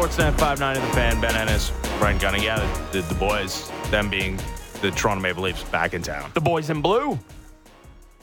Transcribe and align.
Sportsnet 0.00 0.32
59 0.38 0.76
of 0.78 0.82
the 0.82 0.88
fan, 0.94 1.20
Ben 1.20 1.36
Ennis, 1.36 1.72
Brent 1.98 2.22
Gunning. 2.22 2.42
Yeah, 2.42 2.58
the, 2.90 3.02
the, 3.02 3.08
the 3.08 3.14
boys, 3.16 3.70
them 3.90 4.08
being 4.08 4.38
the 4.80 4.90
Toronto 4.92 5.20
Maple 5.20 5.42
Leafs 5.42 5.62
back 5.64 5.92
in 5.92 6.00
town. 6.00 6.30
The 6.32 6.40
boys 6.40 6.70
in 6.70 6.80
blue. 6.80 7.18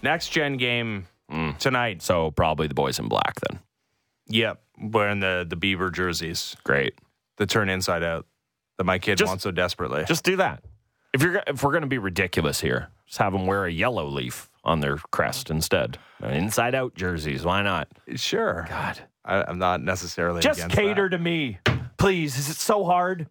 Next 0.01 0.29
gen 0.29 0.57
game 0.57 1.05
mm. 1.31 1.55
tonight. 1.59 2.01
So 2.01 2.31
probably 2.31 2.65
the 2.65 2.73
boys 2.73 2.97
in 2.97 3.07
black 3.07 3.35
then. 3.47 3.59
Yep, 4.25 4.59
wearing 4.81 5.19
the, 5.19 5.45
the 5.47 5.55
Beaver 5.55 5.91
jerseys 5.91 6.55
Great. 6.63 6.95
The 7.35 7.45
turn 7.45 7.69
inside 7.69 8.01
out 8.01 8.25
that 8.79 8.85
my 8.85 8.97
kid 8.97 9.19
Just- 9.19 9.29
wants 9.29 9.43
so 9.43 9.51
desperately. 9.51 10.03
Just 10.07 10.23
do 10.23 10.37
that. 10.37 10.63
If 11.13 11.21
you're 11.21 11.43
if 11.45 11.61
we're 11.61 11.71
going 11.71 11.81
to 11.81 11.87
be 11.87 11.99
ridiculous 11.99 12.59
here, 12.59 12.89
just 13.05 13.19
have 13.19 13.33
them 13.33 13.45
wear 13.45 13.65
a 13.65 13.71
yellow 13.71 14.07
leaf 14.07 14.49
on 14.63 14.79
their 14.79 14.97
crest 14.97 15.51
instead. 15.51 15.99
Inside 16.23 16.73
out 16.73 16.95
jerseys. 16.95 17.45
Why 17.45 17.61
not? 17.61 17.87
sure. 18.15 18.65
God. 18.67 18.99
I, 19.27 19.43
I'm 19.43 19.59
not 19.59 19.83
necessarily 19.83 20.41
Just 20.41 20.69
cater 20.69 21.09
that. 21.09 21.17
to 21.17 21.23
me. 21.23 21.59
Please. 21.97 22.37
Is 22.37 22.49
it 22.49 22.55
so 22.57 22.83
hard? 22.83 23.27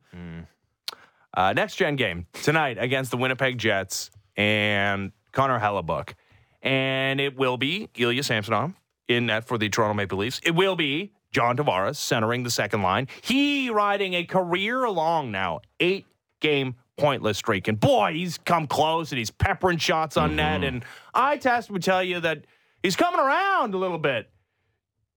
Uh, 1.34 1.52
next 1.52 1.76
gen 1.76 1.96
game 1.96 2.26
tonight 2.42 2.78
against 2.80 3.10
the 3.10 3.16
Winnipeg 3.16 3.58
Jets 3.58 4.10
and 4.36 5.12
Connor 5.32 5.58
Hellebuyck. 5.60 6.14
And 6.62 7.20
it 7.20 7.36
will 7.36 7.56
be 7.56 7.88
Ilya 7.96 8.22
Samsonov 8.22 8.72
in 9.08 9.26
net 9.26 9.44
for 9.44 9.58
the 9.58 9.68
Toronto 9.68 9.94
Maple 9.94 10.18
Leafs. 10.18 10.40
It 10.44 10.52
will 10.52 10.76
be 10.76 11.12
John 11.30 11.56
Tavares 11.56 11.96
centering 11.96 12.42
the 12.42 12.50
second 12.50 12.82
line. 12.82 13.08
He 13.20 13.70
riding 13.70 14.14
a 14.14 14.24
career 14.24 14.84
along 14.84 15.30
now, 15.30 15.60
eight 15.78 16.06
game 16.40 16.74
pointless 16.96 17.36
streak. 17.38 17.68
And 17.68 17.78
boy, 17.78 18.14
he's 18.14 18.38
come 18.38 18.66
close 18.66 19.12
and 19.12 19.18
he's 19.18 19.30
peppering 19.30 19.78
shots 19.78 20.16
on 20.16 20.34
net. 20.36 20.64
And 20.64 20.84
I 21.14 21.36
test 21.36 21.70
would 21.70 21.82
tell 21.82 22.02
you 22.02 22.20
that 22.20 22.46
he's 22.82 22.96
coming 22.96 23.20
around 23.20 23.74
a 23.74 23.76
little 23.78 23.98
bit. 23.98 24.30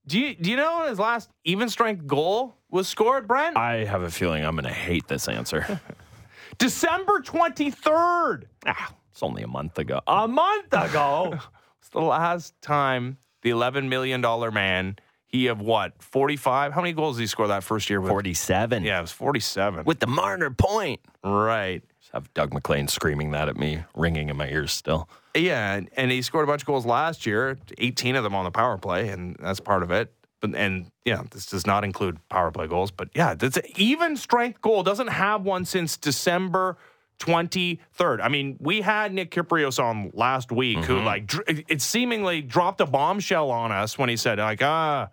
Do 0.09 0.19
you, 0.19 0.33
do 0.33 0.49
you 0.49 0.57
know 0.57 0.87
his 0.89 0.97
last 0.97 1.29
even 1.43 1.69
strength 1.69 2.07
goal 2.07 2.55
was 2.71 2.87
scored, 2.87 3.27
Brent? 3.27 3.55
I 3.55 3.85
have 3.85 4.01
a 4.01 4.09
feeling 4.09 4.43
I'm 4.43 4.55
going 4.55 4.63
to 4.63 4.71
hate 4.71 5.07
this 5.07 5.27
answer. 5.27 5.79
December 6.57 7.19
23rd. 7.19 8.45
ah, 8.65 8.95
it's 9.11 9.21
only 9.21 9.43
a 9.43 9.47
month 9.47 9.77
ago. 9.77 10.01
A 10.07 10.27
month 10.27 10.73
ago. 10.73 11.37
It's 11.81 11.89
the 11.89 12.01
last 12.01 12.59
time 12.61 13.17
the 13.41 13.51
$11 13.51 13.87
million 13.87 14.21
man, 14.53 14.97
he 15.29 15.47
of 15.47 15.61
what, 15.61 15.93
45? 16.01 16.73
How 16.73 16.81
many 16.81 16.93
goals 16.93 17.15
did 17.17 17.21
he 17.21 17.27
score 17.27 17.47
that 17.47 17.63
first 17.63 17.89
year 17.89 18.01
with? 18.01 18.09
47. 18.09 18.83
Yeah, 18.83 18.97
it 18.97 19.01
was 19.01 19.11
47. 19.11 19.85
With 19.85 19.99
the 19.99 20.07
Marner 20.07 20.49
point. 20.51 20.99
right. 21.23 21.81
Just 22.01 22.11
have 22.13 22.33
Doug 22.33 22.53
MacLean 22.53 22.87
screaming 22.87 23.31
that 23.31 23.47
at 23.49 23.57
me, 23.57 23.83
ringing 23.95 24.29
in 24.29 24.37
my 24.37 24.49
ears 24.49 24.71
still. 24.73 25.07
Yeah, 25.35 25.75
and, 25.75 25.89
and 25.95 26.11
he 26.11 26.21
scored 26.23 26.45
a 26.45 26.47
bunch 26.47 26.63
of 26.63 26.65
goals 26.65 26.85
last 26.85 27.25
year, 27.25 27.57
18 27.77 28.15
of 28.15 28.23
them 28.23 28.33
on 28.33 28.43
the 28.45 28.51
power 28.51 28.77
play, 28.77 29.09
and 29.09 29.35
that's 29.39 29.59
part 29.59 29.83
of 29.83 29.91
it. 29.91 30.11
But, 30.41 30.55
and 30.55 30.89
yeah, 31.05 31.21
this 31.29 31.45
does 31.45 31.67
not 31.67 31.83
include 31.83 32.17
power 32.29 32.49
play 32.49 32.65
goals, 32.65 32.91
but 32.91 33.09
yeah, 33.13 33.35
that's 33.35 33.57
an 33.57 33.63
even 33.75 34.15
strength 34.17 34.61
goal. 34.61 34.83
Doesn't 34.83 35.07
have 35.09 35.43
one 35.43 35.65
since 35.65 35.97
December 35.97 36.77
23rd. 37.19 38.21
I 38.21 38.29
mean, 38.29 38.57
we 38.59 38.81
had 38.81 39.13
Nick 39.13 39.31
Kypreos 39.31 39.83
on 39.83 40.11
last 40.13 40.51
week 40.51 40.79
who 40.79 41.01
like 41.01 41.27
dr- 41.27 41.43
it 41.67 41.81
seemingly 41.81 42.41
dropped 42.41 42.81
a 42.81 42.85
bombshell 42.85 43.51
on 43.51 43.71
us 43.71 43.97
when 43.97 44.09
he 44.09 44.15
said 44.15 44.39
like, 44.39 44.63
ah, 44.63 45.09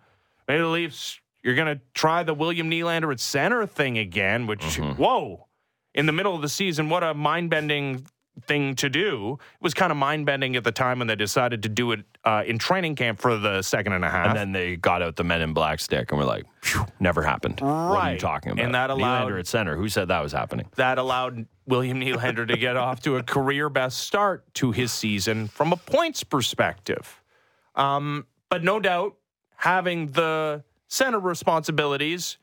maybe 0.47 0.61
the 0.61 0.67
Leafs 0.67 1.19
you're 1.43 1.55
going 1.55 1.77
to 1.77 1.81
try 1.93 2.23
the 2.23 2.33
William 2.33 2.69
Nylander 2.69 3.11
at 3.11 3.19
center 3.19 3.65
thing 3.65 3.97
again, 3.97 4.47
which 4.47 4.77
whoa, 4.79 5.47
in 5.93 6.05
the 6.05 6.11
middle 6.11 6.35
of 6.35 6.41
the 6.41 6.49
season, 6.49 6.89
what 6.89 7.03
a 7.03 7.13
mind-bending 7.13 8.05
thing 8.45 8.75
to 8.75 8.89
do. 8.89 9.37
It 9.39 9.63
was 9.63 9.73
kind 9.73 9.91
of 9.91 9.97
mind-bending 9.97 10.55
at 10.57 10.63
the 10.63 10.71
time 10.71 10.99
when 10.99 11.07
they 11.07 11.15
decided 11.15 11.63
to 11.63 11.69
do 11.69 11.91
it 11.93 12.01
uh, 12.23 12.43
in 12.45 12.59
training 12.59 12.95
camp 12.95 13.19
for 13.19 13.37
the 13.37 13.61
second 13.61 13.93
and 13.93 14.03
a 14.03 14.09
half. 14.09 14.27
And 14.27 14.37
then 14.37 14.51
they 14.51 14.75
got 14.75 15.01
out 15.01 15.15
the 15.15 15.23
Men 15.23 15.41
in 15.41 15.53
Black 15.53 15.79
stick 15.79 16.11
and 16.11 16.19
were 16.19 16.25
like, 16.25 16.45
"Phew, 16.61 16.85
never 16.99 17.21
happened. 17.23 17.61
What 17.61 17.69
are 17.71 18.11
you 18.13 18.19
talking 18.19 18.51
about? 18.51 18.65
And 18.65 18.75
that 18.75 18.89
allowed- 18.89 19.31
Nylander 19.31 19.39
at 19.39 19.47
center. 19.47 19.75
Who 19.75 19.89
said 19.89 20.09
that 20.09 20.21
was 20.21 20.33
happening? 20.33 20.67
that 20.75 20.97
allowed 20.97 21.47
William 21.65 21.99
Nylander 22.01 22.47
to 22.47 22.57
get 22.57 22.75
off 22.77 23.01
to 23.03 23.15
a 23.17 23.23
career 23.23 23.69
best 23.69 23.99
start 23.99 24.53
to 24.55 24.71
his 24.71 24.91
season 24.91 25.47
from 25.47 25.71
a 25.71 25.77
points 25.77 26.23
perspective. 26.23 27.21
Um, 27.75 28.27
but 28.49 28.63
no 28.63 28.79
doubt, 28.79 29.16
having 29.57 30.07
the 30.07 30.63
center 30.87 31.19
responsibilities, 31.19 32.37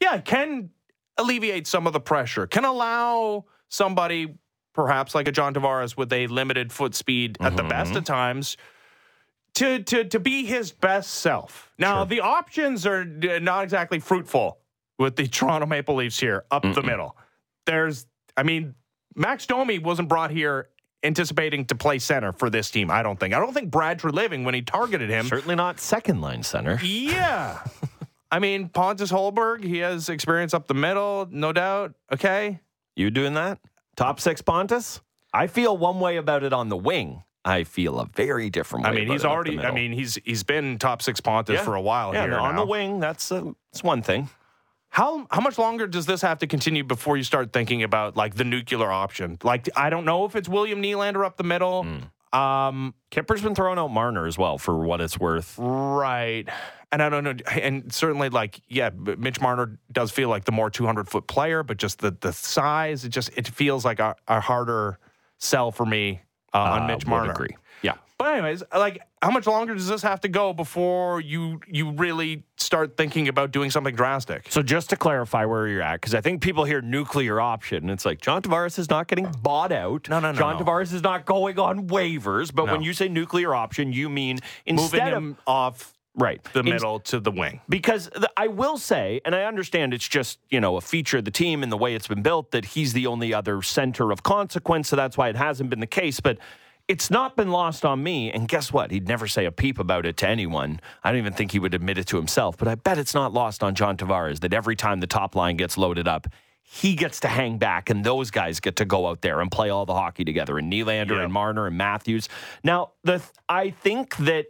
yeah, 0.00 0.18
can 0.20 0.70
alleviate 1.18 1.66
some 1.66 1.86
of 1.86 1.92
the 1.92 2.00
pressure, 2.00 2.46
can 2.46 2.64
allow 2.64 3.44
somebody, 3.68 4.38
perhaps 4.72 5.14
like 5.14 5.28
a 5.28 5.32
John 5.32 5.52
Tavares 5.52 5.96
with 5.96 6.12
a 6.12 6.26
limited 6.28 6.72
foot 6.72 6.94
speed 6.94 7.36
at 7.40 7.56
the 7.56 7.64
best 7.64 7.90
mm-hmm. 7.90 7.98
of 7.98 8.04
times. 8.04 8.56
To, 9.54 9.82
to, 9.82 10.04
to 10.04 10.20
be 10.20 10.46
his 10.46 10.70
best 10.70 11.10
self. 11.10 11.72
Now, 11.76 12.04
the 12.04 12.20
options 12.20 12.86
are 12.86 13.04
not 13.04 13.64
exactly 13.64 13.98
fruitful 13.98 14.58
with 14.96 15.16
the 15.16 15.26
Toronto 15.28 15.66
Maple 15.66 15.96
Leafs 15.96 16.20
here 16.20 16.44
up 16.52 16.62
the 16.62 16.82
middle. 16.82 17.16
There's, 17.66 18.06
I 18.36 18.44
mean, 18.44 18.76
Max 19.16 19.46
Domi 19.46 19.80
wasn't 19.80 20.08
brought 20.08 20.30
here 20.30 20.68
anticipating 21.02 21.64
to 21.66 21.74
play 21.74 21.98
center 21.98 22.32
for 22.32 22.50
this 22.50 22.70
team. 22.70 22.90
I 22.90 23.02
don't 23.02 23.18
think. 23.18 23.34
I 23.34 23.38
don't 23.38 23.52
think 23.54 23.70
Brad 23.70 23.98
Treliving, 23.98 24.44
when 24.44 24.54
he 24.54 24.62
targeted 24.62 25.10
him, 25.10 25.26
Certainly 25.26 25.56
not 25.56 25.80
second 25.80 26.20
line 26.20 26.42
center. 26.42 26.78
yeah. 26.82 27.60
I 28.32 28.38
mean, 28.38 28.68
Pontus 28.68 29.10
Holmberg, 29.10 29.64
he 29.64 29.78
has 29.78 30.08
experience 30.08 30.54
up 30.54 30.68
the 30.68 30.74
middle, 30.74 31.26
no 31.32 31.52
doubt. 31.52 31.94
Okay. 32.12 32.60
You 32.94 33.10
doing 33.10 33.34
that? 33.34 33.58
Top 33.96 34.20
six 34.20 34.40
Pontus? 34.40 35.00
I 35.34 35.48
feel 35.48 35.76
one 35.76 35.98
way 35.98 36.16
about 36.16 36.44
it 36.44 36.52
on 36.52 36.68
the 36.68 36.76
wing. 36.76 37.24
I 37.44 37.64
feel 37.64 37.98
a 37.98 38.06
very 38.06 38.48
different 38.50 38.84
way. 38.84 38.90
I 38.90 38.94
mean, 38.94 39.08
he's 39.08 39.24
already. 39.24 39.58
I 39.58 39.70
mean, 39.72 39.92
he's 39.92 40.16
he's 40.24 40.42
been 40.44 40.78
top 40.78 41.02
six 41.02 41.20
Pontus 41.20 41.54
Yeah. 41.56 41.64
for 41.64 41.74
a 41.74 41.80
while 41.80 42.12
yeah, 42.14 42.24
here. 42.24 42.38
on 42.38 42.54
now. 42.54 42.60
the 42.64 42.66
wing, 42.70 43.00
that's 43.00 43.32
uh, 43.32 43.44
that's 43.72 43.82
one 43.82 44.02
thing. 44.02 44.28
How 44.90 45.26
how 45.30 45.40
much 45.40 45.56
longer 45.56 45.86
does 45.86 46.06
this 46.06 46.20
have 46.22 46.38
to 46.40 46.46
continue 46.46 46.82
before 46.84 47.16
you 47.16 47.22
start 47.22 47.52
thinking 47.52 47.82
about 47.82 48.16
like 48.16 48.34
the 48.34 48.44
nuclear 48.44 48.90
option? 48.90 49.38
Like 49.42 49.68
I 49.76 49.88
don't 49.88 50.04
know 50.04 50.24
if 50.24 50.34
it's 50.36 50.48
William 50.48 50.82
Nylander 50.82 51.24
up 51.24 51.36
the 51.36 51.44
middle. 51.44 51.84
Hmm. 51.84 51.98
Um, 52.38 52.94
Kipper's 53.10 53.42
been 53.42 53.54
throwing 53.56 53.78
out 53.78 53.88
Marner 53.88 54.24
as 54.26 54.38
well 54.38 54.56
for 54.58 54.76
what 54.78 55.00
it's 55.00 55.18
worth. 55.18 55.56
right. 55.58 56.44
And 56.92 57.02
I 57.02 57.08
don't 57.08 57.22
know, 57.22 57.34
and 57.60 57.92
certainly 57.92 58.30
like 58.30 58.60
yeah, 58.68 58.90
Mitch 58.90 59.40
Marner 59.40 59.78
does 59.92 60.10
feel 60.10 60.28
like 60.28 60.44
the 60.44 60.50
more 60.52 60.70
200 60.70 61.08
foot 61.08 61.28
player, 61.28 61.62
but 61.62 61.76
just 61.76 62.00
the 62.00 62.16
the 62.20 62.32
size, 62.32 63.04
it 63.04 63.10
just 63.10 63.30
it 63.36 63.46
feels 63.46 63.84
like 63.84 64.00
a, 64.00 64.16
a 64.26 64.40
harder 64.40 64.98
sell 65.38 65.70
for 65.70 65.86
me 65.86 66.20
uh, 66.52 66.58
on 66.58 66.82
Uh, 66.82 66.86
Mitch 66.88 67.06
Marner. 67.06 67.30
agree. 67.30 67.56
Yeah. 67.82 67.94
But 68.18 68.32
anyways, 68.34 68.64
like 68.74 69.00
how 69.22 69.30
much 69.30 69.46
longer 69.46 69.74
does 69.74 69.86
this 69.88 70.02
have 70.02 70.20
to 70.22 70.28
go 70.28 70.52
before 70.52 71.20
you 71.20 71.60
you 71.68 71.90
really 71.92 72.44
start 72.56 72.96
thinking 72.96 73.28
about 73.28 73.50
doing 73.52 73.70
something 73.70 73.94
drastic? 73.94 74.46
So 74.48 74.62
just 74.62 74.88
to 74.90 74.96
clarify 74.96 75.44
where 75.44 75.66
you're 75.68 75.82
at, 75.82 76.00
because 76.00 76.14
I 76.14 76.20
think 76.22 76.40
people 76.40 76.64
hear 76.64 76.80
nuclear 76.80 77.40
option, 77.40 77.78
and 77.84 77.90
it's 77.90 78.06
like 78.06 78.20
John 78.22 78.40
Tavares 78.40 78.78
is 78.78 78.88
not 78.88 79.08
getting 79.08 79.30
bought 79.42 79.72
out. 79.72 80.08
No, 80.08 80.20
no, 80.20 80.32
no, 80.32 80.38
John 80.38 80.58
no. 80.58 80.64
Tavares 80.64 80.92
is 80.94 81.02
not 81.02 81.26
going 81.26 81.58
on 81.58 81.88
waivers. 81.88 82.54
But 82.54 82.66
No. 82.66 82.72
when 82.72 82.82
you 82.82 82.94
say 82.94 83.08
nuclear 83.08 83.54
option, 83.54 83.92
you 83.92 84.08
mean 84.08 84.38
Moving 84.66 84.84
instead 84.84 85.12
him 85.12 85.32
of 85.32 85.42
off 85.46 85.94
right 86.16 86.42
the 86.54 86.60
in- 86.60 86.66
middle 86.66 86.98
to 87.00 87.20
the 87.20 87.30
wing. 87.30 87.60
because 87.68 88.08
the, 88.14 88.28
I 88.36 88.48
will 88.48 88.78
say, 88.78 89.20
and 89.26 89.34
I 89.34 89.44
understand 89.44 89.92
it's 89.92 90.08
just 90.08 90.38
you 90.48 90.60
know 90.60 90.76
a 90.78 90.80
feature 90.80 91.18
of 91.18 91.26
the 91.26 91.30
team 91.30 91.62
and 91.62 91.70
the 91.70 91.76
way 91.76 91.94
it's 91.94 92.08
been 92.08 92.22
built 92.22 92.52
that 92.52 92.64
he's 92.64 92.94
the 92.94 93.06
only 93.06 93.34
other 93.34 93.60
center 93.60 94.10
of 94.12 94.22
consequence, 94.22 94.88
so 94.88 94.96
that's 94.96 95.18
why 95.18 95.28
it 95.28 95.36
hasn't 95.36 95.68
been 95.68 95.80
the 95.80 95.86
case. 95.86 96.20
But 96.20 96.38
it's 96.90 97.08
not 97.10 97.36
been 97.36 97.50
lost 97.50 97.84
on 97.84 98.02
me. 98.02 98.32
And 98.32 98.48
guess 98.48 98.72
what? 98.72 98.90
He'd 98.90 99.06
never 99.06 99.28
say 99.28 99.44
a 99.44 99.52
peep 99.52 99.78
about 99.78 100.04
it 100.06 100.16
to 100.18 100.28
anyone. 100.28 100.80
I 101.04 101.10
don't 101.10 101.18
even 101.18 101.32
think 101.32 101.52
he 101.52 101.60
would 101.60 101.72
admit 101.72 101.98
it 101.98 102.06
to 102.08 102.16
himself. 102.16 102.56
But 102.56 102.66
I 102.66 102.74
bet 102.74 102.98
it's 102.98 103.14
not 103.14 103.32
lost 103.32 103.62
on 103.62 103.76
John 103.76 103.96
Tavares 103.96 104.40
that 104.40 104.52
every 104.52 104.74
time 104.74 104.98
the 104.98 105.06
top 105.06 105.36
line 105.36 105.56
gets 105.56 105.78
loaded 105.78 106.08
up. 106.08 106.26
He 106.72 106.94
gets 106.94 107.18
to 107.20 107.28
hang 107.28 107.58
back, 107.58 107.90
and 107.90 108.04
those 108.04 108.30
guys 108.30 108.60
get 108.60 108.76
to 108.76 108.84
go 108.84 109.08
out 109.08 109.22
there 109.22 109.40
and 109.40 109.50
play 109.50 109.70
all 109.70 109.86
the 109.86 109.94
hockey 109.94 110.24
together. 110.24 110.56
And 110.58 110.72
Nylander 110.72 111.16
Yeah. 111.16 111.22
and 111.24 111.32
Marner 111.32 111.66
and 111.66 111.76
Matthews. 111.76 112.28
Now, 112.62 112.90
the 113.02 113.20
I 113.48 113.70
think 113.70 114.16
that 114.18 114.46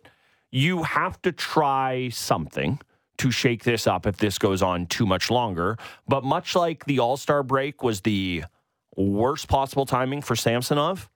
you 0.51 0.83
have 0.83 1.21
to 1.23 1.33
try 1.33 2.11
something 2.11 2.79
to 3.19 3.31
shake 3.31 3.65
this 3.65 3.87
up 3.87 4.07
if 4.07 4.17
this 4.19 4.39
goes 4.39 4.61
on 4.63 4.87
too 4.87 5.07
much 5.07 5.31
longer. 5.31 5.79
But 6.09 6.25
much 6.25 6.55
like 6.55 6.85
the 6.85 6.99
All 6.99 7.17
Star 7.17 7.43
break 7.43 7.83
was 7.83 8.01
the 8.03 8.45
worst 8.97 9.49
possible 9.49 9.87
timing 9.87 10.21
for 10.21 10.37
Samsonov, 10.37 11.09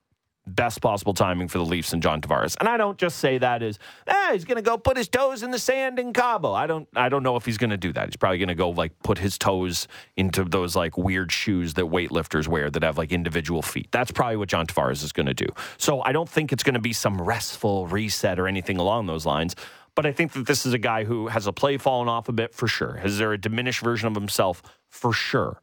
best 0.47 0.81
possible 0.81 1.15
timing 1.15 1.49
for 1.49 1.59
the 1.59 1.65
Leafs 1.65 1.93
and 1.93 2.03
John 2.03 2.21
Tavares. 2.21 2.57
And 2.61 2.69
I 2.69 2.77
don't 2.77 2.99
just 2.99 3.19
say 3.19 3.39
that 3.39 3.63
as, 3.63 3.79
ah, 4.07 4.31
he's 4.33 4.45
going 4.45 4.57
to 4.57 4.63
go 4.63 4.77
put 4.77 4.97
his 4.97 5.09
toes 5.09 5.43
in 5.43 5.51
the 5.51 5.59
sand 5.59 5.99
in 5.99 6.13
Cabo. 6.13 6.53
I 6.53 6.67
don't, 6.67 6.89
I 6.95 7.09
don't 7.09 7.23
know 7.23 7.37
if 7.37 7.47
he's 7.47 7.59
going 7.59 7.71
to 7.71 7.77
do 7.77 7.93
that. 7.95 8.09
He's 8.09 8.17
probably 8.17 8.39
going 8.39 8.49
to 8.49 8.55
go 8.55 8.71
like 8.71 8.93
put 9.03 9.19
his 9.19 9.39
toes 9.39 9.89
into 10.17 10.45
those 10.45 10.77
like 10.77 10.99
weird 10.99 11.33
shoes 11.33 11.75
that 11.75 11.87
weightlifters 11.87 12.47
wear 12.47 12.71
that 12.71 12.83
have 12.83 12.99
like 12.99 13.13
individual 13.13 13.63
feet. 13.63 13.89
That's 13.91 14.11
probably 14.11 14.37
what 14.37 14.49
John 14.49 14.67
Tavares 14.67 15.03
is 15.03 15.13
going 15.13 15.27
to 15.27 15.35
do. 15.35 15.47
So 15.79 16.03
I 16.03 16.13
don't 16.13 16.29
think 16.29 16.53
it's 16.53 16.63
going 16.63 16.75
to 16.75 16.81
be 16.81 16.93
some 16.93 17.21
restful 17.21 17.87
reset 17.87 18.39
or 18.39 18.47
anything 18.47 18.77
along 18.79 19.07
those 19.07 19.25
lines. 19.25 19.57
But 19.95 20.07
I 20.07 20.13
think 20.13 20.33
that 20.33 20.47
this 20.47 20.67
is 20.67 20.73
a 20.73 20.79
guy 20.79 21.05
who 21.05 21.29
has 21.29 21.47
a 21.47 21.53
play 21.53 21.79
fallen 21.79 22.09
off 22.09 22.29
a 22.29 22.33
bit 22.33 22.53
for 22.53 22.67
sure. 22.67 23.01
Is 23.05 23.19
there 23.19 23.33
a 23.33 23.39
diminished 23.39 23.81
version 23.81 24.09
of 24.09 24.15
himself 24.15 24.63
for 24.89 25.13
sure? 25.13 25.61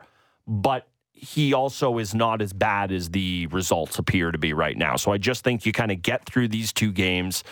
But 0.47 0.87
he 1.23 1.53
also 1.53 1.99
is 1.99 2.15
not 2.15 2.41
as 2.41 2.51
bad 2.51 2.91
as 2.91 3.11
the 3.11 3.45
results 3.47 3.99
appear 3.99 4.31
to 4.31 4.39
be 4.39 4.53
right 4.53 4.75
now. 4.75 4.95
So 4.95 5.11
I 5.11 5.19
just 5.19 5.43
think 5.43 5.67
you 5.67 5.71
kind 5.71 5.91
of 5.91 6.01
get 6.01 6.25
through 6.25 6.47
these 6.47 6.73
two 6.73 6.91
games. 6.91 7.43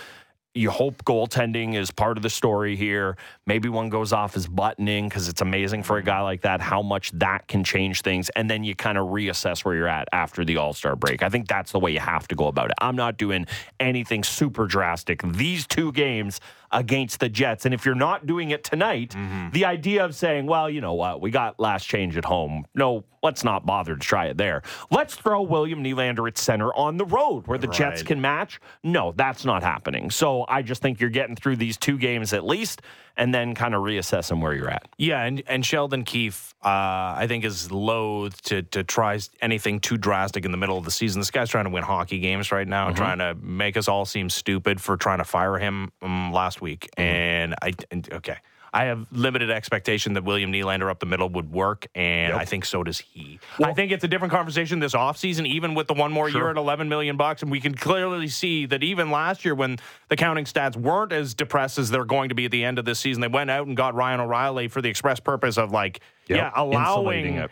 you 0.56 0.72
hope 0.72 1.04
goaltending 1.06 1.76
is 1.76 1.92
part 1.92 2.18
of 2.18 2.24
the 2.24 2.30
story 2.30 2.76
here. 2.76 3.16
Maybe 3.46 3.70
one 3.70 3.90
goes 3.90 4.12
off 4.12 4.36
as 4.36 4.48
buttoning 4.48 5.08
because 5.08 5.30
it's 5.30 5.42
amazing 5.42 5.84
for 5.84 5.98
a 5.98 6.04
guy 6.04 6.22
like 6.22 6.42
that 6.42 6.60
how 6.60 6.82
much 6.82 7.12
that 7.12 7.48
can 7.48 7.64
change 7.64 8.02
things. 8.02 8.30
And 8.36 8.50
then 8.50 8.64
you 8.64 8.76
kind 8.76 8.98
of 8.98 9.08
reassess 9.10 9.64
where 9.64 9.76
you're 9.76 9.88
at 9.88 10.08
after 10.12 10.44
the 10.44 10.58
All 10.58 10.74
Star 10.74 10.96
break. 10.96 11.22
I 11.22 11.30
think 11.30 11.48
that's 11.48 11.72
the 11.72 11.80
way 11.80 11.92
you 11.92 12.00
have 12.00 12.28
to 12.30 12.36
go 12.36 12.48
about 12.48 12.72
it. 12.72 12.76
I'm 12.82 12.96
not 12.96 13.18
doing 13.18 13.46
anything 13.80 14.24
super 14.24 14.66
drastic. 14.66 15.22
These 15.24 15.68
two 15.68 15.92
games 15.92 16.40
against 16.72 17.20
the 17.20 17.30
Jets. 17.30 17.66
And 17.66 17.74
if 17.74 17.86
you're 17.86 17.96
not 17.96 18.26
doing 18.26 18.52
it 18.52 18.64
tonight, 18.64 19.12
mm-hmm. 19.12 19.50
the 19.52 19.66
idea 19.66 20.06
of 20.06 20.16
saying, 20.16 20.46
well, 20.46 20.70
you 20.70 20.82
know 20.82 20.94
what, 20.94 21.22
we 21.22 21.32
got 21.32 21.60
last 21.60 21.88
change 21.88 22.18
at 22.18 22.26
home. 22.26 22.66
No, 22.76 23.04
let's 23.24 23.44
not 23.44 23.66
bother 23.66 23.96
to 23.96 24.00
try 24.00 24.28
it 24.28 24.38
there. 24.38 24.62
Let's 24.92 25.16
throw 25.16 25.42
William 25.42 25.84
Nylander 25.84 26.28
at 26.28 26.38
center 26.38 26.74
on 26.74 26.98
the 26.98 27.06
road 27.06 27.48
where 27.48 27.58
the 27.58 27.68
right. 27.68 27.78
Jets 27.78 28.04
can 28.04 28.22
match. 28.22 28.60
No, 28.84 29.14
that's 29.16 29.46
not 29.46 29.64
happening. 29.64 30.10
So 30.12 30.46
I 30.48 30.62
just 30.62 30.82
think 30.82 31.00
you're 31.00 31.10
getting 31.10 31.36
through 31.36 31.58
these 31.58 31.78
two 31.78 31.98
games 31.98 32.34
at 32.34 32.46
least 32.46 32.82
and 33.18 33.34
then 33.34 33.54
kind 33.54 33.76
of 33.76 33.84
reassessing 33.84 34.42
where 34.42 34.54
you're 34.54 34.70
at. 34.70 34.88
Yeah, 34.98 35.24
and, 35.24 35.44
and 35.46 35.66
Sheldon 35.66 36.04
Keefe, 36.04 36.56
uh, 36.62 37.16
I 37.16 37.26
think, 37.28 37.46
is 37.46 37.72
loath 37.72 38.42
to 38.44 38.64
to 38.64 38.84
try 38.84 39.18
anything 39.42 39.80
too 39.80 39.98
drastic 39.98 40.44
in 40.44 40.52
the 40.52 40.58
middle 40.58 40.78
of 40.78 40.84
the 40.84 40.92
season. 40.92 41.22
This 41.22 41.32
guy's 41.32 41.50
trying 41.50 41.64
to 41.64 41.70
win 41.70 41.84
hockey 41.84 42.20
games 42.20 42.52
right 42.52 42.68
now, 42.68 42.88
mm-hmm. 42.88 42.98
trying 42.98 43.20
to 43.20 43.36
make 43.36 43.78
us 43.78 43.88
all 43.88 44.06
seem 44.06 44.30
stupid 44.30 44.82
for 44.82 44.98
trying 44.98 45.20
to 45.20 45.24
fire 45.24 45.58
him 45.58 45.92
um, 46.02 46.34
last 46.34 46.62
week. 46.62 46.90
Mm-hmm. 46.98 47.02
And 47.02 47.56
I, 47.62 47.74
and, 47.92 48.14
okay. 48.14 48.38
I 48.72 48.86
have 48.86 49.08
limited 49.12 49.50
expectation 49.50 50.14
that 50.14 50.24
William 50.24 50.52
Nylander 50.52 50.92
up 50.92 51.00
the 51.00 51.06
middle 51.06 51.30
would 51.30 51.52
work, 51.52 51.88
and 51.96 52.34
yep. 52.34 52.40
I 52.40 52.46
think 52.46 52.66
so 52.66 52.84
does 52.84 53.00
he. 53.00 53.40
Well, 53.58 53.70
I 53.70 53.74
think 53.74 53.92
it's 53.92 54.04
a 54.04 54.08
different 54.08 54.32
conversation 54.32 54.80
this 54.80 54.94
offseason, 54.94 55.48
even 55.48 55.74
with 55.74 55.88
the 55.88 55.96
one 55.96 56.12
more 56.12 56.30
sure. 56.30 56.42
year 56.42 56.50
at 56.52 56.58
11 56.58 56.88
million 56.88 57.18
bucks, 57.18 57.42
and 57.42 57.50
we 57.50 57.60
can 57.60 57.74
clearly 57.74 58.28
see 58.28 58.68
that 58.68 58.84
even 58.84 59.10
last 59.10 59.44
year 59.44 59.56
when 59.56 59.78
the 60.10 60.16
counting 60.16 60.46
stats 60.46 60.76
weren't 60.76 61.12
as 61.12 61.34
depressed 61.34 61.80
as 61.80 61.90
they're 61.90 62.06
going 62.06 62.30
to 62.30 62.36
be 62.36 62.46
at 62.46 62.52
the 62.52 62.64
end 62.64 62.78
of 62.78 62.86
this 62.86 63.00
season, 63.00 63.22
they 63.22 63.28
went 63.28 63.50
out 63.50 63.66
and 63.66 63.76
got 63.76 63.96
Ryan 63.96 64.20
O'Reilly 64.20 64.68
for 64.68 64.82
the 64.82 64.90
express 64.90 65.20
purpose 65.20 65.58
of 65.58 65.72
like, 65.72 66.02
yep. 66.30 66.38
yeah, 66.38 66.52
allowing 66.56 67.48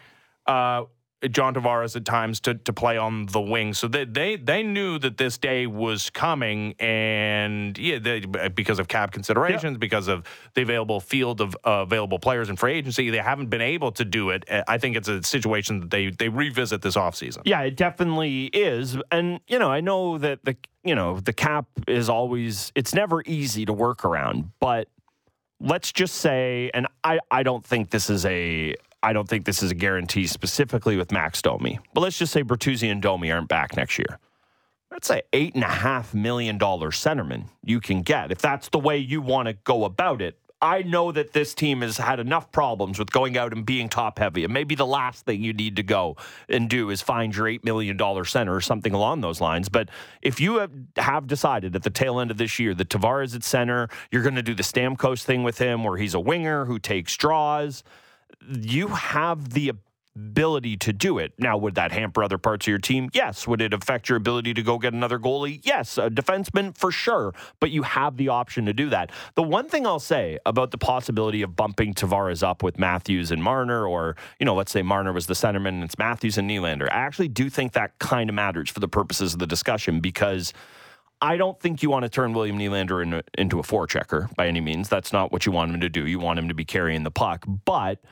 uh, 0.46 0.84
John 1.32 1.56
Tavares 1.56 1.96
at 1.96 2.06
times 2.06 2.40
to, 2.42 2.54
to 2.54 2.72
play 2.72 2.96
on 2.96 3.26
the 3.26 3.42
wing. 3.42 3.74
So 3.74 3.88
they, 3.88 4.06
they 4.06 4.36
they 4.36 4.62
knew 4.62 5.00
that 5.00 5.18
this 5.18 5.38
day 5.40 5.66
was 5.66 6.12
coming, 6.12 6.74
and 6.80 7.76
yeah, 7.78 7.98
they, 7.98 8.20
because 8.20 8.78
of 8.78 8.88
cap 8.88 9.12
considerations, 9.12 9.74
yeah. 9.74 9.78
because 9.80 10.08
of 10.08 10.26
the 10.54 10.62
available 10.62 11.00
field 11.00 11.42
of 11.42 11.56
uh, 11.66 11.84
available 11.88 12.20
players 12.20 12.50
in 12.50 12.56
free 12.56 12.74
agency, 12.74 13.10
they 13.10 13.18
haven't 13.18 13.50
been 13.50 13.62
able 13.62 13.92
to 13.94 14.06
do 14.06 14.30
it. 14.30 14.46
I 14.68 14.78
think 14.78 14.96
it's 14.96 15.08
a 15.08 15.24
situation 15.24 15.80
that 15.80 15.90
they 15.90 16.12
they 16.12 16.30
revisit 16.30 16.84
this 16.84 16.96
offseason. 16.96 17.42
Yeah, 17.46 17.62
it 17.62 17.76
definitely 17.76 18.46
is, 18.48 18.98
and 19.12 19.40
you 19.48 19.58
know, 19.58 19.72
I 19.72 19.82
know 19.82 20.20
that 20.20 20.46
the 20.46 20.56
you 20.84 20.94
know 20.94 21.20
the 21.20 21.34
cap 21.34 21.66
is 21.88 22.10
always 22.10 22.72
it's 22.76 22.94
never 22.94 23.24
easy 23.26 23.66
to 23.66 23.74
work 23.74 24.06
around, 24.06 24.52
but 24.60 24.88
let's 25.60 25.92
just 25.92 26.16
say, 26.16 26.72
and 26.74 26.88
I, 27.04 27.20
I 27.32 27.44
don't 27.44 27.66
think 27.66 27.90
this 27.90 28.10
is 28.10 28.26
a 28.26 28.76
I 29.04 29.14
don't 29.14 29.30
think 29.30 29.46
this 29.46 29.62
is 29.62 29.72
a 29.72 29.76
guarantee 29.76 30.26
specifically 30.28 30.98
with 30.98 31.12
Max 31.12 31.42
Domi. 31.42 31.80
But 31.94 32.02
let's 32.02 32.18
just 32.18 32.34
say 32.34 32.44
Bertuzzi 32.44 32.92
and 32.92 33.02
Domi 33.02 33.32
aren't 33.32 33.48
back 33.48 33.78
next 33.78 34.00
year. 34.00 34.20
That's 34.90 35.10
an 35.12 35.22
eight 35.34 35.54
and 35.54 35.64
a 35.64 35.68
half 35.68 36.14
million 36.14 36.58
dollar 36.58 36.90
centerman 36.92 37.46
you 37.64 37.80
can 37.80 38.02
get 38.02 38.32
if 38.32 38.40
that's 38.40 38.70
the 38.70 38.80
way 38.80 38.98
you 38.98 39.22
want 39.22 39.48
to 39.48 39.54
go 39.54 39.86
about 39.86 40.22
it. 40.22 40.40
I 40.62 40.82
know 40.82 41.12
that 41.12 41.34
this 41.34 41.54
team 41.54 41.82
has 41.82 41.98
had 41.98 42.20
enough 42.20 42.52
problems 42.52 42.98
with 42.98 43.12
going 43.12 43.38
out 43.38 43.54
and 43.54 43.66
being 43.66 43.90
top 43.90 44.18
heavy. 44.18 44.44
And 44.44 44.54
maybe 44.54 44.74
the 44.74 44.88
last 44.88 45.26
thing 45.26 45.44
you 45.44 45.54
need 45.54 45.76
to 45.76 45.84
go 45.84 46.18
and 46.50 46.70
do 46.70 46.90
is 46.90 47.02
find 47.02 47.36
your 47.36 47.46
$8 47.46 47.64
million 47.64 47.98
center 48.26 48.56
or 48.56 48.62
something 48.62 48.94
along 48.94 49.22
those 49.22 49.40
lines. 49.40 49.70
But 49.70 49.90
if 50.22 50.40
you 50.40 50.68
have, 50.96 51.28
decided 51.28 51.76
at 51.76 51.84
the 51.84 51.90
tail 51.90 52.20
end 52.20 52.32
of 52.32 52.38
this 52.38 52.58
year 52.58 52.74
that 52.74 52.90
Tavares 52.90 53.36
at 53.36 53.44
center, 53.44 53.90
you're 54.12 54.24
going 54.24 54.36
to 54.36 54.44
do 54.44 54.56
the 54.56 54.64
Stamkos 54.64 55.24
thing 55.24 55.44
with 55.44 55.58
him 55.58 55.84
where 55.84 55.98
he's 55.98 56.14
a 56.14 56.20
winger 56.20 56.66
who 56.66 56.80
takes 56.80 57.16
draws 57.16 57.84
you 58.50 58.88
have 58.90 59.50
the 59.50 59.70
ability 59.70 59.87
to 60.18 60.94
do 60.94 61.20
it. 61.20 61.34
Now, 61.38 61.58
would 61.58 61.76
that 61.76 61.92
hamper 61.92 62.24
other 62.24 62.38
parts 62.38 62.66
of 62.66 62.70
your 62.70 62.80
team? 62.80 63.10
Yes. 63.14 63.48
Would 63.48 63.62
it 63.62 63.74
affect 63.74 64.10
your 64.10 64.18
ability 64.18 64.54
to 64.56 64.64
go 64.64 64.78
get 64.78 64.94
another 64.94 65.20
goalie? 65.20 65.62
Yes. 65.64 65.98
A 65.98 66.10
defenseman 66.10 66.76
for 66.76 66.92
sure, 66.92 67.34
but 67.60 67.72
you 67.72 67.84
have 67.84 68.18
the 68.18 68.30
option 68.30 68.66
to 68.66 68.74
do 68.74 68.90
that. 68.90 69.12
The 69.36 69.44
one 69.44 69.68
thing 69.68 69.86
I'll 69.86 70.00
say 70.00 70.40
about 70.46 70.72
the 70.72 70.78
possibility 70.78 71.42
of 71.42 71.56
bumping 71.56 71.94
Tavares 71.94 72.42
up 72.42 72.64
with 72.64 72.80
Matthews 72.80 73.32
and 73.32 73.44
Marner, 73.44 73.86
or, 73.86 74.16
you 74.40 74.46
know, 74.46 74.56
let's 74.56 74.72
say 74.72 74.82
Marner 74.82 75.14
was 75.14 75.28
the 75.28 75.34
centerman 75.34 75.70
and 75.70 75.84
it's 75.84 75.98
Matthews 75.98 76.38
and 76.38 76.50
Nylander, 76.50 76.88
I 76.92 76.98
actually 76.98 77.28
do 77.30 77.50
think 77.50 77.74
that 77.74 78.00
kind 78.00 78.30
of 78.30 78.36
matters 78.36 78.70
for 78.70 78.80
the 78.80 78.88
purposes 78.88 79.34
of 79.34 79.40
the 79.40 79.48
discussion 79.48 80.00
because. 80.00 80.54
I 81.20 81.36
don't 81.36 81.60
think 81.60 81.82
you 81.82 81.90
want 81.90 82.04
to 82.04 82.10
turn 82.10 82.34
William 82.34 82.60
Nylander 82.60 83.02
in, 83.02 83.24
into 83.36 83.58
a 83.58 83.64
forechecker 83.64 84.32
by 84.36 84.46
any 84.48 84.62
means. 84.62 84.88
That's 84.88 85.12
not 85.12 85.32
what 85.32 85.48
you 85.48 85.52
want 85.52 85.74
him 85.74 85.82
to 85.82 85.90
do. 85.90 86.06
You 86.06 86.20
want 86.20 86.38
him 86.38 86.48
to 86.48 86.54
be 86.54 86.64
carrying 86.64 87.02
the 87.02 87.10
puck. 87.10 87.44
But 87.66 88.04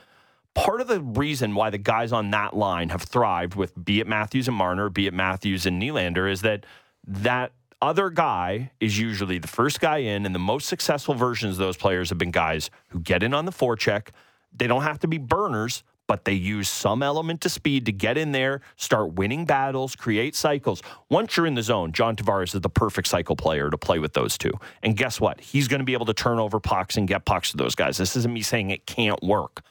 part 0.56 0.82
of 0.82 0.88
the 0.88 1.02
reason 1.02 1.54
why 1.54 1.70
the 1.70 1.78
guys 1.78 2.12
on 2.12 2.32
that 2.32 2.56
line 2.56 2.90
have 2.90 3.04
thrived 3.04 3.56
with 3.56 3.74
be 3.84 4.00
it 4.00 4.08
Matthews 4.08 4.48
and 4.48 4.58
Marner, 4.58 4.90
be 4.90 5.06
it 5.06 5.14
Matthews 5.14 5.66
and 5.66 5.80
Nylander, 5.82 6.32
is 6.32 6.42
that 6.42 6.66
that 7.08 7.52
other 7.82 8.10
guy 8.10 8.72
is 8.80 8.98
usually 8.98 9.38
the 9.38 9.48
first 9.48 9.80
guy 9.80 9.98
in, 9.98 10.26
and 10.26 10.34
the 10.34 10.40
most 10.40 10.68
successful 10.68 11.14
versions 11.14 11.56
of 11.56 11.60
those 11.60 11.78
players 11.78 12.10
have 12.10 12.18
been 12.18 12.32
guys 12.32 12.72
who 12.88 13.00
get 13.00 13.22
in 13.22 13.34
on 13.34 13.46
the 13.46 13.52
forecheck. 13.52 14.08
They 14.58 14.66
don't 14.66 14.82
have 14.84 15.00
to 15.00 15.08
be 15.08 15.18
burners, 15.18 15.84
but 16.08 16.24
they 16.24 16.34
use 16.34 16.70
some 16.70 17.04
element 17.04 17.42
to 17.42 17.50
speed 17.50 17.86
to 17.88 17.92
get 17.92 18.18
in 18.18 18.32
there, 18.32 18.62
start 18.78 19.14
winning 19.14 19.46
battles, 19.46 19.96
create 19.96 20.36
cycles. 20.36 20.82
Once 21.10 21.36
you're 21.36 21.46
in 21.46 21.56
the 21.56 21.62
zone, 21.62 21.92
John 21.92 22.16
Tavares 22.16 22.56
is 22.56 22.62
the 22.62 22.70
perfect 22.70 23.08
cycle 23.08 23.36
player 23.36 23.70
to 23.70 23.78
play 23.78 24.00
with 24.00 24.14
those 24.14 24.38
two. 24.38 24.52
And 24.82 24.96
guess 24.96 25.20
what? 25.20 25.42
He's 25.42 25.68
going 25.68 25.80
to 25.80 25.86
be 25.86 25.94
able 25.94 26.06
to 26.06 26.14
turn 26.14 26.40
over 26.40 26.60
pucks 26.60 26.96
and 26.96 27.08
get 27.08 27.26
pucks 27.26 27.52
to 27.52 27.58
those 27.58 27.76
guys. 27.76 27.98
This 27.98 28.16
isn't 28.16 28.34
me 28.34 28.42
saying 28.42 28.70
it 28.70 28.86
can't 28.86 29.22
work 29.22 29.62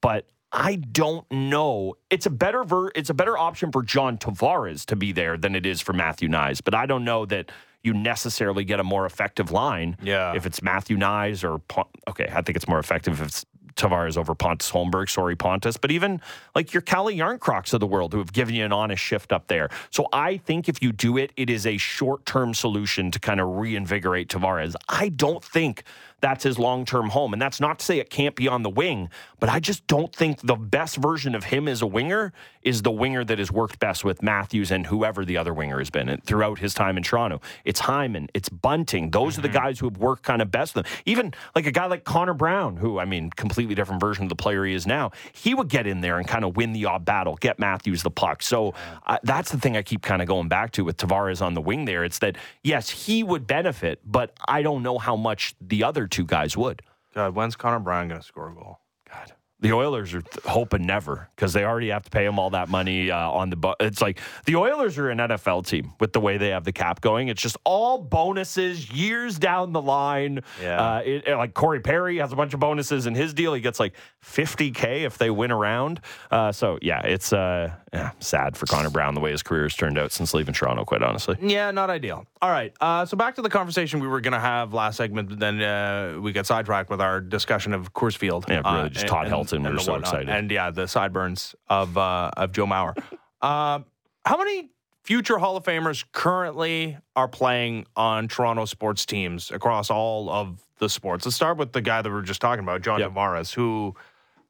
but 0.00 0.26
I 0.52 0.76
don't 0.76 1.30
know. 1.30 1.94
It's 2.08 2.26
a 2.26 2.30
better 2.30 2.64
ver- 2.64 2.92
it's 2.94 3.10
a 3.10 3.14
better 3.14 3.36
option 3.36 3.72
for 3.72 3.82
John 3.82 4.16
Tavares 4.16 4.86
to 4.86 4.96
be 4.96 5.12
there 5.12 5.36
than 5.36 5.54
it 5.54 5.66
is 5.66 5.80
for 5.80 5.92
Matthew 5.92 6.28
Knies. 6.28 6.60
But 6.64 6.74
I 6.74 6.86
don't 6.86 7.04
know 7.04 7.26
that 7.26 7.50
you 7.82 7.92
necessarily 7.92 8.64
get 8.64 8.80
a 8.80 8.84
more 8.84 9.06
effective 9.06 9.50
line. 9.50 9.96
Yeah. 10.02 10.34
If 10.34 10.46
it's 10.46 10.62
Matthew 10.62 10.96
Knies 10.96 11.44
or 11.44 11.60
okay, 12.08 12.28
I 12.32 12.42
think 12.42 12.56
it's 12.56 12.68
more 12.68 12.78
effective 12.78 13.20
if 13.20 13.26
it's 13.26 13.46
Tavares 13.76 14.16
over 14.16 14.34
Pontus 14.34 14.70
Holmberg. 14.70 15.08
Sorry, 15.08 15.36
Pontus. 15.36 15.76
But 15.76 15.92
even 15.92 16.20
like 16.54 16.72
your 16.72 16.80
Calle 16.80 17.12
Jarnkroks 17.12 17.72
of 17.74 17.80
the 17.80 17.86
world 17.86 18.12
who 18.12 18.18
have 18.18 18.32
given 18.32 18.54
you 18.54 18.64
an 18.64 18.72
honest 18.72 19.02
shift 19.02 19.32
up 19.32 19.46
there. 19.48 19.68
So 19.90 20.08
I 20.12 20.38
think 20.38 20.68
if 20.68 20.82
you 20.82 20.92
do 20.92 21.16
it, 21.16 21.32
it 21.36 21.50
is 21.50 21.66
a 21.66 21.76
short 21.76 22.26
term 22.26 22.54
solution 22.54 23.10
to 23.10 23.20
kind 23.20 23.40
of 23.40 23.48
reinvigorate 23.56 24.28
Tavares. 24.28 24.74
I 24.88 25.10
don't 25.10 25.44
think 25.44 25.84
that's 26.20 26.44
his 26.44 26.58
long 26.58 26.84
term 26.84 27.10
home. 27.10 27.32
And 27.32 27.40
that's 27.40 27.60
not 27.60 27.78
to 27.78 27.84
say 27.84 27.98
it 27.98 28.10
can't 28.10 28.34
be 28.34 28.48
on 28.48 28.62
the 28.62 28.70
wing, 28.70 29.10
but 29.38 29.48
I 29.48 29.60
just 29.60 29.86
don't 29.86 30.14
think 30.14 30.40
the 30.40 30.56
best 30.56 30.96
version 30.96 31.34
of 31.34 31.44
him 31.44 31.68
as 31.68 31.82
a 31.82 31.86
winger 31.86 32.32
is 32.66 32.82
the 32.82 32.90
winger 32.90 33.24
that 33.24 33.38
has 33.38 33.52
worked 33.52 33.78
best 33.78 34.04
with 34.04 34.22
Matthews 34.22 34.72
and 34.72 34.86
whoever 34.86 35.24
the 35.24 35.36
other 35.36 35.54
winger 35.54 35.78
has 35.78 35.88
been 35.88 36.20
throughout 36.26 36.58
his 36.58 36.74
time 36.74 36.96
in 36.96 37.04
Toronto. 37.04 37.40
It's 37.64 37.78
Hyman, 37.78 38.28
it's 38.34 38.48
Bunting. 38.48 39.12
Those 39.12 39.34
mm-hmm. 39.34 39.38
are 39.38 39.42
the 39.42 39.48
mm-hmm. 39.48 39.56
guys 39.56 39.78
who 39.78 39.86
have 39.86 39.98
worked 39.98 40.24
kind 40.24 40.42
of 40.42 40.50
best 40.50 40.74
with 40.74 40.84
them. 40.84 40.92
Even 41.06 41.32
like 41.54 41.66
a 41.66 41.70
guy 41.70 41.86
like 41.86 42.02
Connor 42.02 42.34
Brown, 42.34 42.76
who, 42.76 42.98
I 42.98 43.04
mean, 43.04 43.30
completely 43.30 43.76
different 43.76 44.00
version 44.00 44.24
of 44.24 44.28
the 44.28 44.36
player 44.36 44.64
he 44.64 44.74
is 44.74 44.84
now, 44.84 45.12
he 45.32 45.54
would 45.54 45.68
get 45.68 45.86
in 45.86 46.00
there 46.00 46.18
and 46.18 46.26
kind 46.26 46.44
of 46.44 46.56
win 46.56 46.72
the 46.72 46.84
odd 46.86 47.04
battle, 47.04 47.36
get 47.36 47.60
Matthews 47.60 48.02
the 48.02 48.10
puck. 48.10 48.42
So 48.42 48.74
uh, 49.06 49.18
that's 49.22 49.52
the 49.52 49.60
thing 49.60 49.76
I 49.76 49.82
keep 49.82 50.02
kind 50.02 50.20
of 50.20 50.26
going 50.26 50.48
back 50.48 50.72
to 50.72 50.84
with 50.84 50.96
Tavares 50.96 51.40
on 51.40 51.54
the 51.54 51.60
wing 51.60 51.84
there. 51.84 52.04
It's 52.04 52.18
that, 52.18 52.36
yes, 52.64 52.90
he 52.90 53.22
would 53.22 53.46
benefit, 53.46 54.00
but 54.04 54.32
I 54.48 54.62
don't 54.62 54.82
know 54.82 54.98
how 54.98 55.14
much 55.14 55.54
the 55.60 55.84
other 55.84 56.08
two 56.08 56.24
guys 56.24 56.56
would. 56.56 56.82
God, 57.14 57.36
when's 57.36 57.54
Connor 57.54 57.78
Brown 57.78 58.08
going 58.08 58.20
to 58.20 58.26
score 58.26 58.50
a 58.50 58.54
goal? 58.54 58.80
God, 59.08 59.32
the 59.66 59.72
Oilers 59.72 60.14
are 60.14 60.22
th- 60.22 60.44
hoping 60.44 60.86
never 60.86 61.28
because 61.34 61.52
they 61.52 61.64
already 61.64 61.88
have 61.88 62.04
to 62.04 62.10
pay 62.10 62.24
them 62.24 62.38
all 62.38 62.50
that 62.50 62.68
money 62.68 63.10
uh, 63.10 63.30
on 63.30 63.50
the. 63.50 63.56
Bu- 63.56 63.74
it's 63.80 64.00
like 64.00 64.20
the 64.44 64.54
Oilers 64.56 64.96
are 64.96 65.10
an 65.10 65.18
NFL 65.18 65.66
team 65.66 65.92
with 65.98 66.12
the 66.12 66.20
way 66.20 66.38
they 66.38 66.50
have 66.50 66.62
the 66.62 66.72
cap 66.72 67.00
going. 67.00 67.28
It's 67.28 67.42
just 67.42 67.56
all 67.64 67.98
bonuses 67.98 68.90
years 68.92 69.38
down 69.38 69.72
the 69.72 69.82
line. 69.82 70.40
Yeah. 70.62 70.80
Uh, 70.80 71.02
it, 71.04 71.28
like 71.28 71.54
Corey 71.54 71.80
Perry 71.80 72.18
has 72.18 72.32
a 72.32 72.36
bunch 72.36 72.54
of 72.54 72.60
bonuses 72.60 73.06
in 73.06 73.14
his 73.16 73.34
deal. 73.34 73.54
He 73.54 73.60
gets 73.60 73.80
like 73.80 73.94
50k 74.24 75.02
if 75.02 75.18
they 75.18 75.30
win 75.30 75.50
around. 75.50 76.00
Uh, 76.30 76.52
so 76.52 76.78
yeah, 76.80 77.00
it's 77.00 77.32
uh, 77.32 77.72
yeah, 77.96 78.10
sad 78.20 78.56
for 78.56 78.66
Connor 78.66 78.90
Brown 78.90 79.14
the 79.14 79.20
way 79.20 79.30
his 79.30 79.42
career 79.42 79.64
has 79.64 79.74
turned 79.74 79.98
out 79.98 80.12
since 80.12 80.34
leaving 80.34 80.54
Toronto. 80.54 80.84
Quite 80.84 81.02
honestly. 81.02 81.36
Yeah, 81.40 81.70
not 81.70 81.90
ideal. 81.90 82.26
All 82.42 82.50
right. 82.50 82.72
Uh, 82.80 83.04
so 83.06 83.16
back 83.16 83.34
to 83.36 83.42
the 83.42 83.48
conversation 83.48 84.00
we 84.00 84.06
were 84.06 84.20
going 84.20 84.32
to 84.32 84.40
have 84.40 84.74
last 84.74 84.96
segment. 84.96 85.28
But 85.28 85.40
then 85.40 85.62
uh, 85.62 86.18
we 86.20 86.32
got 86.32 86.46
sidetracked 86.46 86.90
with 86.90 87.00
our 87.00 87.20
discussion 87.20 87.72
of 87.72 87.92
Coors 87.92 88.16
Field. 88.16 88.46
Yeah, 88.48 88.62
really, 88.76 88.90
just 88.90 89.06
Todd 89.06 89.26
Helton 89.26 89.54
and, 89.54 89.64
we 89.66 89.72
were 89.72 89.78
so 89.78 89.92
whatnot. 89.92 90.14
excited. 90.14 90.28
And 90.28 90.50
yeah, 90.50 90.70
the 90.70 90.86
sideburns 90.86 91.54
of 91.68 91.96
uh, 91.96 92.30
of 92.36 92.52
Joe 92.52 92.66
Mauer. 92.66 92.96
uh, 93.42 93.80
how 94.24 94.36
many 94.36 94.70
future 95.02 95.38
Hall 95.38 95.56
of 95.56 95.64
Famers 95.64 96.04
currently 96.12 96.98
are 97.14 97.28
playing 97.28 97.86
on 97.94 98.28
Toronto 98.28 98.64
sports 98.64 99.06
teams 99.06 99.50
across 99.50 99.90
all 99.90 100.28
of 100.28 100.60
the 100.78 100.88
sports? 100.88 101.24
Let's 101.24 101.36
start 101.36 101.56
with 101.56 101.72
the 101.72 101.80
guy 101.80 102.02
that 102.02 102.08
we 102.08 102.14
were 102.14 102.22
just 102.22 102.40
talking 102.40 102.64
about, 102.64 102.82
John 102.82 103.00
yep. 103.00 103.12
Tavares, 103.12 103.54
who 103.54 103.94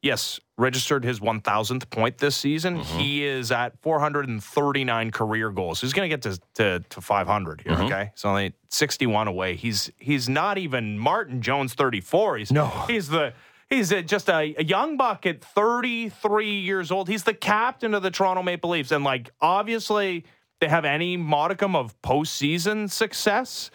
Yes, 0.01 0.39
registered 0.57 1.03
his 1.03 1.19
1,000th 1.19 1.89
point 1.89 2.17
this 2.17 2.35
season. 2.35 2.79
Mm-hmm. 2.79 2.99
He 2.99 3.25
is 3.25 3.51
at 3.51 3.79
439 3.81 5.11
career 5.11 5.49
goals. 5.51 5.81
He's 5.81 5.93
going 5.93 6.09
to 6.09 6.15
get 6.15 6.21
to, 6.23 6.39
to 6.55 6.85
to 6.89 7.01
500 7.01 7.61
here. 7.61 7.73
Mm-hmm. 7.73 7.85
Okay, 7.85 8.11
so 8.15 8.29
only 8.29 8.53
61 8.69 9.27
away. 9.27 9.55
He's 9.55 9.91
he's 9.97 10.29
not 10.29 10.57
even 10.57 10.99
Martin 10.99 11.41
Jones 11.41 11.73
34. 11.73 12.37
He's 12.37 12.51
No. 12.51 12.67
He's 12.87 13.09
the 13.09 13.33
he's 13.69 13.91
a, 13.91 14.01
just 14.01 14.29
a, 14.29 14.55
a 14.57 14.63
young 14.63 14.97
buck 14.97 15.25
at 15.25 15.43
33 15.43 16.59
years 16.59 16.91
old. 16.91 17.07
He's 17.07 17.23
the 17.23 17.33
captain 17.33 17.93
of 17.93 18.03
the 18.03 18.11
Toronto 18.11 18.43
Maple 18.43 18.71
Leafs, 18.71 18.91
and 18.91 19.03
like 19.03 19.31
obviously 19.41 20.25
they 20.59 20.67
have 20.67 20.85
any 20.85 21.17
modicum 21.17 21.75
of 21.75 21.99
postseason 22.01 22.89
success. 22.89 23.71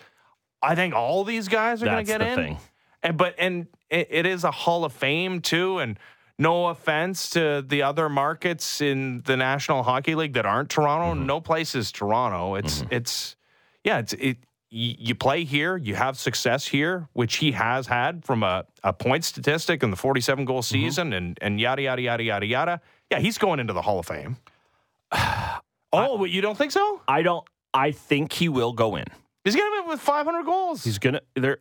I 0.63 0.75
think 0.75 0.95
all 0.95 1.25
these 1.25 1.49
guys 1.49 1.83
are 1.83 1.87
going 1.87 2.05
to 2.05 2.05
get 2.05 2.19
the 2.19 2.29
in. 2.29 2.37
thing. 2.37 2.59
And 3.03 3.17
but 3.17 3.35
and 3.39 3.67
it, 3.93 4.09
it 4.11 4.27
is 4.27 4.43
a 4.45 4.51
Hall 4.51 4.85
of 4.85 4.93
Fame 4.93 5.41
too. 5.41 5.79
And 5.79 5.99
no 6.39 6.67
offense 6.69 7.31
to 7.31 7.63
the 7.67 7.83
other 7.83 8.09
markets 8.09 8.81
in 8.81 9.23
the 9.27 9.37
National 9.37 9.83
Hockey 9.85 10.15
League 10.17 10.33
that 10.33 10.47
aren't 10.47 10.71
Toronto. 10.71 11.15
Mm-hmm. 11.15 11.27
No 11.27 11.41
place 11.41 11.75
is 11.77 11.93
Toronto. 11.93 12.57
It's 12.57 12.83
it's 12.91 13.37
yeah. 13.85 13.99
It's 13.99 14.13
it. 14.15 14.39
You 14.75 15.15
play 15.15 15.45
here, 15.45 15.77
you 15.77 15.95
have 15.97 16.17
success 16.17 16.67
here, 16.67 17.07
which 17.13 17.37
he 17.37 17.53
has 17.53 17.87
had 17.89 18.25
from 18.25 18.43
a, 18.43 18.65
a 18.83 18.95
point 18.95 19.23
statistic 19.23 19.83
in 19.83 19.91
the 19.91 19.99
47 19.99 20.47
goal 20.47 20.63
Mm-hmm. 20.63 20.73
season 20.73 21.13
and, 21.13 21.39
and 21.43 21.61
yada, 21.61 21.83
yada, 21.83 22.01
yada, 22.01 22.23
yada, 22.23 22.47
yada. 22.47 22.81
Yeah, 23.11 23.19
he's 23.19 23.37
going 23.37 23.61
into 23.61 23.75
the 23.75 23.83
Hall 23.83 23.99
of 23.99 24.07
Fame. 24.07 24.39
oh, 25.13 26.17
but 26.17 26.31
you 26.31 26.41
don't 26.41 26.57
think 26.57 26.73
so? 26.73 27.03
I 27.07 27.21
don't. 27.21 27.47
I 27.75 27.91
think 27.93 28.33
he 28.33 28.49
will 28.49 28.73
go 28.73 28.97
in. 28.97 29.05
He's 29.45 29.57
going 29.57 29.71
to 29.71 29.83
be 29.83 29.89
with 29.91 30.01
500 30.01 30.45
goals. 30.45 30.85
He's 30.85 30.99
gonna 30.99 31.21
there. 31.35 31.59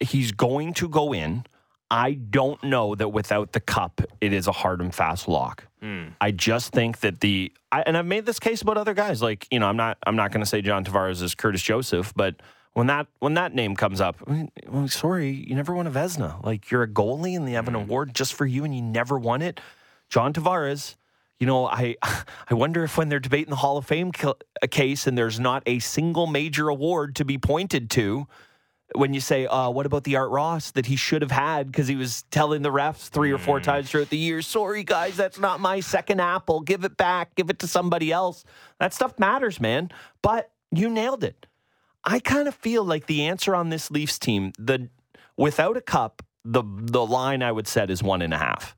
He's 0.00 0.32
going 0.32 0.74
to 0.74 0.88
go 0.88 1.12
in. 1.12 1.44
I 1.90 2.12
don't 2.12 2.62
know 2.62 2.94
that 2.94 3.08
without 3.08 3.52
the 3.52 3.60
cup, 3.60 4.00
it 4.20 4.32
is 4.32 4.46
a 4.46 4.52
hard 4.52 4.80
and 4.80 4.94
fast 4.94 5.26
lock. 5.26 5.66
Hmm. 5.80 6.08
I 6.20 6.30
just 6.30 6.72
think 6.72 7.00
that 7.00 7.20
the 7.20 7.52
I, 7.72 7.82
and 7.82 7.96
I've 7.96 8.06
made 8.06 8.26
this 8.26 8.38
case 8.38 8.62
about 8.62 8.76
other 8.76 8.94
guys. 8.94 9.20
Like 9.20 9.48
you 9.50 9.58
know, 9.58 9.66
I'm 9.66 9.76
not 9.76 9.98
I'm 10.06 10.16
not 10.16 10.30
going 10.30 10.42
to 10.42 10.46
say 10.46 10.62
John 10.62 10.84
Tavares 10.84 11.20
is 11.22 11.34
Curtis 11.34 11.62
Joseph, 11.62 12.12
but 12.14 12.36
when 12.74 12.86
that 12.86 13.08
when 13.18 13.34
that 13.34 13.54
name 13.54 13.74
comes 13.74 14.00
up, 14.00 14.16
I 14.26 14.30
mean, 14.30 14.52
well, 14.68 14.86
sorry, 14.88 15.30
you 15.30 15.56
never 15.56 15.74
won 15.74 15.86
a 15.86 15.90
Vezina. 15.90 16.44
Like 16.44 16.70
you're 16.70 16.84
a 16.84 16.88
goalie 16.88 17.36
and 17.36 17.46
they 17.48 17.52
have 17.52 17.66
an 17.66 17.74
hmm. 17.74 17.80
award 17.80 18.14
just 18.14 18.34
for 18.34 18.46
you, 18.46 18.64
and 18.64 18.74
you 18.74 18.82
never 18.82 19.18
won 19.18 19.42
it. 19.42 19.60
John 20.08 20.32
Tavares. 20.32 20.96
You 21.40 21.46
know, 21.46 21.66
I 21.66 21.96
I 22.02 22.54
wonder 22.54 22.84
if 22.84 22.98
when 22.98 23.08
they're 23.08 23.18
debating 23.18 23.50
the 23.50 23.56
Hall 23.56 23.78
of 23.78 23.86
Fame 23.86 24.12
a 24.22 24.28
uh, 24.28 24.34
case 24.70 25.06
and 25.06 25.16
there's 25.16 25.40
not 25.40 25.62
a 25.66 25.78
single 25.78 26.26
major 26.26 26.68
award 26.68 27.16
to 27.16 27.24
be 27.24 27.38
pointed 27.38 27.90
to, 27.92 28.28
when 28.94 29.14
you 29.14 29.20
say, 29.20 29.46
uh, 29.46 29.70
what 29.70 29.86
about 29.86 30.04
the 30.04 30.16
Art 30.16 30.30
Ross 30.30 30.72
that 30.72 30.86
he 30.86 30.96
should 30.96 31.22
have 31.22 31.30
had 31.30 31.66
because 31.70 31.86
he 31.88 31.96
was 31.96 32.22
telling 32.30 32.62
the 32.62 32.70
refs 32.70 33.08
three 33.08 33.30
or 33.30 33.38
Mm. 33.38 33.44
four 33.44 33.60
times 33.60 33.90
throughout 33.90 34.10
the 34.10 34.18
year, 34.18 34.42
sorry 34.42 34.82
guys, 34.84 35.16
that's 35.16 35.38
not 35.38 35.60
my 35.60 35.80
second 35.80 36.20
apple. 36.20 36.60
Give 36.60 36.84
it 36.84 36.96
back. 36.96 37.34
Give 37.36 37.50
it 37.50 37.58
to 37.60 37.66
somebody 37.68 38.10
else. 38.10 38.44
That 38.80 38.92
stuff 38.92 39.18
matters, 39.18 39.60
man. 39.60 39.90
But 40.22 40.50
you 40.72 40.90
nailed 40.90 41.22
it. 41.24 41.46
I 42.04 42.18
kind 42.18 42.48
of 42.48 42.54
feel 42.54 42.84
like 42.84 43.06
the 43.06 43.26
answer 43.26 43.54
on 43.54 43.68
this 43.68 43.90
Leafs 43.90 44.18
team, 44.18 44.52
the 44.58 44.88
without 45.36 45.76
a 45.76 45.80
cup, 45.82 46.22
the 46.44 46.62
the 46.64 47.04
line 47.04 47.42
I 47.42 47.52
would 47.52 47.68
set 47.68 47.90
is 47.90 48.02
one 48.02 48.22
and 48.22 48.32
a 48.34 48.38
half. 48.38 48.76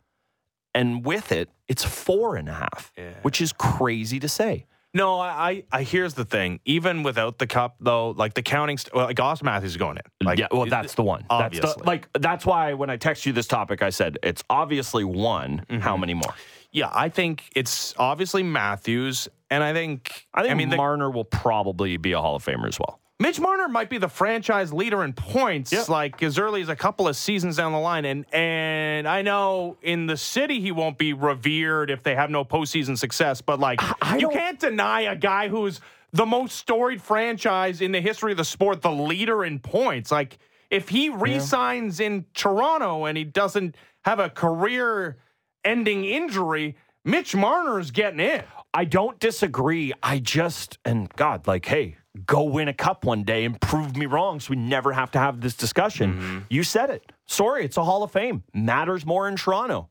And 0.74 1.04
with 1.04 1.30
it, 1.32 1.48
it's 1.68 1.84
four 1.84 2.36
and 2.36 2.48
a 2.48 2.54
half, 2.54 2.92
Yeah. 2.96 3.12
which 3.22 3.40
is 3.40 3.52
crazy 3.52 4.18
to 4.20 4.28
say. 4.28 4.66
No, 4.94 5.18
I, 5.18 5.64
I, 5.72 5.84
here's 5.84 6.14
the 6.14 6.24
thing. 6.24 6.60
Even 6.66 7.02
without 7.02 7.38
the 7.38 7.46
cup, 7.46 7.76
though, 7.80 8.10
like 8.10 8.34
the 8.34 8.42
counting, 8.42 8.76
st- 8.76 8.94
well, 8.94 9.06
like 9.06 9.16
Auston 9.16 9.44
Matthews 9.44 9.72
is 9.72 9.76
going 9.78 9.96
in. 9.96 10.26
Like, 10.26 10.38
yeah, 10.38 10.48
well, 10.50 10.66
that's 10.66 10.94
the 10.94 11.02
one. 11.02 11.20
That's 11.30 11.56
obviously. 11.56 11.72
the, 11.78 11.86
like 11.86 12.08
that's 12.18 12.44
why 12.44 12.74
when 12.74 12.90
I 12.90 12.96
text 12.96 13.24
you 13.24 13.32
this 13.32 13.46
topic, 13.46 13.82
I 13.82 13.90
said 13.90 14.18
it's 14.22 14.44
obviously 14.50 15.04
one. 15.04 15.64
Mm-hmm. 15.68 15.80
How 15.80 15.96
many 15.96 16.12
more? 16.14 16.34
yeah, 16.72 16.90
I 16.92 17.10
think 17.10 17.50
it's 17.54 17.94
obviously 17.98 18.42
Matthews, 18.42 19.28
and 19.50 19.62
I 19.62 19.74
think, 19.74 20.26
I 20.32 20.40
think 20.40 20.52
I 20.52 20.54
mean, 20.54 20.70
the, 20.70 20.76
Marner 20.76 21.10
will 21.10 21.24
probably 21.24 21.98
be 21.98 22.12
a 22.12 22.20
Hall 22.20 22.36
of 22.36 22.44
Famer 22.44 22.66
as 22.66 22.78
well. 22.80 22.98
Mitch 23.22 23.38
Marner 23.38 23.68
might 23.68 23.88
be 23.88 23.98
the 23.98 24.08
franchise 24.08 24.72
leader 24.72 25.04
in 25.04 25.12
points, 25.12 25.72
Yeah. 25.72 25.84
like 25.86 26.20
as 26.24 26.40
early 26.40 26.60
as 26.60 26.68
a 26.68 26.74
couple 26.74 27.06
of 27.06 27.14
seasons 27.14 27.56
down 27.56 27.70
the 27.70 27.78
line. 27.78 28.04
And 28.04 28.26
and 28.34 29.06
I 29.06 29.22
know 29.22 29.76
in 29.80 30.06
the 30.06 30.16
city 30.16 30.60
he 30.60 30.72
won't 30.72 30.98
be 30.98 31.12
revered 31.12 31.88
if 31.88 32.02
they 32.02 32.16
have 32.16 32.30
no 32.30 32.44
postseason 32.44 32.98
success, 32.98 33.40
but 33.40 33.60
like 33.60 33.80
I 34.02 34.16
you 34.16 34.28
can't 34.28 34.58
deny 34.58 35.02
a 35.02 35.14
guy 35.14 35.46
who's 35.48 35.80
the 36.12 36.26
most 36.26 36.56
storied 36.56 37.00
franchise 37.00 37.80
in 37.80 37.92
the 37.92 38.00
history 38.00 38.32
of 38.32 38.38
the 38.38 38.44
sport, 38.44 38.82
the 38.82 38.90
leader 38.90 39.44
in 39.44 39.60
points. 39.60 40.10
Like 40.10 40.38
if 40.68 40.88
he 40.88 41.08
resigns 41.08 42.00
in 42.00 42.26
Toronto 42.34 43.04
and 43.04 43.16
he 43.16 43.22
doesn't 43.22 43.76
have 44.04 44.18
a 44.18 44.30
career 44.30 45.16
ending 45.64 46.04
injury, 46.04 46.76
Mitch 47.04 47.36
Marner 47.36 47.78
is 47.78 47.92
getting 47.92 48.18
in. 48.18 48.42
I 48.74 48.84
don't 48.84 49.20
disagree. 49.20 49.92
I 50.02 50.18
just 50.18 50.78
and 50.84 51.08
God, 51.14 51.46
like, 51.46 51.66
hey, 51.66 51.98
go 52.26 52.42
win 52.44 52.68
a 52.68 52.74
cup 52.74 53.04
one 53.04 53.24
day 53.24 53.44
and 53.44 53.60
prove 53.60 53.96
me 53.96 54.06
wrong, 54.06 54.40
so 54.40 54.50
we 54.50 54.56
never 54.56 54.92
have 54.92 55.10
to 55.12 55.18
have 55.18 55.40
this 55.40 55.54
discussion. 55.54 56.14
Mm-hmm. 56.14 56.38
You 56.50 56.62
said 56.62 56.90
it. 56.90 57.12
Sorry, 57.26 57.64
it's 57.64 57.76
a 57.76 57.84
Hall 57.84 58.02
of 58.02 58.10
Fame. 58.10 58.42
Matters 58.52 59.06
more 59.06 59.28
in 59.28 59.36
Toronto. 59.36 59.88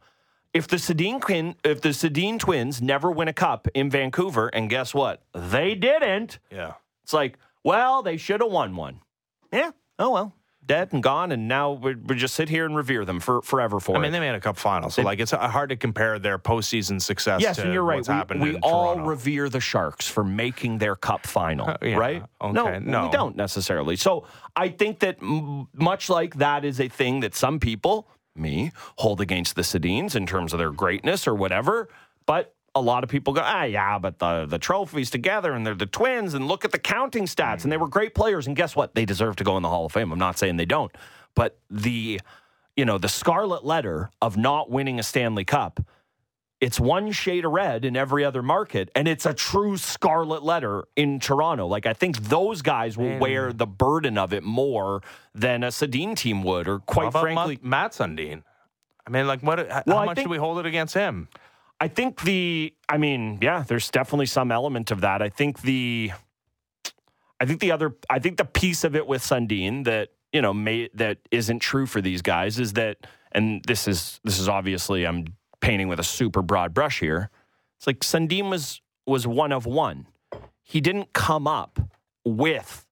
If 0.53 0.67
the 0.67 0.75
Sedin 0.75 1.55
if 1.63 1.81
the 1.81 1.89
Sedin 1.89 2.37
twins 2.37 2.81
never 2.81 3.09
win 3.09 3.27
a 3.27 3.33
cup 3.33 3.67
in 3.73 3.89
Vancouver, 3.89 4.49
and 4.49 4.69
guess 4.69 4.93
what? 4.93 5.23
They 5.33 5.75
didn't. 5.75 6.39
Yeah. 6.51 6.73
It's 7.03 7.13
like, 7.13 7.37
well, 7.63 8.03
they 8.03 8.17
should 8.17 8.41
have 8.41 8.51
won 8.51 8.75
one. 8.75 8.99
Yeah. 9.53 9.71
Oh 9.97 10.11
well, 10.11 10.33
dead 10.65 10.93
and 10.93 11.01
gone, 11.03 11.31
and 11.31 11.47
now 11.47 11.71
we 11.71 11.95
we 11.95 12.15
just 12.15 12.33
sit 12.35 12.49
here 12.49 12.65
and 12.65 12.75
revere 12.75 13.03
them 13.05 13.19
for 13.19 13.41
forever 13.41 13.79
for 13.79 13.95
I 13.95 13.99
it. 13.99 14.01
mean, 14.03 14.11
they 14.11 14.19
made 14.19 14.35
a 14.35 14.39
cup 14.39 14.57
final, 14.57 14.89
so 14.89 15.01
like 15.01 15.19
it's 15.19 15.33
uh, 15.33 15.47
hard 15.47 15.69
to 15.69 15.75
compare 15.75 16.19
their 16.19 16.37
postseason 16.39 17.01
success. 17.01 17.41
Yes, 17.41 17.55
to 17.57 17.63
and 17.63 17.73
you're 17.73 17.83
right. 17.83 17.97
What's 17.97 18.07
We, 18.09 18.13
happened 18.13 18.41
we 18.41 18.49
in 18.55 18.59
all 18.63 18.93
Toronto. 18.93 19.09
revere 19.09 19.49
the 19.49 19.59
Sharks 19.59 20.07
for 20.07 20.23
making 20.23 20.77
their 20.77 20.95
cup 20.95 21.25
final, 21.27 21.75
yeah, 21.81 21.95
right? 21.95 22.23
okay, 22.41 22.53
No, 22.53 22.79
no. 22.79 23.05
we 23.05 23.11
don't 23.11 23.35
necessarily. 23.35 23.95
So 23.95 24.25
I 24.55 24.69
think 24.69 24.99
that 24.99 25.17
m- 25.21 25.67
much 25.73 26.09
like 26.09 26.35
that 26.35 26.63
is 26.65 26.79
a 26.79 26.87
thing 26.87 27.19
that 27.21 27.35
some 27.35 27.59
people, 27.59 28.07
me, 28.35 28.71
hold 28.97 29.19
against 29.21 29.55
the 29.55 29.61
Sedins 29.63 30.15
in 30.15 30.25
terms 30.25 30.53
of 30.53 30.59
their 30.59 30.71
greatness 30.71 31.27
or 31.27 31.35
whatever. 31.35 31.89
But 32.25 32.53
a 32.73 32.81
lot 32.81 33.03
of 33.03 33.09
people 33.09 33.33
go, 33.33 33.41
ah, 33.43 33.63
yeah, 33.63 33.99
but 33.99 34.19
the 34.19 34.45
the 34.45 34.59
trophies 34.59 35.09
together 35.09 35.53
and 35.53 35.65
they're 35.65 35.75
the 35.75 35.85
twins 35.85 36.33
and 36.33 36.47
look 36.47 36.65
at 36.65 36.71
the 36.71 36.79
counting 36.79 37.25
stats 37.25 37.63
and 37.63 37.71
they 37.71 37.77
were 37.77 37.87
great 37.87 38.15
players 38.15 38.47
and 38.47 38.55
guess 38.55 38.75
what? 38.75 38.95
They 38.95 39.05
deserve 39.05 39.35
to 39.37 39.43
go 39.43 39.57
in 39.57 39.63
the 39.63 39.69
Hall 39.69 39.85
of 39.85 39.91
Fame. 39.91 40.11
I'm 40.11 40.19
not 40.19 40.37
saying 40.37 40.57
they 40.57 40.65
don't, 40.65 40.91
but 41.35 41.59
the 41.69 42.21
you 42.75 42.85
know 42.85 42.97
the 42.97 43.09
scarlet 43.09 43.65
letter 43.65 44.09
of 44.21 44.37
not 44.37 44.69
winning 44.69 44.99
a 44.99 45.03
Stanley 45.03 45.45
Cup 45.45 45.81
it's 46.61 46.79
one 46.79 47.11
shade 47.11 47.43
of 47.43 47.51
red 47.51 47.83
in 47.83 47.97
every 47.97 48.23
other 48.23 48.43
market, 48.43 48.91
and 48.95 49.07
it's 49.07 49.25
a 49.25 49.33
true 49.33 49.77
scarlet 49.77 50.43
letter 50.43 50.85
in 50.95 51.19
Toronto. 51.19 51.65
Like 51.65 51.87
I 51.87 51.93
think 51.93 52.19
those 52.19 52.61
guys 52.61 52.95
will 52.95 53.17
wear 53.17 53.51
the 53.51 53.65
burden 53.65 54.17
of 54.17 54.31
it 54.31 54.43
more 54.43 55.01
than 55.33 55.63
a 55.63 55.69
Sedin 55.69 56.15
team 56.15 56.43
would, 56.43 56.67
or 56.67 56.79
quite 56.79 57.11
frankly, 57.11 57.57
Ma- 57.63 57.81
Mats 57.81 57.97
Sundin. 57.97 58.43
I 59.05 59.09
mean, 59.09 59.25
like, 59.25 59.41
what? 59.41 59.57
Well, 59.57 59.97
how 59.97 60.05
much 60.05 60.17
think- 60.17 60.27
do 60.27 60.29
we 60.29 60.37
hold 60.37 60.59
it 60.59 60.67
against 60.67 60.93
him? 60.93 61.27
I 61.81 61.87
think 61.87 62.21
the. 62.21 62.73
I 62.87 62.97
mean, 62.97 63.39
yeah, 63.41 63.65
there's 63.67 63.89
definitely 63.89 64.27
some 64.27 64.51
element 64.51 64.91
of 64.91 65.01
that. 65.01 65.23
I 65.23 65.29
think 65.29 65.63
the. 65.63 66.11
I 67.39 67.45
think 67.45 67.59
the 67.59 67.71
other. 67.71 67.95
I 68.07 68.19
think 68.19 68.37
the 68.37 68.45
piece 68.45 68.83
of 68.83 68.95
it 68.95 69.07
with 69.07 69.23
Sundin 69.23 69.83
that 69.85 70.09
you 70.31 70.43
know 70.43 70.53
may, 70.53 70.89
that 70.93 71.17
isn't 71.31 71.59
true 71.59 71.87
for 71.87 71.99
these 71.99 72.21
guys 72.21 72.59
is 72.59 72.73
that, 72.73 72.97
and 73.31 73.63
this 73.65 73.87
is 73.87 74.21
this 74.23 74.37
is 74.37 74.47
obviously 74.47 75.07
I'm 75.07 75.25
painting 75.59 75.87
with 75.87 75.99
a 75.99 76.03
super 76.03 76.43
broad 76.43 76.75
brush 76.75 76.99
here. 76.99 77.31
It's 77.77 77.87
like 77.87 78.01
Sundin 78.01 78.51
was 78.51 78.79
was 79.07 79.25
one 79.25 79.51
of 79.51 79.65
one. 79.65 80.05
He 80.61 80.81
didn't 80.81 81.13
come 81.13 81.47
up 81.47 81.79
with 82.23 82.85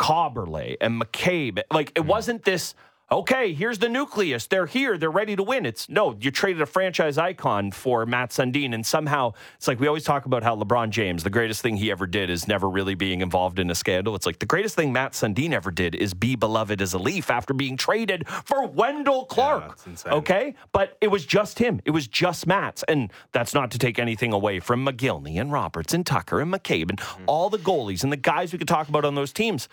Kaberle 0.00 0.76
and 0.80 1.00
McCabe. 1.00 1.62
Like 1.72 1.90
it 1.90 2.00
mm-hmm. 2.00 2.08
wasn't 2.08 2.42
this. 2.42 2.74
Okay, 3.12 3.52
here's 3.52 3.78
the 3.78 3.90
nucleus. 3.90 4.46
They're 4.46 4.64
here. 4.64 4.96
They're 4.96 5.10
ready 5.10 5.36
to 5.36 5.42
win. 5.42 5.66
It's 5.66 5.86
no, 5.86 6.16
you 6.18 6.30
traded 6.30 6.62
a 6.62 6.66
franchise 6.66 7.18
icon 7.18 7.70
for 7.70 8.06
Mats 8.06 8.38
Sundin, 8.38 8.72
and 8.72 8.86
somehow 8.86 9.34
it's 9.54 9.68
like 9.68 9.78
we 9.78 9.86
always 9.86 10.04
talk 10.04 10.24
about 10.24 10.42
how 10.42 10.56
LeBron 10.56 10.88
James, 10.88 11.22
the 11.22 11.28
greatest 11.28 11.60
thing 11.60 11.76
he 11.76 11.90
ever 11.90 12.06
did 12.06 12.30
is 12.30 12.48
never 12.48 12.70
really 12.70 12.94
being 12.94 13.20
involved 13.20 13.58
in 13.58 13.68
a 13.70 13.74
scandal. 13.74 14.14
It's 14.14 14.24
like 14.24 14.38
the 14.38 14.46
greatest 14.46 14.76
thing 14.76 14.94
Mats 14.94 15.20
Sundin 15.20 15.52
ever 15.52 15.70
did 15.70 15.94
is 15.94 16.14
be 16.14 16.36
beloved 16.36 16.80
as 16.80 16.94
a 16.94 16.98
Leaf 16.98 17.28
after 17.28 17.52
being 17.52 17.76
traded 17.76 18.26
for 18.26 18.66
Wendell 18.66 19.26
Clark. 19.26 19.68
that's 19.68 19.86
insane. 19.86 20.12
Okay, 20.14 20.54
but 20.72 20.96
it 21.02 21.08
was 21.08 21.26
just 21.26 21.58
him. 21.58 21.82
It 21.84 21.90
was 21.90 22.06
just 22.06 22.46
Mats, 22.46 22.82
and 22.88 23.12
that's 23.32 23.52
not 23.52 23.70
to 23.72 23.78
take 23.78 23.98
anything 23.98 24.32
away 24.32 24.58
from 24.58 24.86
Mogilny 24.86 25.38
and 25.38 25.52
Roberts 25.52 25.92
and 25.92 26.06
Tucker 26.06 26.40
and 26.40 26.50
McCabe 26.50 26.88
and 26.88 26.98
mm-hmm. 26.98 27.24
all 27.26 27.50
the 27.50 27.58
goalies 27.58 28.04
and 28.04 28.10
the 28.10 28.16
guys 28.16 28.54
we 28.54 28.58
could 28.58 28.68
talk 28.68 28.88
about 28.88 29.04
on 29.04 29.16
those 29.16 29.34
teams. 29.34 29.68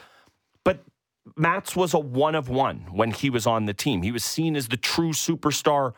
But 0.66 0.84
Mats 1.36 1.76
was 1.76 1.94
a 1.94 2.00
one 2.00 2.36
of 2.36 2.50
one 2.50 2.88
when 2.92 3.12
he 3.12 3.30
was 3.30 3.48
on 3.48 3.66
the 3.66 3.74
team. 3.74 4.02
He 4.02 4.12
was 4.12 4.24
seen 4.24 4.56
as 4.56 4.68
the 4.68 4.78
true 4.78 5.12
superstar 5.12 5.94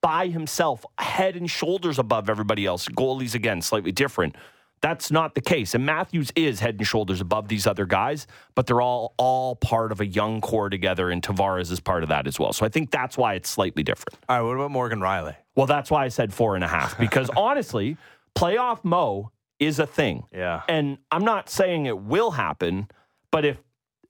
by 0.00 0.28
himself, 0.28 0.84
head 0.98 1.36
and 1.36 1.50
shoulders 1.50 1.98
above 1.98 2.30
everybody 2.30 2.64
else. 2.64 2.86
Goalies, 2.88 3.34
again, 3.34 3.60
slightly 3.60 3.92
different. 3.92 4.36
That's 4.80 5.10
not 5.10 5.34
the 5.34 5.40
case. 5.40 5.74
And 5.74 5.86
Matthews 5.86 6.30
is 6.36 6.60
head 6.60 6.76
and 6.76 6.86
shoulders 6.86 7.20
above 7.20 7.48
these 7.48 7.66
other 7.66 7.86
guys, 7.86 8.26
but 8.54 8.66
they're 8.66 8.82
all 8.82 9.14
all 9.16 9.56
part 9.56 9.92
of 9.92 10.00
a 10.00 10.06
young 10.06 10.40
core 10.42 10.68
together, 10.68 11.10
and 11.10 11.22
Tavares 11.22 11.72
is 11.72 11.80
part 11.80 12.02
of 12.02 12.10
that 12.10 12.26
as 12.26 12.38
well. 12.38 12.52
So 12.52 12.66
I 12.66 12.68
think 12.68 12.90
that's 12.90 13.16
why 13.16 13.34
it's 13.34 13.48
slightly 13.48 13.82
different. 13.82 14.18
All 14.28 14.36
right, 14.36 14.46
what 14.46 14.56
about 14.56 14.70
Morgan 14.70 15.00
Rielly? 15.00 15.36
Well, 15.56 15.66
that's 15.66 15.90
why 15.90 16.04
I 16.04 16.08
said 16.08 16.34
four 16.34 16.54
and 16.54 16.62
a 16.62 16.68
half, 16.68 16.98
because 17.00 17.30
honestly, 17.34 17.96
playoff 18.36 18.84
Mo 18.84 19.32
is 19.58 19.78
a 19.78 19.86
thing. 19.86 20.24
Yeah. 20.32 20.62
And 20.68 20.98
I'm 21.10 21.24
not 21.24 21.48
saying 21.48 21.86
it 21.86 21.98
will 21.98 22.32
happen, 22.32 22.88
but 23.30 23.44
if 23.44 23.56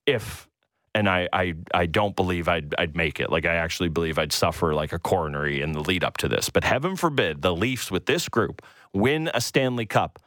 if 0.06 0.48
and 0.94 1.08
I, 1.08 1.28
I, 1.32 1.54
I 1.74 1.86
don't 1.86 2.14
believe 2.14 2.48
I'd, 2.48 2.74
I'd 2.78 2.96
make 2.96 3.18
it. 3.20 3.30
Like, 3.30 3.44
I 3.46 3.54
actually 3.54 3.88
believe 3.88 4.18
I'd 4.18 4.32
suffer 4.32 4.74
like 4.74 4.92
a 4.92 4.98
coronary 4.98 5.60
in 5.60 5.72
the 5.72 5.80
lead 5.80 6.04
up 6.04 6.16
to 6.18 6.28
this. 6.28 6.50
But 6.50 6.64
heaven 6.64 6.96
forbid 6.96 7.42
the 7.42 7.54
Leafs 7.54 7.90
with 7.90 8.06
this 8.06 8.28
group 8.28 8.62
win 8.92 9.30
a 9.34 9.40
Stanley 9.40 9.86
Cup. 9.86 10.20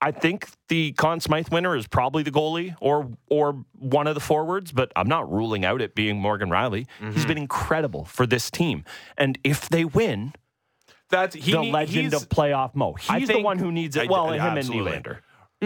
I 0.00 0.10
think 0.10 0.48
the 0.68 0.92
Conn 0.92 1.20
Smythe 1.20 1.48
winner 1.50 1.76
is 1.76 1.86
probably 1.86 2.24
the 2.24 2.32
goalie 2.32 2.74
or 2.80 3.08
or 3.28 3.64
one 3.78 4.08
of 4.08 4.14
the 4.14 4.20
forwards, 4.20 4.72
but 4.72 4.90
I'm 4.96 5.06
not 5.08 5.30
ruling 5.30 5.64
out 5.64 5.80
it 5.80 5.94
being 5.94 6.20
Morgan 6.20 6.48
Rielly. 6.50 6.86
Mm-hmm. 7.00 7.12
He's 7.12 7.24
been 7.24 7.38
incredible 7.38 8.04
for 8.04 8.26
this 8.26 8.50
team. 8.50 8.84
And 9.16 9.38
if 9.44 9.68
they 9.68 9.84
win, 9.84 10.32
That's 11.08 11.36
he, 11.36 11.52
the 11.52 11.62
legend 11.62 12.14
of 12.14 12.28
playoff 12.28 12.74
Mo. 12.74 12.94
He's 12.94 13.28
the 13.28 13.42
one 13.42 13.58
who 13.58 13.70
needs 13.70 13.94
it. 13.94 14.10
Well, 14.10 14.30
I- 14.30 14.38
him 14.38 14.58
absolutely. 14.58 14.92
and 14.92 15.04
Nylander. 15.04 15.18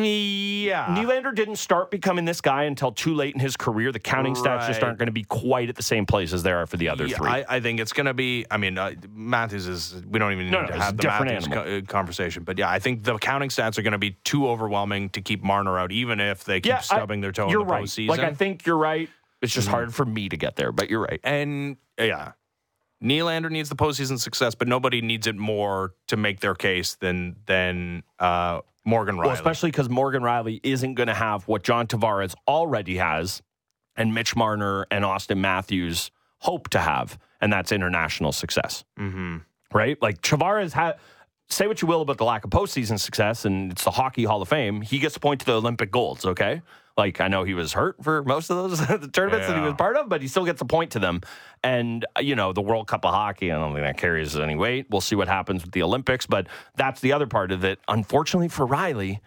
Yeah. 0.04 0.86
Nylander 0.88 1.34
didn't 1.34 1.56
start 1.56 1.90
becoming 1.90 2.24
this 2.24 2.40
guy 2.40 2.64
until 2.64 2.92
too 2.92 3.14
late 3.14 3.34
in 3.34 3.40
his 3.40 3.56
career. 3.56 3.92
The 3.92 3.98
counting 3.98 4.34
stats 4.34 4.66
just 4.66 4.82
aren't 4.82 4.98
going 4.98 5.06
to 5.06 5.12
be 5.12 5.24
quite 5.24 5.68
at 5.68 5.76
the 5.76 5.82
same 5.82 6.04
place 6.06 6.32
as 6.32 6.42
they 6.42 6.52
are 6.52 6.66
for 6.66 6.76
the 6.76 6.88
other 6.88 7.06
Yeah, 7.06 7.16
three. 7.16 7.28
I, 7.30 7.44
I 7.48 7.60
think 7.60 7.80
it's 7.80 7.92
going 7.92 8.06
to 8.06 8.14
be. 8.14 8.44
I 8.50 8.56
mean, 8.58 8.76
uh, 8.78 8.92
Matthews 9.10 9.66
is. 9.66 10.02
We 10.08 10.18
don't 10.18 10.32
even 10.32 10.46
need 10.46 10.52
No, 10.52 10.60
no, 10.62 10.66
to 10.68 10.78
have 10.78 10.96
the 10.96 11.06
Matthews 11.08 11.48
co- 11.48 11.60
uh, 11.60 11.80
conversation. 11.82 12.44
But 12.44 12.58
yeah, 12.58 12.70
I 12.70 12.78
think 12.78 13.04
the 13.04 13.16
counting 13.18 13.48
stats 13.48 13.78
are 13.78 13.82
going 13.82 13.92
to 13.92 13.98
be 13.98 14.12
too 14.24 14.48
overwhelming 14.48 15.08
to 15.10 15.20
keep 15.22 15.42
Marner 15.42 15.78
out, 15.78 15.92
even 15.92 16.20
if 16.20 16.44
they 16.44 16.60
keep 16.60 16.74
I- 16.74 16.80
stubbing 16.80 17.20
their 17.22 17.32
toe 17.32 17.46
in 17.46 17.52
the 17.52 17.64
right. 17.64 17.84
postseason. 17.84 18.08
Like 18.08 18.20
I 18.20 18.32
think 18.34 18.66
you're 18.66 18.76
right. 18.78 19.08
It's 19.42 19.52
just 19.54 19.68
hard 19.68 19.94
for 19.94 20.04
me 20.04 20.28
to 20.28 20.36
get 20.36 20.56
there, 20.56 20.72
but 20.72 20.88
you're 20.90 21.02
right. 21.02 21.20
and 21.22 21.76
yeah, 21.98 22.32
Nylander 23.02 23.50
needs 23.50 23.68
the 23.68 23.76
postseason 23.76 24.18
success, 24.18 24.54
but 24.54 24.68
nobody 24.68 25.00
needs 25.00 25.26
it 25.26 25.36
more 25.36 25.94
to 26.08 26.16
make 26.16 26.40
their 26.40 26.54
case 26.54 26.94
than 26.94 27.36
than 27.46 28.02
uh, 28.18 28.60
Morgan 28.84 29.16
Rielly. 29.16 29.26
Well, 29.26 29.34
especially 29.34 29.70
because 29.70 29.88
Morgan 29.88 30.22
Rielly 30.22 30.60
isn't 30.62 30.94
going 30.94 31.08
to 31.08 31.14
have 31.14 31.46
what 31.46 31.62
John 31.62 31.86
Tavares 31.86 32.34
already 32.48 32.96
has, 32.96 33.42
and 33.96 34.14
Mitch 34.14 34.34
Marner 34.34 34.86
and 34.90 35.04
Austin 35.04 35.40
Matthews 35.40 36.10
hope 36.38 36.68
to 36.70 36.78
have, 36.78 37.18
and 37.40 37.52
that's 37.52 37.72
international 37.72 38.32
success. 38.32 38.84
hmm 38.96 39.38
right? 39.72 40.00
Like 40.00 40.22
Tavares 40.22 40.72
had. 40.72 40.96
Say 41.48 41.66
what 41.66 41.80
you 41.80 41.88
will 41.88 42.02
about 42.02 42.18
the 42.18 42.24
lack 42.24 42.44
of 42.44 42.50
postseason 42.50 42.98
success, 42.98 43.44
and 43.44 43.72
it's 43.72 43.84
the 43.84 43.92
Hockey 43.92 44.24
Hall 44.24 44.42
of 44.42 44.48
Fame. 44.48 44.80
He 44.80 44.98
gets 44.98 45.14
to 45.14 45.20
point 45.20 45.40
to 45.40 45.46
the 45.46 45.54
Olympic 45.54 45.90
golds, 45.90 46.24
okay? 46.24 46.60
Like 46.96 47.20
I 47.20 47.28
know 47.28 47.44
he 47.44 47.54
was 47.54 47.72
hurt 47.74 48.02
for 48.02 48.22
most 48.24 48.50
of 48.50 48.56
those 48.56 48.78
the 49.00 49.08
tournaments 49.08 49.46
that 49.46 49.56
he 49.56 49.62
was 49.62 49.74
part 49.74 49.96
of, 49.96 50.08
but 50.08 50.22
he 50.22 50.28
still 50.28 50.44
gets 50.44 50.60
a 50.62 50.64
point 50.64 50.92
to 50.92 50.98
them. 50.98 51.20
And 51.62 52.06
uh, 52.16 52.20
you 52.20 52.34
know 52.34 52.52
the 52.52 52.62
World 52.62 52.86
Cup 52.88 53.04
of 53.04 53.12
Hockey, 53.12 53.52
I 53.52 53.56
don't 53.56 53.74
think 53.74 53.84
that 53.84 53.98
carries 53.98 54.36
any 54.36 54.56
weight. 54.56 54.86
We'll 54.88 55.02
see 55.02 55.14
what 55.14 55.28
happens 55.28 55.62
with 55.62 55.72
the 55.72 55.82
Olympics, 55.82 56.26
but 56.26 56.46
that's 56.74 57.00
the 57.00 57.12
other 57.12 57.26
part 57.26 57.52
of 57.52 57.64
it. 57.64 57.78
Unfortunately 57.86 58.48
for 58.48 58.66
Rielly, 58.66 59.20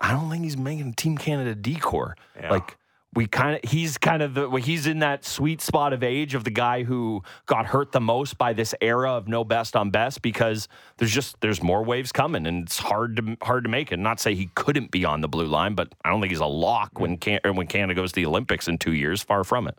I 0.00 0.12
don't 0.12 0.30
think 0.30 0.44
he's 0.44 0.56
making 0.56 0.94
Team 0.94 1.16
Canada 1.18 1.54
decor. 1.54 2.16
Yeah. 2.38 2.50
Like 2.50 2.77
we 3.14 3.26
kind 3.26 3.56
of 3.62 3.70
he's 3.70 3.96
kind 3.96 4.22
of 4.22 4.34
the 4.34 4.50
he's 4.56 4.86
in 4.86 4.98
that 4.98 5.24
sweet 5.24 5.60
spot 5.60 5.92
of 5.92 6.02
age 6.02 6.34
of 6.34 6.44
the 6.44 6.50
guy 6.50 6.82
who 6.82 7.22
got 7.46 7.66
hurt 7.66 7.92
the 7.92 8.00
most 8.00 8.36
by 8.36 8.52
this 8.52 8.74
era 8.80 9.12
of 9.12 9.28
no 9.28 9.44
best 9.44 9.74
on 9.74 9.90
best 9.90 10.20
because 10.20 10.68
there's 10.98 11.10
just 11.12 11.40
there's 11.40 11.62
more 11.62 11.82
waves 11.82 12.12
coming 12.12 12.46
and 12.46 12.64
it's 12.64 12.78
hard 12.78 13.16
to 13.16 13.36
hard 13.42 13.64
to 13.64 13.70
make 13.70 13.92
it. 13.92 13.98
Not 13.98 14.20
say 14.20 14.34
he 14.34 14.50
couldn't 14.54 14.90
be 14.90 15.04
on 15.04 15.20
the 15.22 15.28
blue 15.28 15.46
line, 15.46 15.74
but 15.74 15.94
I 16.04 16.10
don't 16.10 16.20
think 16.20 16.30
he's 16.30 16.40
a 16.40 16.46
lock 16.46 17.00
when 17.00 17.16
can 17.16 17.40
when 17.44 17.66
Canada 17.66 17.94
goes 17.94 18.12
to 18.12 18.16
the 18.16 18.26
Olympics 18.26 18.68
in 18.68 18.78
two 18.78 18.92
years. 18.92 19.22
Far 19.22 19.42
from 19.42 19.68
it. 19.68 19.78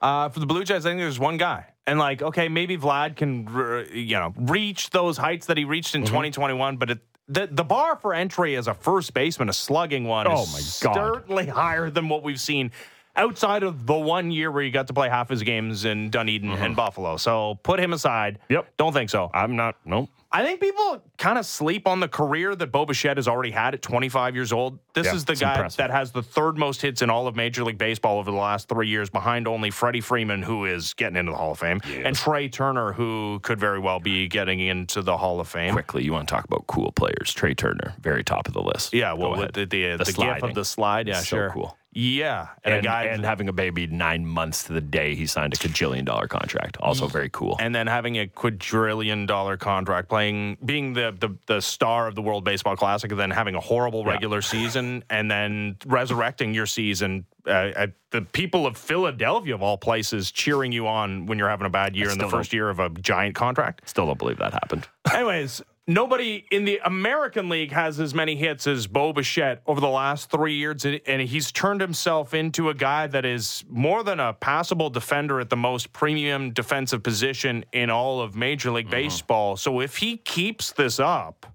Uh, 0.00 0.30
for 0.30 0.40
the 0.40 0.46
Blue 0.46 0.64
Jays, 0.64 0.86
I 0.86 0.90
think 0.90 1.00
there's 1.00 1.18
one 1.18 1.36
guy. 1.36 1.66
And 1.86 1.98
like, 1.98 2.22
okay, 2.22 2.48
maybe 2.48 2.78
Vlad 2.78 3.16
can, 3.16 3.46
you 3.92 4.16
know, 4.16 4.32
reach 4.36 4.90
those 4.90 5.18
heights 5.18 5.46
that 5.46 5.58
he 5.58 5.64
reached 5.64 5.94
Mm-hmm. 5.94 6.04
in 6.04 6.08
2021, 6.08 6.76
but 6.78 6.90
it, 6.90 6.98
the 7.30 7.48
the 7.50 7.64
bar 7.64 7.96
for 7.96 8.12
entry 8.12 8.56
as 8.56 8.66
a 8.66 8.74
first 8.74 9.14
baseman, 9.14 9.48
a 9.48 9.52
slugging 9.52 10.04
one, 10.04 10.26
Oh 10.28 10.42
is 10.42 10.82
my 10.82 10.92
God. 10.92 10.94
certainly 11.14 11.46
higher 11.46 11.88
than 11.88 12.08
what 12.08 12.22
we've 12.22 12.40
seen 12.40 12.70
outside 13.16 13.62
of 13.62 13.86
the 13.86 13.94
one 13.94 14.30
year 14.30 14.50
where 14.50 14.62
he 14.62 14.70
got 14.70 14.86
to 14.88 14.92
play 14.92 15.08
half 15.08 15.28
his 15.28 15.42
games 15.42 15.84
in 15.84 16.10
Dunedin 16.10 16.50
and 16.50 16.76
Buffalo. 16.76 17.16
So 17.16 17.58
put 17.62 17.80
him 17.80 17.92
aside. 17.92 18.34
Mm-hmm. 18.44 18.52
Yep. 18.54 18.76
Don't 18.76 18.92
think 18.92 19.10
so. 19.10 19.30
I'm 19.32 19.56
not. 19.56 19.76
No. 19.84 20.08
I 20.32 20.44
think 20.44 20.60
people 20.60 21.02
kind 21.18 21.38
of 21.38 21.44
sleep 21.44 21.88
on 21.88 21.98
the 21.98 22.06
career 22.06 22.54
that 22.54 22.68
Bo 22.70 22.86
Bichette 22.86 23.16
has 23.16 23.26
already 23.26 23.50
had 23.50 23.74
at 23.74 23.82
25 23.82 24.36
years 24.36 24.52
old. 24.52 24.78
This 24.94 25.06
Yeah, 25.06 25.14
is 25.16 25.24
the 25.24 25.34
guy 25.34 25.54
impressive. 25.54 25.78
that 25.78 25.90
has 25.90 26.12
the 26.12 26.22
third 26.22 26.56
most 26.56 26.80
hits 26.82 27.02
in 27.02 27.10
all 27.10 27.26
of 27.26 27.34
Major 27.34 27.64
League 27.64 27.78
Baseball 27.78 28.18
over 28.18 28.30
the 28.30 28.36
last 28.36 28.68
three 28.68 28.86
years, 28.86 29.10
behind 29.10 29.48
only 29.48 29.70
Freddie 29.70 30.00
Freeman, 30.00 30.42
who 30.42 30.66
is 30.66 30.94
getting 30.94 31.16
into 31.16 31.32
the 31.32 31.38
Hall 31.38 31.50
of 31.50 31.58
Fame, 31.58 31.80
and 31.84 32.14
Trea 32.14 32.48
Turner, 32.48 32.92
who 32.92 33.40
could 33.42 33.58
very 33.58 33.80
well 33.80 33.98
be 33.98 34.28
getting 34.28 34.60
into 34.60 35.02
the 35.02 35.16
Hall 35.16 35.40
of 35.40 35.48
Fame. 35.48 35.72
Quickly, 35.72 36.04
you 36.04 36.12
want 36.12 36.28
to 36.28 36.32
talk 36.34 36.44
about 36.44 36.64
cool 36.68 36.92
players? 36.92 37.32
Trea 37.34 37.54
Turner, 37.56 37.94
very 38.00 38.22
top 38.22 38.46
of 38.46 38.54
the 38.54 38.62
list. 38.62 38.94
Yeah, 38.94 39.14
well, 39.14 39.32
ahead. 39.34 39.56
with 39.56 39.70
the 39.70 39.96
the, 39.96 40.04
the, 40.04 40.12
gif 40.12 40.42
of 40.44 40.54
the 40.54 40.64
slide, 40.64 41.08
yeah, 41.08 41.14
So 41.18 41.24
sure, 41.24 41.50
cool. 41.50 41.76
Yeah, 41.92 42.48
and, 42.62 42.74
and, 42.74 42.86
a 42.86 42.88
guy 42.88 43.04
and 43.04 43.24
having 43.24 43.48
a 43.48 43.52
baby 43.52 43.88
nine 43.88 44.24
months 44.24 44.64
to 44.64 44.72
the 44.72 44.80
day 44.80 45.16
he 45.16 45.26
signed 45.26 45.54
a 45.54 45.56
quadrillion 45.56 46.04
dollar 46.04 46.28
contract. 46.28 46.76
Also 46.78 47.08
very 47.08 47.28
cool. 47.30 47.56
and 47.58 47.74
then 47.74 47.88
having 47.88 48.16
a 48.16 48.28
quadrillion 48.28 49.26
dollar 49.26 49.56
contract, 49.56 50.08
playing, 50.08 50.56
being 50.64 50.92
the, 50.92 51.14
the 51.18 51.36
the 51.46 51.60
star 51.60 52.06
of 52.06 52.14
the 52.14 52.22
World 52.22 52.44
Baseball 52.44 52.76
Classic, 52.76 53.10
and 53.10 53.18
then 53.18 53.30
having 53.30 53.56
a 53.56 53.60
horrible 53.60 54.04
regular 54.04 54.40
season, 54.40 55.02
and 55.10 55.30
then 55.30 55.76
resurrecting 55.86 56.54
your 56.54 56.66
season. 56.66 57.26
Uh, 57.46 57.72
at 57.74 57.92
the 58.10 58.20
people 58.20 58.66
of 58.66 58.76
Philadelphia, 58.76 59.54
of 59.54 59.62
all 59.62 59.78
places, 59.78 60.30
cheering 60.30 60.72
you 60.72 60.86
on 60.86 61.24
when 61.24 61.38
you're 61.38 61.48
having 61.48 61.66
a 61.66 61.70
bad 61.70 61.96
year 61.96 62.10
in 62.10 62.18
the 62.18 62.28
first 62.28 62.52
year 62.52 62.68
of 62.68 62.78
a 62.78 62.90
giant 62.90 63.34
contract. 63.34 63.88
Still 63.88 64.06
don't 64.06 64.18
believe 64.18 64.36
that 64.38 64.52
happened. 64.52 64.86
Anyways, 65.12 65.62
nobody 65.86 66.44
in 66.50 66.64
the 66.64 66.80
American 66.84 67.48
League 67.48 67.72
has 67.72 68.00
as 68.00 68.14
many 68.14 68.36
hits 68.36 68.66
as 68.66 68.86
Bo 68.86 69.12
Bichette 69.12 69.62
over 69.66 69.80
the 69.80 69.88
last 69.88 70.30
three 70.30 70.54
years, 70.54 70.84
and 70.84 71.22
he's 71.22 71.52
turned 71.52 71.80
himself 71.80 72.34
into 72.34 72.68
a 72.68 72.74
guy 72.74 73.06
that 73.08 73.24
is 73.24 73.64
more 73.68 74.02
than 74.02 74.20
a 74.20 74.32
passable 74.32 74.90
defender 74.90 75.40
at 75.40 75.50
the 75.50 75.56
most 75.56 75.92
premium 75.92 76.52
defensive 76.52 77.02
position 77.02 77.64
in 77.72 77.90
all 77.90 78.20
of 78.20 78.34
Major 78.34 78.70
League 78.70 78.86
mm-hmm. 78.86 78.92
Baseball. 78.92 79.56
So 79.56 79.80
if 79.80 79.96
he 79.96 80.16
keeps 80.16 80.72
this 80.72 81.00
up, 81.00 81.46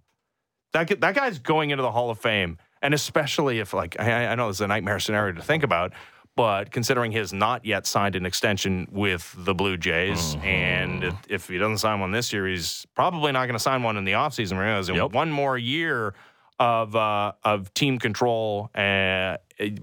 that 0.73 0.99
that 0.99 1.15
guy's 1.15 1.39
going 1.39 1.69
into 1.69 1.81
the 1.81 1.91
Hall 1.91 2.09
of 2.09 2.19
Fame, 2.19 2.57
and 2.81 2.93
especially 2.93 3.59
if 3.59 3.73
like 3.73 3.99
I, 3.99 4.27
I 4.27 4.35
know 4.35 4.47
this 4.47 4.57
is 4.57 4.61
a 4.61 4.67
nightmare 4.67 4.99
scenario 4.99 5.33
to 5.33 5.41
think 5.41 5.63
about. 5.63 5.93
But 6.35 6.71
considering 6.71 7.13
he 7.13 7.17
has 7.19 7.31
not 7.31 7.65
yet 7.65 7.87
signed 7.87 8.15
an 8.15 8.25
extension 8.25 8.87
with 8.91 9.33
the 9.37 9.53
Blue 9.53 9.77
Jays, 9.77 10.35
and 10.43 11.15
if, 11.29 11.47
he 11.47 11.57
doesn't 11.57 11.77
sign 11.77 12.01
one 12.01 12.11
this 12.11 12.33
year, 12.33 12.45
he's 12.45 12.85
probably 12.93 13.31
not 13.31 13.45
going 13.45 13.53
to 13.55 13.59
sign 13.59 13.83
one 13.83 13.95
in 13.95 14.03
the 14.03 14.11
offseason. 14.13 14.57
Because 14.57 14.89
Yep. 14.89 15.13
one 15.13 15.31
more 15.31 15.57
year 15.57 16.13
of 16.59 16.95
uh, 16.95 17.33
of 17.43 17.73
team 17.73 17.99
control 17.99 18.69
uh, 18.75 19.37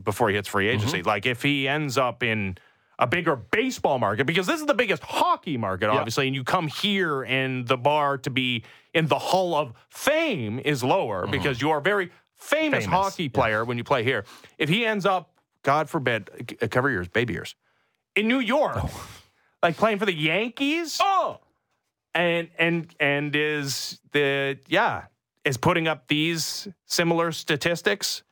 before 0.05 0.29
he 0.29 0.35
hits 0.35 0.49
free 0.49 0.69
agency. 0.69 1.03
Like 1.03 1.25
if 1.27 1.43
he 1.43 1.69
ends 1.69 1.97
up 1.97 2.23
in 2.23 2.59
a 2.99 3.07
bigger 3.07 3.35
baseball 3.37 3.99
market, 3.99 4.27
because 4.27 4.47
this 4.47 4.61
is 4.61 4.67
the 4.67 4.75
biggest 4.75 5.03
hockey 5.03 5.57
market, 5.57 5.89
obviously, 5.89 6.27
and 6.27 6.37
you 6.37 6.45
come 6.45 6.69
here 6.69 7.23
and 7.23 7.67
the 7.67 7.77
bar 7.79 8.19
to 8.19 8.31
be 8.31 8.63
in 8.95 9.07
the 9.07 9.19
Hall 9.19 9.55
of 9.55 9.73
Fame 9.89 10.59
is 10.59 10.85
lower 10.85 11.27
because 11.27 11.61
you 11.63 11.71
are 11.71 11.79
a 11.79 11.83
very 11.83 12.11
famous, 12.37 12.85
Famous, 12.85 12.87
hockey 12.87 13.29
player 13.29 13.65
when 13.65 13.79
you 13.79 13.85
play 13.85 14.05
here. 14.05 14.25
If 14.59 14.69
he 14.69 14.85
ends 14.85 15.07
up, 15.07 15.32
God 15.63 15.89
forbid, 15.89 16.31
uh, 16.31 16.65
uh, 16.65 16.69
cover 16.69 16.91
years, 16.91 17.09
baby 17.09 17.35
years, 17.35 17.55
in 18.17 18.29
New 18.29 18.41
York, 18.41 18.77
oh. 18.77 19.09
like 19.63 19.77
playing 19.77 19.99
for 19.99 20.07
the 20.07 20.15
Yankees, 20.15 20.99
Oh, 21.03 21.41
and 22.15 22.49
and 22.59 22.95
and 23.01 23.35
is 23.35 24.01
the 24.13 24.59
yeah 24.69 25.05
is 25.45 25.57
putting 25.57 25.89
up 25.89 26.09
these 26.09 26.69
similar 26.87 27.33
statistics. 27.33 28.23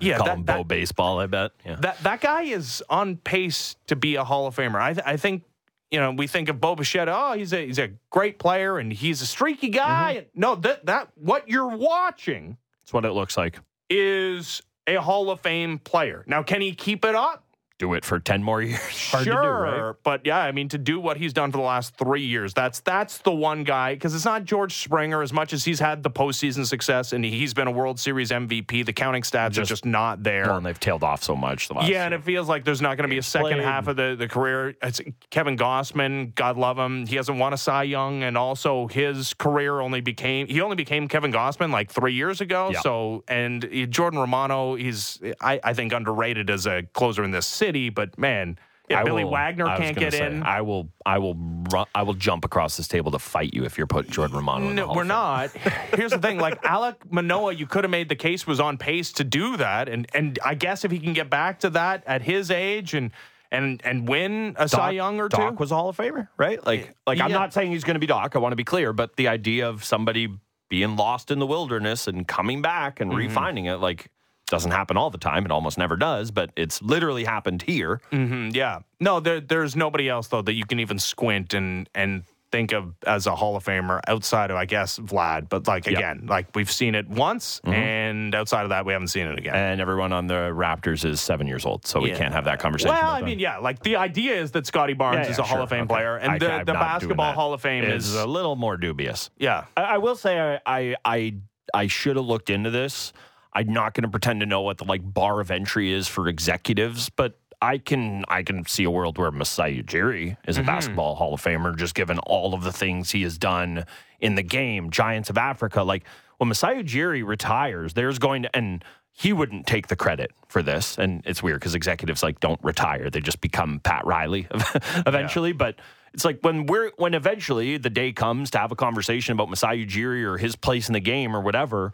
Yeah, 0.00 0.16
call 0.16 0.26
that, 0.26 0.36
him 0.38 0.42
Bo 0.44 0.56
that, 0.58 0.68
Baseball. 0.68 1.20
I 1.20 1.26
bet. 1.26 1.50
Yeah. 1.64 1.76
that 1.76 2.02
that 2.02 2.20
guy 2.20 2.42
is 2.42 2.82
on 2.88 3.16
pace 3.16 3.76
to 3.86 3.96
be 3.96 4.16
a 4.16 4.24
Hall 4.24 4.46
of 4.46 4.56
Famer. 4.56 4.80
I 4.80 4.94
th- 4.94 5.06
I 5.06 5.16
think 5.18 5.42
you 5.90 6.00
know 6.00 6.10
we 6.12 6.26
think 6.26 6.48
of 6.48 6.60
Bo 6.60 6.74
Bichette. 6.74 7.08
Oh, 7.08 7.32
he's 7.32 7.52
a 7.52 7.66
he's 7.66 7.78
a 7.78 7.90
great 8.08 8.38
player 8.38 8.78
and 8.78 8.92
he's 8.92 9.20
a 9.20 9.26
streaky 9.26 9.68
guy. 9.68 10.26
Mm-hmm. 10.26 10.40
No, 10.40 10.54
that 10.56 10.86
that 10.86 11.10
what 11.16 11.48
you're 11.48 11.68
watching 11.76 12.56
That's 12.82 12.92
what 12.94 13.04
it 13.04 13.12
looks 13.12 13.36
like. 13.36 13.58
is 13.90 14.62
a 14.86 14.96
Hall 14.96 15.30
of 15.30 15.40
Fame 15.40 15.78
player. 15.78 16.24
Now, 16.26 16.42
can 16.42 16.60
he 16.60 16.74
keep 16.74 17.04
it 17.04 17.14
up? 17.14 17.44
Do 17.80 17.94
it 17.94 18.04
for 18.04 18.20
10 18.20 18.42
more 18.42 18.60
years. 18.62 19.10
Hard 19.10 19.24
sure, 19.24 19.34
to 19.34 19.40
do, 19.40 19.48
right? 19.48 19.94
but 20.04 20.26
yeah, 20.26 20.38
I 20.38 20.52
mean, 20.52 20.68
to 20.68 20.76
do 20.76 21.00
what 21.00 21.16
he's 21.16 21.32
done 21.32 21.50
for 21.50 21.56
the 21.56 21.64
last 21.64 21.96
three 21.96 22.26
years, 22.26 22.52
that's 22.52 22.80
that's 22.80 23.18
the 23.18 23.32
one 23.32 23.64
guy 23.64 23.94
because 23.94 24.14
it's 24.14 24.26
not 24.26 24.44
George 24.44 24.74
Springer 24.74 25.22
as 25.22 25.32
much 25.32 25.54
as 25.54 25.64
he's 25.64 25.80
had 25.80 26.02
the 26.02 26.10
postseason 26.10 26.66
success 26.66 27.14
and 27.14 27.24
he's 27.24 27.54
been 27.54 27.68
a 27.68 27.70
World 27.70 27.98
Series 27.98 28.30
MVP. 28.30 28.84
The 28.84 28.92
counting 28.92 29.22
stats 29.22 29.56
are 29.56 29.64
just 29.64 29.86
not 29.86 30.22
there. 30.22 30.44
Well, 30.44 30.58
and 30.58 30.66
they've 30.66 30.78
tailed 30.78 31.02
off 31.02 31.22
so 31.22 31.34
much 31.34 31.68
the 31.68 31.74
last 31.74 31.88
yeah, 31.88 32.04
and 32.04 32.12
it 32.12 32.22
feels 32.22 32.48
like 32.48 32.64
there's 32.64 32.82
not 32.82 32.98
going 32.98 33.08
to 33.08 33.12
be 33.12 33.18
a 33.18 33.22
second 33.22 33.52
played. 33.52 33.64
half 33.64 33.88
of 33.88 33.96
the, 33.96 34.14
the 34.14 34.28
career. 34.28 34.76
It's 34.82 35.00
Kevin 35.30 35.56
Gausman, 35.56 36.34
God 36.34 36.58
love 36.58 36.78
him. 36.78 37.06
He 37.06 37.16
hasn't 37.16 37.38
won 37.38 37.54
a 37.54 37.56
Cy 37.56 37.84
Young, 37.84 38.22
and 38.22 38.36
also 38.36 38.88
his 38.88 39.32
career 39.34 39.80
only 39.80 40.02
became 40.02 40.46
he 40.48 40.60
only 40.60 40.76
became 40.76 41.08
Kevin 41.08 41.32
Gausman 41.32 41.72
like 41.72 41.90
three 41.90 42.12
years 42.12 42.42
ago. 42.42 42.70
Yeah. 42.72 42.80
So, 42.80 43.24
and 43.26 43.64
uh, 43.64 43.86
Jordan 43.86 44.18
Romano, 44.18 44.74
he's 44.74 45.18
I, 45.40 45.60
I 45.64 45.72
think 45.72 45.92
underrated 45.92 46.50
as 46.50 46.66
a 46.66 46.82
closer 46.92 47.24
in 47.24 47.30
this 47.30 47.46
city, 47.46 47.69
but 47.90 48.18
man, 48.18 48.58
yeah, 48.88 49.00
I 49.00 49.04
Billy 49.04 49.22
will- 49.24 49.30
Wagner 49.30 49.66
I 49.68 49.78
was 49.78 49.80
can't 49.80 49.94
gonna 49.96 50.06
get 50.10 50.18
say, 50.18 50.26
in. 50.26 50.42
I 50.42 50.62
will, 50.62 50.88
I 51.06 51.18
will, 51.18 51.34
ru- 51.36 51.84
I 51.94 52.02
will 52.02 52.14
jump 52.14 52.44
across 52.44 52.76
this 52.76 52.88
table 52.88 53.12
to 53.12 53.20
fight 53.20 53.54
you 53.54 53.64
if 53.64 53.78
you're 53.78 53.86
putting 53.86 54.10
Jordan 54.10 54.36
Romano. 54.36 54.64
in 54.68 54.74
the 54.74 54.82
No, 54.82 54.86
Hall 54.88 54.96
we're 54.96 55.02
of 55.02 55.52
Fame. 55.52 55.62
not. 55.62 55.72
Here's 55.96 56.10
the 56.10 56.18
thing: 56.18 56.38
like 56.40 56.60
Alek 56.62 56.96
Manoah, 57.10 57.52
you 57.52 57.66
could 57.66 57.84
have 57.84 57.90
made 57.90 58.08
the 58.08 58.16
case 58.16 58.46
was 58.46 58.58
on 58.58 58.76
pace 58.78 59.12
to 59.12 59.24
do 59.24 59.56
that, 59.58 59.88
and 59.88 60.06
and 60.12 60.38
I 60.44 60.54
guess 60.54 60.84
if 60.84 60.90
he 60.90 60.98
can 60.98 61.12
get 61.12 61.30
back 61.30 61.60
to 61.60 61.70
that 61.70 62.02
at 62.06 62.22
his 62.22 62.50
age 62.50 62.92
and 62.94 63.12
and 63.52 63.80
and 63.84 64.08
win 64.08 64.54
a 64.58 64.68
Cy 64.68 64.90
Young 64.90 65.20
or 65.20 65.28
two, 65.28 65.36
Doc 65.36 65.60
was 65.60 65.70
a 65.70 65.76
Hall 65.76 65.88
of 65.88 65.96
Famer, 65.96 66.26
right? 66.36 66.64
Like, 66.66 66.92
like 67.06 67.20
I'm 67.20 67.30
Yeah. 67.30 67.38
not 67.38 67.52
saying 67.52 67.70
he's 67.70 67.84
going 67.84 67.94
to 67.94 68.00
be 68.00 68.06
Doc. 68.06 68.34
I 68.34 68.38
want 68.40 68.52
to 68.52 68.56
be 68.56 68.64
clear, 68.64 68.92
but 68.92 69.14
the 69.16 69.28
idea 69.28 69.68
of 69.68 69.82
somebody 69.84 70.28
being 70.68 70.94
lost 70.96 71.30
in 71.32 71.38
the 71.40 71.46
wilderness 71.46 72.06
and 72.06 72.26
coming 72.28 72.62
back 72.62 73.00
and 73.00 73.10
Mm-hmm. 73.10 73.18
refining 73.18 73.64
it, 73.66 73.76
like, 73.80 74.08
doesn't 74.50 74.72
happen 74.72 74.96
all 74.98 75.08
the 75.10 75.18
time. 75.18 75.44
It 75.46 75.50
almost 75.50 75.78
never 75.78 75.96
does, 75.96 76.30
but 76.30 76.50
it's 76.56 76.82
literally 76.82 77.24
happened 77.24 77.62
here. 77.62 78.00
Mm, 78.12 78.54
yeah. 78.54 78.80
No, 79.00 79.18
there, 79.20 79.40
there's 79.40 79.74
nobody 79.76 80.08
else 80.08 80.28
though 80.28 80.42
that 80.42 80.52
you 80.54 80.66
can 80.66 80.78
even 80.80 80.98
squint 80.98 81.54
and 81.54 81.88
and 81.94 82.24
think 82.52 82.72
of 82.72 82.94
as 83.06 83.28
a 83.28 83.36
Hall 83.36 83.54
of 83.54 83.62
Famer 83.64 84.00
outside 84.08 84.50
of 84.50 84.56
I 84.56 84.64
guess 84.64 84.98
Vlad. 84.98 85.48
But 85.48 85.68
like 85.68 85.86
again, 85.86 86.26
like 86.28 86.48
we've 86.56 86.70
seen 86.70 86.96
it 86.96 87.08
once, 87.08 87.60
Mm-hmm. 87.64 87.72
and 87.74 88.34
outside 88.34 88.64
of 88.64 88.70
that, 88.70 88.84
we 88.84 88.92
haven't 88.92 89.06
seen 89.08 89.28
it 89.28 89.38
again. 89.38 89.54
And 89.54 89.80
everyone 89.80 90.12
on 90.12 90.26
the 90.26 90.50
Raptors 90.52 91.04
is 91.04 91.20
seven 91.20 91.46
years 91.46 91.64
old, 91.64 91.86
so 91.86 92.00
we 92.00 92.10
can't 92.10 92.34
have 92.34 92.46
that 92.46 92.58
conversation. 92.58 92.90
well, 92.92 93.00
about 93.02 93.12
I 93.14 93.20
them. 93.20 93.26
mean, 93.30 93.38
yeah, 93.38 93.58
like 93.58 93.84
the 93.84 93.94
idea 93.96 94.34
is 94.34 94.50
that 94.50 94.66
Scottie 94.66 94.94
Barnes 94.94 95.26
Yeah, 95.26 95.30
is 95.30 95.38
yeah, 95.38 95.44
a 95.44 95.46
Hall 95.46 95.62
of 95.62 95.68
Fame 95.70 95.84
Okay. 95.84 95.94
player, 95.94 96.16
and 96.16 96.32
I- 96.32 96.38
the, 96.38 96.64
the 96.64 96.72
Basketball. 96.72 97.32
Hall 97.34 97.54
of 97.54 97.60
Fame 97.62 97.84
is 97.84 98.08
is 98.08 98.14
a 98.16 98.26
little 98.26 98.56
more 98.56 98.76
dubious. 98.76 99.30
yeah. 99.38 99.66
I, 99.76 99.82
I 99.82 99.98
will 99.98 100.16
say 100.16 100.40
I 100.40 100.60
I 100.66 100.96
I, 101.04 101.34
I 101.72 101.86
should 101.86 102.16
have 102.16 102.26
looked 102.26 102.50
into 102.50 102.70
this. 102.70 103.12
I'm 103.52 103.72
not 103.72 103.94
going 103.94 104.02
to 104.02 104.08
pretend 104.08 104.40
to 104.40 104.46
know 104.46 104.62
what 104.62 104.78
the 104.78 104.84
like 104.84 105.02
bar 105.02 105.40
of 105.40 105.50
entry 105.50 105.92
is 105.92 106.08
for 106.08 106.28
executives, 106.28 107.10
but 107.10 107.38
I 107.62 107.78
can 107.78 108.24
I 108.28 108.42
can 108.42 108.64
see 108.66 108.84
a 108.84 108.90
world 108.90 109.18
where 109.18 109.30
Masai 109.30 109.82
Ujiri 109.82 110.36
is 110.46 110.56
a 110.56 110.60
mm-hmm. 110.60 110.66
basketball 110.66 111.14
Hall 111.16 111.34
of 111.34 111.42
Famer, 111.42 111.76
just 111.76 111.94
given 111.94 112.18
all 112.20 112.54
of 112.54 112.62
the 112.62 112.72
things 112.72 113.10
he 113.10 113.22
has 113.22 113.36
done 113.36 113.84
in 114.20 114.34
the 114.34 114.42
game. 114.42 114.90
Giants 114.90 115.30
of 115.30 115.36
Africa, 115.36 115.82
like 115.82 116.04
when 116.38 116.48
Masai 116.48 116.82
Ujiri 116.82 117.26
retires, 117.26 117.94
there's 117.94 118.18
going 118.18 118.42
to 118.44 118.56
and 118.56 118.84
he 119.12 119.32
wouldn't 119.32 119.66
take 119.66 119.88
the 119.88 119.96
credit 119.96 120.32
for 120.48 120.62
this, 120.62 120.96
and 120.96 121.22
it's 121.26 121.42
weird 121.42 121.60
because 121.60 121.74
executives 121.74 122.22
like 122.22 122.40
don't 122.40 122.62
retire; 122.62 123.10
they 123.10 123.20
just 123.20 123.40
become 123.42 123.80
Pat 123.80 124.06
Riley 124.06 124.46
eventually. 125.06 125.52
But 125.52 125.76
it's 126.14 126.24
like 126.24 126.38
when 126.40 126.64
we're 126.64 126.92
when 126.96 127.12
eventually 127.12 127.76
the 127.76 127.90
day 127.90 128.12
comes 128.12 128.50
to 128.52 128.58
have 128.58 128.72
a 128.72 128.76
conversation 128.76 129.32
about 129.32 129.50
Masai 129.50 129.84
Ujiri 129.84 130.24
or 130.24 130.38
his 130.38 130.56
place 130.56 130.88
in 130.88 130.94
the 130.94 131.00
game 131.00 131.36
or 131.36 131.40
whatever. 131.40 131.92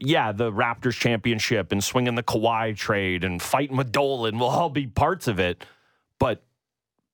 Yeah, 0.00 0.32
the 0.32 0.50
Raptors 0.52 0.98
championship 0.98 1.72
and 1.72 1.82
swinging 1.82 2.14
the 2.14 2.22
Kawhi 2.22 2.76
trade 2.76 3.24
and 3.24 3.40
fighting 3.42 3.76
with 3.76 3.90
Dolan 3.92 4.38
will 4.38 4.48
all 4.48 4.70
be 4.70 4.86
parts 4.86 5.26
of 5.28 5.38
it. 5.40 5.64
But 6.18 6.42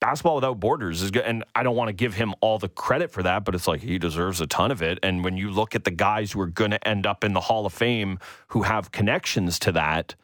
basketball 0.01 0.35
without 0.35 0.61
borders 0.61 1.01
is 1.03 1.11
good. 1.11 1.25
And 1.25 1.45
I 1.55 1.63
don't 1.63 1.77
want 1.77 1.89
to 1.89 1.93
give 1.95 2.15
him 2.15 2.35
all 2.41 2.59
the 2.59 2.69
credit 2.69 3.11
for 3.11 3.23
that, 3.23 3.45
but 3.45 3.55
it's 3.55 3.67
like 3.67 3.81
he 3.81 3.99
deserves 3.99 4.41
a 4.43 4.47
ton 4.47 4.71
of 4.71 4.83
it. 4.83 4.99
And 5.03 5.25
when 5.25 5.37
you 5.37 5.51
look 5.51 5.75
at 5.75 5.85
the 5.85 5.91
guys 5.91 6.33
who 6.33 6.41
are 6.41 6.47
going 6.47 6.73
to 6.73 6.89
end 6.89 7.07
up 7.07 7.25
in 7.25 7.33
the 7.33 7.41
Hall 7.41 7.65
of 7.65 7.73
Fame 7.73 8.19
who 8.49 8.63
have 8.63 8.93
connections 8.93 9.59
to 9.61 9.73
that, 9.73 10.15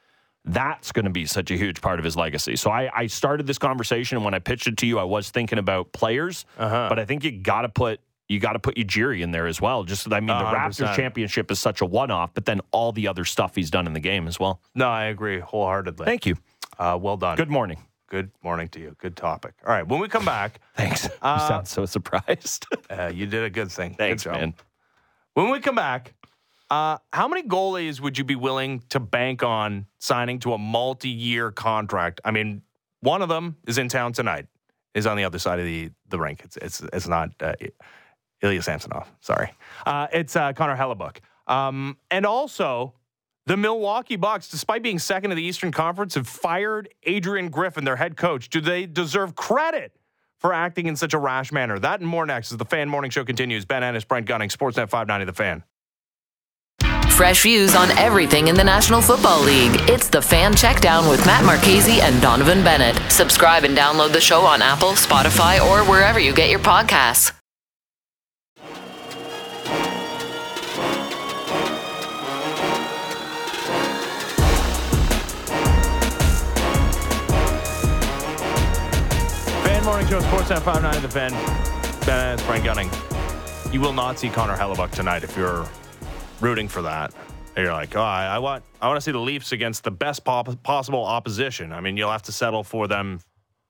that's 0.44 0.90
going 0.92 1.04
to 1.04 1.10
be 1.10 1.26
such 1.26 1.50
a 1.50 1.56
huge 1.56 1.80
part 1.82 1.98
of 1.98 2.04
his 2.04 2.16
legacy. 2.16 2.56
So 2.56 2.70
I, 2.70 2.90
I 2.94 3.06
started 3.06 3.46
this 3.46 3.58
conversation, 3.58 4.16
and 4.16 4.24
when 4.24 4.32
I 4.34 4.38
pitched 4.38 4.66
it 4.66 4.76
to 4.78 4.86
you, 4.86 4.98
I 4.98 5.04
was 5.04 5.30
thinking 5.30 5.58
about 5.58 5.92
players, 5.92 6.46
Uh-huh. 6.58 6.86
but 6.88 6.98
I 6.98 7.04
think 7.04 7.24
you 7.24 7.30
got 7.32 7.62
to 7.62 7.68
put 7.68 8.00
you 8.30 8.38
got 8.38 8.52
to 8.52 8.60
put 8.60 8.76
Ujiri 8.76 9.22
in 9.22 9.32
there 9.32 9.48
as 9.48 9.60
well. 9.60 9.82
Just 9.82 10.10
I 10.12 10.20
mean, 10.20 10.28
the 10.28 10.34
100%. 10.34 10.54
Raptors 10.54 10.94
championship 10.94 11.50
is 11.50 11.58
such 11.58 11.80
a 11.80 11.84
one-off, 11.84 12.32
but 12.32 12.44
then 12.44 12.60
all 12.70 12.92
the 12.92 13.08
other 13.08 13.24
stuff 13.24 13.56
he's 13.56 13.70
done 13.70 13.88
in 13.88 13.92
the 13.92 14.00
game 14.00 14.28
as 14.28 14.38
well. 14.38 14.60
No, 14.76 14.88
I 14.88 15.06
agree 15.06 15.40
wholeheartedly. 15.40 16.06
Thank 16.06 16.26
you. 16.26 16.36
Uh, 16.78 16.96
well 17.00 17.16
done. 17.16 17.36
Good 17.36 17.50
morning. 17.50 17.82
Good 18.08 18.30
morning 18.42 18.68
to 18.68 18.80
you. 18.80 18.94
Good 19.00 19.16
topic. 19.16 19.54
All 19.66 19.72
right, 19.72 19.86
when 19.86 20.00
we 20.00 20.06
come 20.06 20.24
back, 20.24 20.60
Thanks. 20.76 21.04
you 21.04 21.10
Uh, 21.22 21.48
sound 21.48 21.66
so 21.68 21.84
surprised. 21.86 22.66
uh, 22.90 23.10
you 23.12 23.26
did 23.26 23.42
a 23.42 23.50
good 23.50 23.70
thing. 23.72 23.94
Thanks, 23.94 24.22
good 24.22 24.32
man. 24.32 24.54
When 25.34 25.50
we 25.50 25.58
come 25.58 25.74
back, 25.74 26.14
uh, 26.70 26.98
how 27.12 27.26
many 27.26 27.42
goalies 27.42 27.98
would 28.00 28.16
you 28.16 28.22
be 28.22 28.36
willing 28.36 28.84
to 28.90 29.00
bank 29.00 29.42
on 29.42 29.86
signing 29.98 30.38
to 30.40 30.52
a 30.54 30.58
multi-year 30.58 31.50
contract? 31.50 32.20
I 32.24 32.30
mean, 32.30 32.62
one 33.00 33.22
of 33.22 33.28
them 33.28 33.56
is 33.66 33.76
in 33.76 33.88
town 33.88 34.12
tonight. 34.12 34.46
Is 34.94 35.06
on 35.06 35.16
the 35.16 35.24
other 35.24 35.38
side 35.38 35.58
of 35.60 35.64
the 35.64 35.90
the 36.08 36.18
rink. 36.18 36.42
It's 36.44 36.56
it's 36.56 36.82
it's 36.92 37.06
not 37.06 37.30
uh, 37.40 37.54
Ilya 38.42 38.62
Samsonov. 38.62 39.10
Sorry, 39.20 39.52
uh, 39.86 40.06
it's 40.12 40.36
uh, 40.36 40.52
Connor 40.52 40.76
Hellebuyck. 40.76 41.18
Um, 41.46 41.96
and 42.10 42.24
also, 42.24 42.94
the 43.46 43.56
Milwaukee 43.56 44.16
Bucks, 44.16 44.48
despite 44.48 44.82
being 44.82 44.98
second 44.98 45.32
in 45.32 45.36
the 45.36 45.42
Eastern 45.42 45.72
Conference, 45.72 46.14
have 46.14 46.28
fired 46.28 46.88
Adrian 47.02 47.48
Griffin, 47.48 47.84
their 47.84 47.96
head 47.96 48.16
coach. 48.16 48.48
Do 48.48 48.60
they 48.60 48.86
deserve 48.86 49.34
credit? 49.34 49.92
For 50.38 50.54
acting 50.54 50.86
in 50.86 50.96
such 50.96 51.12
a 51.12 51.18
rash 51.18 51.52
manner. 51.52 51.78
That 51.78 52.00
and 52.00 52.08
more 52.08 52.24
next 52.24 52.50
as 52.50 52.56
the 52.56 52.64
Fan 52.64 52.88
Morning 52.88 53.10
Show 53.10 53.26
continues. 53.26 53.66
Ben 53.66 53.82
Ennis, 53.82 54.04
Brent 54.04 54.24
Gunning, 54.24 54.48
Sportsnet 54.48 54.88
590, 54.88 55.26
The 55.26 55.34
Fan. 55.34 55.64
Fresh 57.10 57.42
views 57.42 57.76
on 57.76 57.90
everything 57.98 58.48
in 58.48 58.54
the 58.54 58.64
National 58.64 59.02
Football 59.02 59.42
League. 59.42 59.78
It's 59.90 60.08
the 60.08 60.22
Fan 60.22 60.54
Checkdown 60.54 61.10
with 61.10 61.26
Matt 61.26 61.44
Marchese 61.44 62.00
and 62.00 62.22
Donovan 62.22 62.64
Bennett. 62.64 62.96
Subscribe 63.12 63.64
and 63.64 63.76
download 63.76 64.14
the 64.14 64.20
show 64.22 64.40
on 64.40 64.62
Apple, 64.62 64.92
Spotify, 64.92 65.60
or 65.60 65.84
wherever 65.84 66.18
you 66.18 66.32
get 66.32 66.48
your 66.48 66.60
podcasts. 66.60 67.32
Morning 79.90 80.06
Show, 80.06 80.20
Sportsnet 80.20 80.62
590, 80.62 81.00
The 81.00 81.08
Fan. 81.08 81.34
Ennis, 82.08 82.46
Brent 82.46 82.62
Gunning. 82.62 82.88
You 83.72 83.80
will 83.80 83.92
not 83.92 84.20
see 84.20 84.28
Connor 84.28 84.56
Hellebuyck 84.56 84.92
tonight 84.92 85.24
if 85.24 85.36
you're 85.36 85.68
rooting 86.40 86.68
for 86.68 86.80
that. 86.82 87.12
You're 87.56 87.72
like, 87.72 87.96
oh, 87.96 88.00
I, 88.00 88.26
I 88.26 88.38
want, 88.38 88.62
I 88.80 88.86
want 88.86 88.98
to 88.98 89.00
see 89.00 89.10
the 89.10 89.18
Leafs 89.18 89.50
against 89.50 89.82
the 89.82 89.90
best 89.90 90.24
pop- 90.24 90.62
possible 90.62 91.04
opposition. 91.04 91.72
I 91.72 91.80
mean, 91.80 91.96
you'll 91.96 92.12
have 92.12 92.22
to 92.22 92.32
settle 92.32 92.62
for 92.62 92.86
them 92.86 93.18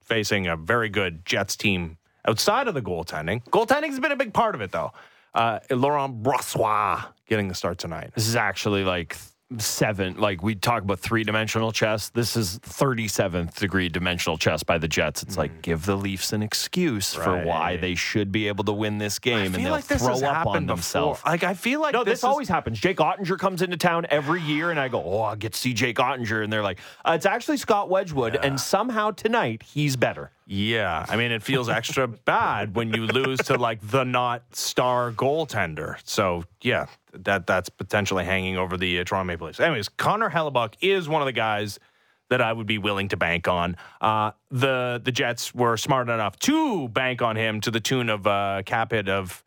facing 0.02 0.46
a 0.46 0.59
very 0.59 0.90
good 0.90 1.24
Jets 1.24 1.56
team 1.56 1.96
outside 2.28 2.68
of 2.68 2.74
the 2.74 2.83
goaltending. 2.83 3.42
Goaltending's 3.44 3.98
been 3.98 4.12
a 4.12 4.16
big 4.16 4.35
part 4.35 4.54
of 4.54 4.61
it, 4.61 4.72
though. 4.72 4.92
Uh, 5.33 5.61
Laurent 5.70 6.22
Brossoit 6.22 7.02
getting 7.28 7.48
the 7.48 7.54
start 7.54 7.78
tonight. 7.78 8.11
This 8.14 8.28
is 8.28 8.37
actually 8.37 8.85
like 8.85 9.16
seven. 9.58 10.16
Like 10.16 10.42
we 10.42 10.54
talk 10.54 10.82
about 10.82 11.00
three 11.00 11.24
dimensional 11.24 11.72
chess. 11.72 12.08
This 12.10 12.36
is 12.36 12.58
37th 12.60 13.56
degree 13.56 13.88
dimensional 13.88 14.38
chess 14.38 14.62
by 14.62 14.78
the 14.78 14.88
Jets. 14.88 15.22
It's 15.22 15.36
like 15.36 15.62
give 15.62 15.86
the 15.86 15.96
Leafs 15.96 16.32
an 16.32 16.42
excuse 16.42 17.14
for 17.14 17.42
why 17.44 17.76
Mm. 17.76 17.80
They 17.80 17.94
should 17.94 18.32
be 18.32 18.48
able 18.48 18.64
to 18.64 18.72
win 18.72 18.98
this 18.98 19.18
game, 19.18 19.36
I 19.38 19.44
and 19.44 19.54
they'll 19.54 19.70
like 19.72 19.86
this 19.86 20.02
throw 20.02 20.20
up 20.26 20.46
on 20.46 20.66
themselves. 20.66 21.20
Like 21.24 21.44
I 21.44 21.54
feel 21.54 21.80
like 21.80 21.92
No, 21.94 22.04
this, 22.04 22.18
is- 22.20 22.24
always 22.24 22.48
happens. 22.48 22.80
Jake 22.80 22.98
Oettinger 22.98 23.38
comes 23.38 23.62
into 23.62 23.76
town 23.76 24.06
every 24.10 24.40
year, 24.42 24.70
and 24.70 24.78
I 24.80 24.88
go, 24.88 25.02
"Oh, 25.04 25.22
I 25.22 25.36
get 25.36 25.52
to 25.52 25.58
see 25.58 25.72
Jake 25.74 25.96
Oettinger," 25.96 26.42
and 26.44 26.52
they're 26.52 26.62
like, 26.62 26.78
uh, 27.04 27.12
"It's 27.12 27.26
actually 27.26 27.56
Scott 27.58 27.88
Wedgewood," 27.90 28.36
and 28.36 28.60
somehow 28.60 29.10
tonight 29.12 29.62
he's 29.62 29.96
better. 29.96 30.30
Yeah, 30.46 31.06
I 31.08 31.16
mean, 31.16 31.30
it 31.30 31.42
feels 31.44 31.68
extra 31.68 32.08
bad 32.24 32.74
when 32.74 32.92
you 32.92 33.06
lose 33.06 33.38
to 33.42 33.56
like 33.56 33.78
the 33.82 34.02
not 34.04 34.42
star 34.52 35.12
goaltender. 35.12 35.96
So 36.04 36.44
yeah, 36.60 36.86
that 37.12 37.46
that's 37.46 37.68
potentially 37.68 38.24
hanging 38.24 38.56
over 38.56 38.76
the 38.76 39.00
uh, 39.00 39.04
Toronto 39.04 39.26
Maple 39.26 39.46
Leafs. 39.46 39.60
Anyways, 39.60 39.88
Connor 39.88 40.30
Hellebuyck 40.30 40.74
is 40.80 41.08
one 41.08 41.22
of 41.22 41.26
the 41.26 41.32
guys 41.32 41.78
that 42.28 42.40
I 42.40 42.52
would 42.52 42.66
be 42.66 42.78
willing 42.78 43.08
to 43.08 43.16
bank 43.16 43.48
on. 43.48 43.76
Uh, 44.00 44.32
the 44.50 45.00
the 45.04 45.12
Jets 45.12 45.54
were 45.54 45.76
smart 45.76 46.08
enough 46.08 46.38
to 46.40 46.88
bank 46.88 47.22
on 47.22 47.36
him 47.36 47.60
to 47.62 47.70
the 47.70 47.80
tune 47.80 48.08
of 48.08 48.26
a 48.26 48.62
cap 48.64 48.92
hit 48.92 49.08
of 49.08 49.44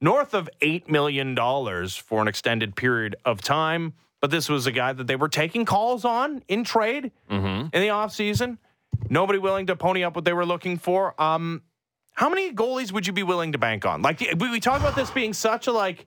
north 0.00 0.32
of 0.32 0.48
eight 0.60 0.88
million 0.88 1.34
dollars 1.34 1.96
for 1.96 2.22
an 2.22 2.28
extended 2.28 2.76
period 2.76 3.16
of 3.24 3.42
time. 3.42 3.94
But 4.20 4.30
this 4.30 4.48
was 4.48 4.66
a 4.66 4.72
guy 4.72 4.92
that 4.92 5.06
they 5.06 5.16
were 5.16 5.28
taking 5.28 5.64
calls 5.64 6.04
on 6.04 6.42
in 6.46 6.62
trade 6.62 7.10
in 7.72 7.80
the 7.80 7.88
offseason. 7.88 8.58
Nobody 9.08 9.38
willing 9.38 9.66
to 9.66 9.76
pony 9.76 10.04
up 10.04 10.14
what 10.14 10.24
they 10.26 10.34
were 10.34 10.44
looking 10.44 10.76
for. 10.76 11.20
Um, 11.20 11.62
how 12.12 12.28
many 12.28 12.52
goalies 12.52 12.92
would 12.92 13.06
you 13.06 13.14
be 13.14 13.22
willing 13.22 13.52
to 13.52 13.58
bank 13.58 13.86
on? 13.86 14.02
Like 14.02 14.20
we, 14.20 14.50
we 14.50 14.60
talk 14.60 14.78
about 14.78 14.94
this 14.94 15.10
being 15.10 15.32
such 15.32 15.68
a 15.68 15.72
like 15.72 16.06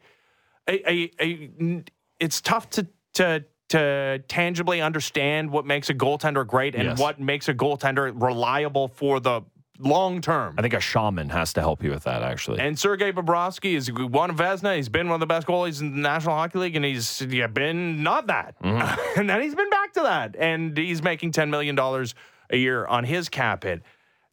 a, 0.68 0.90
a, 0.92 1.12
a 1.22 1.84
it's 2.20 2.42
tough 2.42 2.70
to 2.72 2.88
to 3.16 3.46
to 3.70 4.20
tangibly 4.28 4.82
understand 4.82 5.50
what 5.50 5.66
makes 5.66 5.90
a 5.90 5.94
goaltender 5.94 6.46
great 6.46 6.76
and 6.76 6.84
Yes. 6.84 7.00
what 7.00 7.20
makes 7.20 7.50
a 7.50 7.54
goaltender 7.54 8.14
reliable 8.22 8.88
for 8.88 9.20
the 9.20 9.42
long 9.80 10.22
term. 10.22 10.54
I 10.58 10.62
think 10.62 10.74
a 10.76 10.80
shaman 10.80 11.30
has 11.30 11.54
to 11.54 11.62
help 11.62 11.84
you 11.84 11.90
with 11.90 12.04
that, 12.04 12.22
actually. 12.22 12.60
And 12.60 12.78
Sergei 12.78 13.12
Bobrovsky 13.12 13.74
is 13.76 13.92
won 13.92 14.30
a 14.30 14.34
Vezina. 14.34 14.76
He's 14.76 14.90
been 14.90 15.08
one 15.08 15.16
of 15.16 15.20
the 15.22 15.26
best 15.26 15.48
goalies 15.48 15.82
in 15.82 15.96
the 15.96 16.02
National 16.02 16.36
Hockey 16.36 16.60
League, 16.60 16.76
and 16.76 16.86
he's 16.86 17.22
yeah, 17.22 17.48
been 17.48 18.04
not 18.04 18.28
that. 18.28 18.62
Mm-hmm. 18.62 19.02
and 19.20 19.30
then 19.30 19.42
he's 19.42 19.56
been 19.56 19.70
back 19.70 19.94
to 19.94 20.02
that, 20.02 20.36
and 20.38 20.78
he's 20.78 21.02
making 21.02 21.32
ten 21.32 21.50
million 21.50 21.76
dollars 21.76 22.14
a 22.52 22.58
year 22.58 22.86
on 22.86 23.04
his 23.04 23.30
cap 23.30 23.64
hit. 23.64 23.82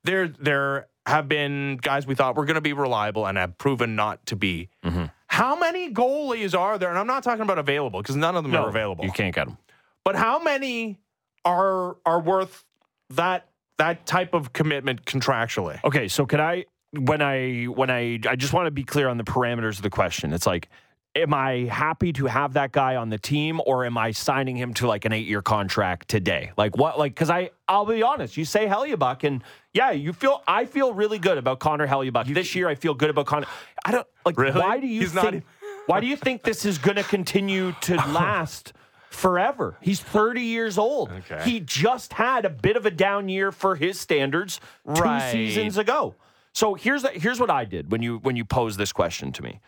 There, 0.04 0.28
there 0.28 0.88
have 1.06 1.28
been 1.28 1.78
guys 1.80 2.06
we 2.06 2.14
thought 2.14 2.36
were 2.36 2.44
going 2.44 2.56
to 2.56 2.60
be 2.60 2.72
reliable 2.74 3.26
and 3.26 3.38
have 3.38 3.56
proven 3.56 3.96
not 3.96 4.26
to 4.26 4.36
be. 4.36 4.68
Mm-hmm. 4.84 5.04
How 5.40 5.56
many 5.56 5.90
goalies 5.90 6.54
are 6.54 6.76
there? 6.76 6.90
And 6.90 6.98
I'm 6.98 7.06
not 7.06 7.22
talking 7.22 7.40
about 7.40 7.58
available 7.58 8.02
because 8.02 8.14
none 8.14 8.36
of 8.36 8.42
them 8.42 8.52
no, 8.52 8.64
are 8.64 8.68
available. 8.68 9.06
You 9.06 9.10
can't 9.10 9.34
get 9.34 9.46
them. 9.46 9.56
But 10.04 10.14
how 10.14 10.38
many 10.38 10.98
are 11.46 11.96
are 12.04 12.20
worth 12.20 12.62
that 13.08 13.48
that 13.78 14.04
type 14.04 14.34
of 14.34 14.52
commitment 14.52 15.06
contractually? 15.06 15.82
Okay, 15.82 16.08
so 16.08 16.26
can 16.26 16.42
I 16.42 16.66
when 16.92 17.22
I 17.22 17.64
when 17.64 17.88
I 17.88 18.20
I 18.28 18.36
just 18.36 18.52
want 18.52 18.66
to 18.66 18.70
be 18.70 18.84
clear 18.84 19.08
on 19.08 19.16
the 19.16 19.24
parameters 19.24 19.78
of 19.78 19.82
the 19.82 19.88
question. 19.88 20.34
It's 20.34 20.46
like 20.46 20.68
am 21.16 21.34
I 21.34 21.64
happy 21.70 22.12
to 22.14 22.26
have 22.26 22.52
that 22.52 22.70
guy 22.72 22.94
on 22.96 23.08
the 23.08 23.18
team 23.18 23.60
or 23.66 23.84
am 23.84 23.98
I 23.98 24.12
signing 24.12 24.56
him 24.56 24.72
to 24.74 24.86
like 24.86 25.04
an 25.04 25.12
8-year 25.12 25.42
contract 25.42 26.08
today? 26.08 26.52
Like 26.56 26.76
what 26.76 26.98
like 26.98 27.16
cuz 27.16 27.30
I 27.30 27.50
I'll 27.68 27.86
be 27.86 28.02
honest, 28.02 28.36
you 28.36 28.44
say 28.44 28.66
Hellebuyck 28.66 29.24
and 29.24 29.42
yeah, 29.72 29.90
you 29.90 30.12
feel 30.12 30.42
I 30.46 30.66
feel 30.66 30.92
really 30.94 31.18
good 31.18 31.36
about 31.38 31.58
Connor 31.58 31.86
Hellebuyck. 31.88 32.32
this 32.32 32.54
year 32.54 32.68
I 32.68 32.74
feel 32.76 32.94
good 32.94 33.10
about 33.10 33.26
Connor. 33.26 33.46
I 33.84 33.90
don't 33.92 34.06
like 34.24 34.38
Really? 34.38 34.60
why 34.60 34.78
do 34.78 34.86
you 34.86 35.00
He's 35.00 35.14
not 35.14 35.22
think 35.24 35.34
even- 35.36 35.46
why 35.86 35.98
do 36.00 36.06
you 36.06 36.16
think 36.16 36.42
this 36.42 36.64
is 36.64 36.78
to 36.78 37.02
continue 37.02 37.72
to 37.80 37.96
last 38.12 38.72
forever? 39.08 39.76
He's 39.80 39.98
30 40.00 40.42
years 40.42 40.78
old. 40.78 41.10
Okay. 41.10 41.42
He 41.42 41.58
just 41.58 42.12
had 42.12 42.44
a 42.44 42.50
bit 42.50 42.76
of 42.76 42.86
a 42.86 42.90
down 42.92 43.28
year 43.28 43.50
for 43.50 43.74
his 43.74 43.98
standards 43.98 44.60
two 44.94 45.20
seasons 45.32 45.76
ago. 45.78 46.14
So 46.52 46.74
here's 46.74 47.02
the, 47.02 47.08
here's 47.10 47.40
what 47.40 47.50
I 47.50 47.64
did 47.64 47.90
when 47.90 48.02
you 48.02 48.18
when 48.18 48.36
you 48.36 48.44
posed 48.44 48.78
this 48.78 48.92
question 48.92 49.32
to 49.32 49.42
me. 49.42 49.60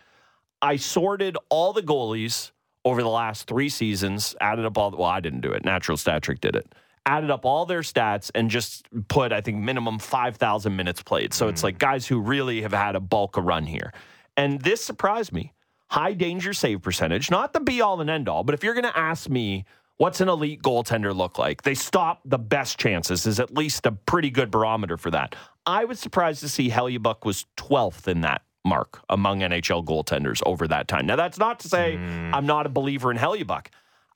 I 0.63 0.77
sorted 0.77 1.37
all 1.49 1.73
the 1.73 1.83
goalies 1.83 2.51
over 2.85 3.03
the 3.03 3.09
last 3.09 3.47
three 3.47 3.67
seasons, 3.67 4.33
added 4.39 4.65
up 4.65 4.77
all. 4.77 4.91
The, 4.91 4.97
well, 4.97 5.09
I 5.09 5.19
didn't 5.19 5.41
do 5.41 5.51
it. 5.51 5.65
Natural 5.65 5.97
Stat 5.97 6.23
Trick 6.23 6.39
did 6.39 6.55
it. 6.55 6.73
Added 7.05 7.29
up 7.29 7.45
all 7.45 7.65
their 7.65 7.81
stats 7.81 8.31
and 8.33 8.49
just 8.49 8.87
put, 9.09 9.33
I 9.33 9.41
think, 9.41 9.57
minimum 9.57 9.99
five 9.99 10.37
thousand 10.37 10.77
minutes 10.77 11.03
played. 11.03 11.33
So 11.33 11.49
it's 11.49 11.59
mm. 11.61 11.65
like 11.65 11.79
guys 11.79 12.07
who 12.07 12.21
really 12.21 12.61
have 12.61 12.71
had 12.71 12.95
a 12.95 13.01
bulk 13.01 13.35
of 13.35 13.43
run 13.43 13.65
here. 13.65 13.93
And 14.37 14.61
this 14.61 14.81
surprised 14.81 15.33
me. 15.33 15.51
High 15.89 16.13
danger 16.13 16.53
save 16.53 16.81
percentage, 16.81 17.29
not 17.29 17.51
the 17.51 17.59
be 17.59 17.81
all 17.81 17.99
and 17.99 18.09
end 18.09 18.29
all, 18.29 18.45
but 18.45 18.55
if 18.55 18.63
you're 18.63 18.73
going 18.73 18.83
to 18.85 18.97
ask 18.97 19.29
me 19.29 19.65
what's 19.97 20.21
an 20.21 20.29
elite 20.29 20.61
goaltender 20.63 21.13
look 21.13 21.37
like, 21.37 21.61
they 21.63 21.75
stop 21.75 22.21
the 22.25 22.39
best 22.39 22.79
chances 22.79 23.27
is 23.27 23.39
at 23.39 23.53
least 23.53 23.85
a 23.85 23.91
pretty 23.91 24.31
good 24.31 24.49
barometer 24.49 24.97
for 24.97 25.11
that. 25.11 25.35
I 25.65 25.85
was 25.85 25.99
surprised 25.99 26.39
to 26.39 26.49
see 26.49 26.69
Hellebuyck 26.69 27.25
was 27.25 27.45
12th 27.57 28.07
in 28.07 28.21
that 28.21 28.41
mark 28.65 29.01
among 29.09 29.39
NHL 29.39 29.85
goaltenders 29.85 30.41
over 30.45 30.67
that 30.67 30.87
time. 30.87 31.05
Now, 31.05 31.15
that's 31.15 31.37
not 31.37 31.59
to 31.61 31.69
say 31.69 31.97
hmm. 31.97 32.33
I'm 32.33 32.45
not 32.45 32.65
a 32.65 32.69
believer 32.69 33.11
in 33.11 33.17
Hellebuyck. 33.17 33.67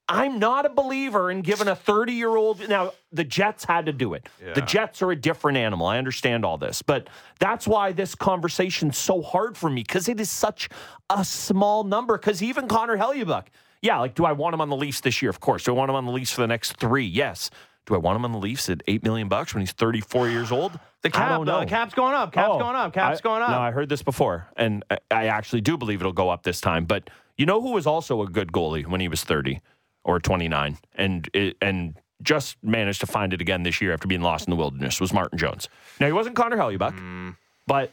I'm 0.10 0.40
not 0.40 0.66
a 0.66 0.70
believer 0.70 1.30
in 1.30 1.42
giving 1.42 1.68
a 1.68 1.76
30 1.76 2.14
year 2.14 2.30
old. 2.30 2.68
Now, 2.70 2.94
the 3.12 3.26
Jets 3.26 3.66
had 3.66 3.88
to 3.88 3.94
do 3.94 4.14
it. 4.14 4.30
The 4.54 4.62
Jets 4.62 5.02
are 5.02 5.12
a 5.12 5.16
different 5.16 5.58
animal. 5.58 5.86
I 5.86 5.98
understand 5.98 6.46
all 6.46 6.58
this, 6.58 6.82
but 6.82 7.10
that's 7.40 7.68
why 7.68 7.92
this 7.92 8.16
conversation's 8.16 8.98
so 8.98 9.22
hard 9.22 9.58
for 9.58 9.70
me 9.70 9.82
because 9.82 10.08
it 10.08 10.22
is 10.22 10.32
such 10.32 10.70
a 11.10 11.26
small 11.26 11.84
number. 11.84 12.18
Because 12.18 12.42
even 12.42 12.70
Connor 12.70 12.98
Hellebuyck, 12.98 13.48
yeah, 13.82 14.00
like, 14.00 14.16
do 14.16 14.26
I 14.26 14.32
want 14.32 14.54
him 14.54 14.62
on 14.62 14.70
the 14.70 14.76
Leafs 14.76 15.02
this 15.02 15.22
year? 15.22 15.30
Of 15.30 15.40
course. 15.40 15.66
Do 15.66 15.74
I 15.74 15.76
want 15.76 15.90
him 15.90 15.96
on 15.96 16.06
the 16.06 16.12
Leafs 16.12 16.32
for 16.32 16.42
the 16.42 16.48
next 16.48 16.74
three? 16.78 17.06
Yes. 17.06 17.50
Do 17.88 17.96
I 17.96 17.98
want 17.98 18.18
him 18.18 18.26
on 18.26 18.32
the 18.34 18.38
Leafs 18.38 18.70
at 18.70 18.84
eight 18.88 19.04
million 19.04 19.28
bucks 19.30 19.54
when 19.56 19.62
he's 19.62 19.72
34 19.72 20.30
years 20.30 20.52
old? 20.52 20.74
The 21.02 21.08
I 21.08 21.10
cap, 21.10 21.42
know. 21.42 21.60
the 21.62 21.66
cap's 21.66 21.94
going 21.94 22.14
up. 22.14 22.34
Cap's 22.34 22.50
Oh, 22.52 22.60
going 22.60 22.76
up. 22.76 22.94
Cap's 22.94 23.20
I- 23.20 23.24
going 23.24 23.42
up. 23.42 23.50
No, 23.50 23.60
I 23.60 23.72
heard 23.72 23.88
this 23.90 24.04
before, 24.04 24.48
and 24.58 24.84
I- 24.92 24.98
I 25.10 25.26
actually 25.28 25.62
do 25.62 25.78
believe 25.78 26.02
it'll 26.02 26.12
go 26.14 26.30
up 26.30 26.44
this 26.44 26.60
time. 26.62 26.86
But 26.86 27.10
you 27.38 27.46
know 27.46 27.62
who 27.62 27.72
was 27.72 27.88
also 27.88 28.22
a 28.22 28.28
good 28.28 28.52
goalie 28.52 28.86
when 28.86 29.00
he 29.02 29.08
was 29.08 29.24
30 29.24 29.62
or 30.04 30.20
29, 30.20 30.78
and 30.96 31.30
and 31.62 31.96
just 32.22 32.58
managed 32.64 33.00
to 33.00 33.06
find 33.08 33.32
it 33.34 33.40
again 33.42 33.64
this 33.64 33.80
year 33.82 33.94
after 33.94 34.08
being 34.08 34.22
lost 34.22 34.48
in 34.48 34.52
the 34.52 34.58
wilderness 34.58 35.00
was 35.00 35.14
Martin 35.14 35.38
Jones. 35.38 35.70
Now 36.00 36.08
he 36.08 36.14
wasn't 36.14 36.36
Connor 36.36 36.58
Hellebuyck, 36.58 37.36
but. 37.66 37.92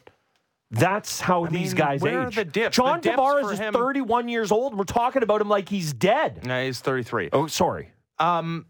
That's 0.70 1.20
how 1.20 1.44
these 1.46 1.72
mean, 1.72 1.76
guys 1.76 2.04
age. 2.04 2.35
the 2.35 2.44
dips? 2.44 2.74
John 2.76 3.00
The 3.00 3.11
Tavares 3.11 3.52
is 3.52 3.59
him- 3.61 3.72
31 3.74 4.28
years 4.28 4.50
old. 4.50 4.76
We're 4.76 4.83
talking 4.85 5.22
about 5.22 5.40
him 5.40 5.48
like 5.48 5.68
he's 5.68 5.92
dead. 5.92 6.44
no, 6.44 6.64
he's 6.64 6.80
33. 6.80 7.28
Oh, 7.33 7.46
sorry. 7.46 7.92
Um, 8.18 8.66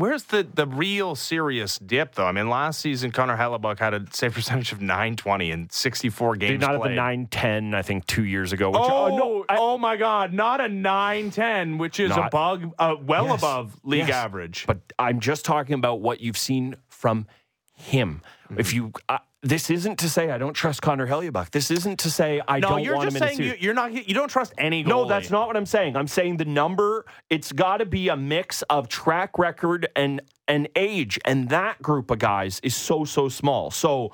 where's 0.00 0.24
the 0.24 0.42
the 0.52 0.66
real 0.66 1.14
serious 1.14 1.78
dip 1.78 2.14
though? 2.16 2.26
I 2.26 2.32
mean, 2.32 2.48
last 2.48 2.80
season 2.80 3.12
Connor 3.12 3.36
Hellebuyck 3.36 3.78
had 3.78 3.94
a 3.94 4.04
save 4.12 4.34
percentage 4.34 4.72
of 4.72 4.80
920 4.80 5.50
in 5.50 5.68
64 5.70 6.36
games 6.36 6.50
Did 6.52 6.60
not 6.62 6.72
have 6.72 6.82
the 6.82 6.88
910, 6.88 7.74
I 7.74 7.82
think, 7.82 8.06
two 8.06 8.24
years 8.24 8.52
ago. 8.52 8.70
Which, 8.70 8.80
Oh, 8.82 9.16
no, 9.16 9.44
I- 9.48 9.56
oh 9.58 9.78
my 9.78 9.96
God! 9.96 10.32
Not 10.32 10.60
a 10.60 10.68
910, 10.68 11.78
which 11.78 12.00
is 12.00 12.10
Not- 12.10 12.26
above, 12.28 12.64
uh, 12.78 12.96
well 13.00 13.26
Yes. 13.26 13.38
above 13.40 13.76
league 13.84 14.08
Yes. 14.08 14.16
average. 14.16 14.64
But 14.66 14.78
I'm 14.98 15.20
just 15.20 15.44
talking 15.44 15.74
about 15.74 16.00
what 16.00 16.20
you've 16.20 16.38
seen 16.38 16.76
from 16.88 17.26
him. 17.74 18.22
Mm-hmm. 18.46 18.60
If 18.60 18.74
you, 18.74 18.92
uh, 19.08 19.18
this 19.42 19.70
isn't 19.70 19.98
to 20.00 20.08
say 20.08 20.30
I 20.30 20.38
don't 20.38 20.52
trust 20.52 20.82
Connor 20.82 21.06
Hellebuyck. 21.06 21.50
This 21.50 21.70
isn't 21.70 21.98
to 22.00 22.10
say 22.10 22.42
I 22.46 22.58
no, 22.58 22.70
don't 22.70 22.82
you're 22.82 22.96
want 22.96 23.06
just 23.10 23.16
him 23.16 23.22
in 23.22 23.28
saying 23.28 23.38
the 23.38 23.44
you, 23.44 23.50
series. 23.50 23.64
you're 23.64 23.74
not. 23.74 24.08
You 24.08 24.14
don't 24.14 24.28
trust 24.28 24.52
any. 24.58 24.84
Goalie. 24.84 24.88
No, 24.88 25.04
that's 25.06 25.30
not 25.30 25.46
what 25.46 25.56
I'm 25.56 25.66
saying. 25.66 25.96
I'm 25.96 26.08
saying 26.08 26.36
the 26.36 26.44
number. 26.44 27.06
It's 27.30 27.50
got 27.52 27.78
to 27.78 27.86
be 27.86 28.08
a 28.08 28.16
mix 28.16 28.62
of 28.62 28.88
track 28.88 29.38
record 29.38 29.88
and 29.96 30.20
and 30.46 30.68
age, 30.76 31.18
and 31.24 31.48
that 31.48 31.80
group 31.80 32.10
of 32.10 32.18
guys 32.18 32.60
is 32.62 32.76
so 32.76 33.04
so 33.04 33.28
small. 33.28 33.70
So, 33.70 34.12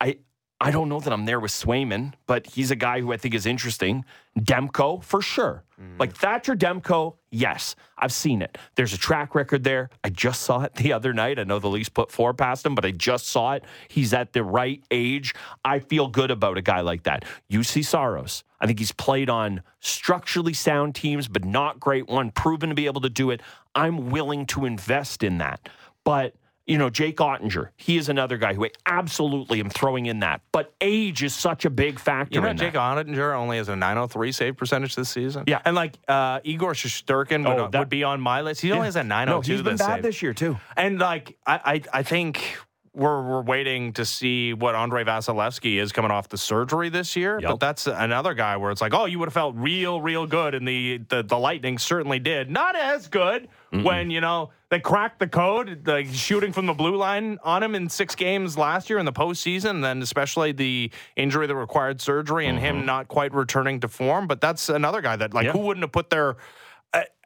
I 0.00 0.18
I 0.58 0.70
don't 0.70 0.88
know 0.88 1.00
that 1.00 1.12
I'm 1.12 1.26
there 1.26 1.38
with 1.38 1.50
Swayman, 1.50 2.14
but 2.26 2.46
he's 2.46 2.70
a 2.70 2.76
guy 2.76 3.00
who 3.00 3.12
I 3.12 3.18
think 3.18 3.34
is 3.34 3.44
interesting. 3.44 4.06
Demko 4.38 5.04
for 5.04 5.20
sure. 5.20 5.64
Mm. 5.78 6.00
Like 6.00 6.16
Thatcher 6.16 6.56
Demko, 6.56 7.16
yes, 7.30 7.76
I've 7.98 8.12
seen 8.12 8.40
it. 8.40 8.56
There's 8.74 8.94
a 8.94 8.98
track 8.98 9.34
record 9.34 9.64
there. 9.64 9.90
I 10.02 10.08
just 10.08 10.42
saw 10.42 10.62
it 10.62 10.74
the 10.76 10.94
other 10.94 11.12
night. 11.12 11.38
I 11.38 11.44
know 11.44 11.58
the 11.58 11.68
Leafs 11.68 11.90
put 11.90 12.10
four 12.10 12.32
past 12.32 12.64
him, 12.64 12.74
but 12.74 12.86
I 12.86 12.92
just 12.92 13.28
saw 13.28 13.52
it. 13.52 13.64
He's 13.88 14.14
at 14.14 14.32
the 14.32 14.42
right 14.42 14.82
age. 14.90 15.34
I 15.62 15.78
feel 15.78 16.08
good 16.08 16.30
about 16.30 16.56
a 16.56 16.62
guy 16.62 16.80
like 16.80 17.02
that. 17.02 17.26
Juuse 17.50 17.84
Saros. 17.84 18.42
I 18.58 18.66
think 18.66 18.78
he's 18.78 18.92
played 18.92 19.28
on 19.28 19.62
structurally 19.80 20.54
sound 20.54 20.94
teams, 20.94 21.28
but 21.28 21.44
not 21.44 21.78
great 21.78 22.08
one, 22.08 22.30
proven 22.30 22.70
to 22.70 22.74
be 22.74 22.86
able 22.86 23.02
to 23.02 23.10
do 23.10 23.30
it. 23.30 23.42
I'm 23.74 24.08
willing 24.08 24.46
to 24.46 24.64
invest 24.64 25.22
in 25.22 25.36
that. 25.38 25.68
But 26.02 26.34
you 26.66 26.78
know, 26.78 26.90
Jake 26.90 27.16
Oettinger, 27.18 27.68
he 27.76 27.96
is 27.96 28.08
another 28.08 28.36
guy 28.36 28.54
who 28.54 28.64
I 28.64 28.70
absolutely 28.86 29.60
am 29.60 29.70
throwing 29.70 30.06
in 30.06 30.20
that. 30.20 30.40
But 30.52 30.74
age 30.80 31.22
is 31.22 31.34
such 31.34 31.64
a 31.64 31.70
big 31.70 31.98
factor 32.00 32.34
You 32.34 32.40
know, 32.40 32.52
Jake 32.54 32.72
that. 32.72 33.06
Oettinger 33.06 33.34
only 33.36 33.56
has 33.58 33.68
a 33.68 33.76
903 33.76 34.32
save 34.32 34.56
percentage 34.56 34.94
this 34.96 35.08
season. 35.08 35.44
Yeah. 35.46 35.60
and 35.64 35.76
like 35.76 35.96
uh, 36.08 36.40
Igor 36.42 36.72
Shesterkin 36.72 37.46
would, 37.48 37.58
Oh, 37.58 37.68
that- 37.68 37.78
would 37.78 37.88
be 37.88 38.02
on 38.04 38.20
my 38.20 38.40
list. 38.40 38.60
He 38.60 38.72
only 38.72 38.86
has 38.86 38.96
a 38.96 39.04
902 39.04 39.52
No, 39.52 39.56
he's 39.56 39.62
been 39.62 39.74
this 39.74 39.80
bad 39.86 39.94
save. 39.96 40.02
this 40.02 40.22
year 40.22 40.34
too. 40.34 40.58
And 40.76 40.98
like 40.98 41.36
I, 41.46 41.60
I, 41.92 41.98
I 42.00 42.02
think 42.02 42.56
we're 42.96 43.22
we're 43.22 43.42
waiting 43.42 43.92
to 43.92 44.04
see 44.04 44.54
what 44.54 44.74
Andrei 44.74 45.04
Vasilevskiy 45.04 45.78
is 45.80 45.92
coming 45.92 46.10
off 46.10 46.28
the 46.28 46.38
surgery 46.38 46.88
this 46.88 47.14
year. 47.14 47.38
Yep. 47.40 47.50
But 47.50 47.60
that's 47.60 47.86
another 47.86 48.32
guy 48.34 48.56
where 48.56 48.70
it's 48.70 48.80
like, 48.80 48.94
oh, 48.94 49.04
you 49.04 49.18
would 49.18 49.26
have 49.26 49.34
felt 49.34 49.54
real, 49.56 50.00
real 50.00 50.26
good, 50.26 50.54
and 50.54 50.66
the 50.66 50.98
the, 51.08 51.22
the 51.22 51.38
Lightning 51.38 51.78
certainly 51.78 52.18
did. 52.18 52.50
Not 52.50 52.74
as 52.74 53.06
good 53.08 53.48
when 53.70 54.10
you 54.10 54.22
know 54.22 54.50
they 54.70 54.80
cracked 54.80 55.18
the 55.18 55.28
code, 55.28 55.86
like 55.86 56.06
shooting 56.06 56.52
from 56.52 56.64
the 56.64 56.72
blue 56.72 56.96
line 56.96 57.38
on 57.44 57.62
him 57.62 57.74
in 57.74 57.90
six 57.90 58.14
games 58.14 58.56
last 58.56 58.88
year 58.88 58.98
in 58.98 59.04
the 59.04 59.12
postseason, 59.12 59.70
and 59.70 59.84
then 59.84 60.00
especially 60.00 60.52
the 60.52 60.90
injury 61.14 61.46
that 61.46 61.54
required 61.54 62.00
surgery 62.00 62.46
and 62.46 62.58
him 62.58 62.78
mm-hmm. 62.78 62.86
not 62.86 63.08
quite 63.08 63.34
returning 63.34 63.80
to 63.80 63.88
form. 63.88 64.26
But 64.26 64.40
that's 64.40 64.70
another 64.70 65.02
guy 65.02 65.16
that 65.16 65.34
like 65.34 65.44
Yeah. 65.44 65.52
who 65.52 65.58
wouldn't 65.58 65.84
have 65.84 65.92
put 65.92 66.08
their 66.08 66.36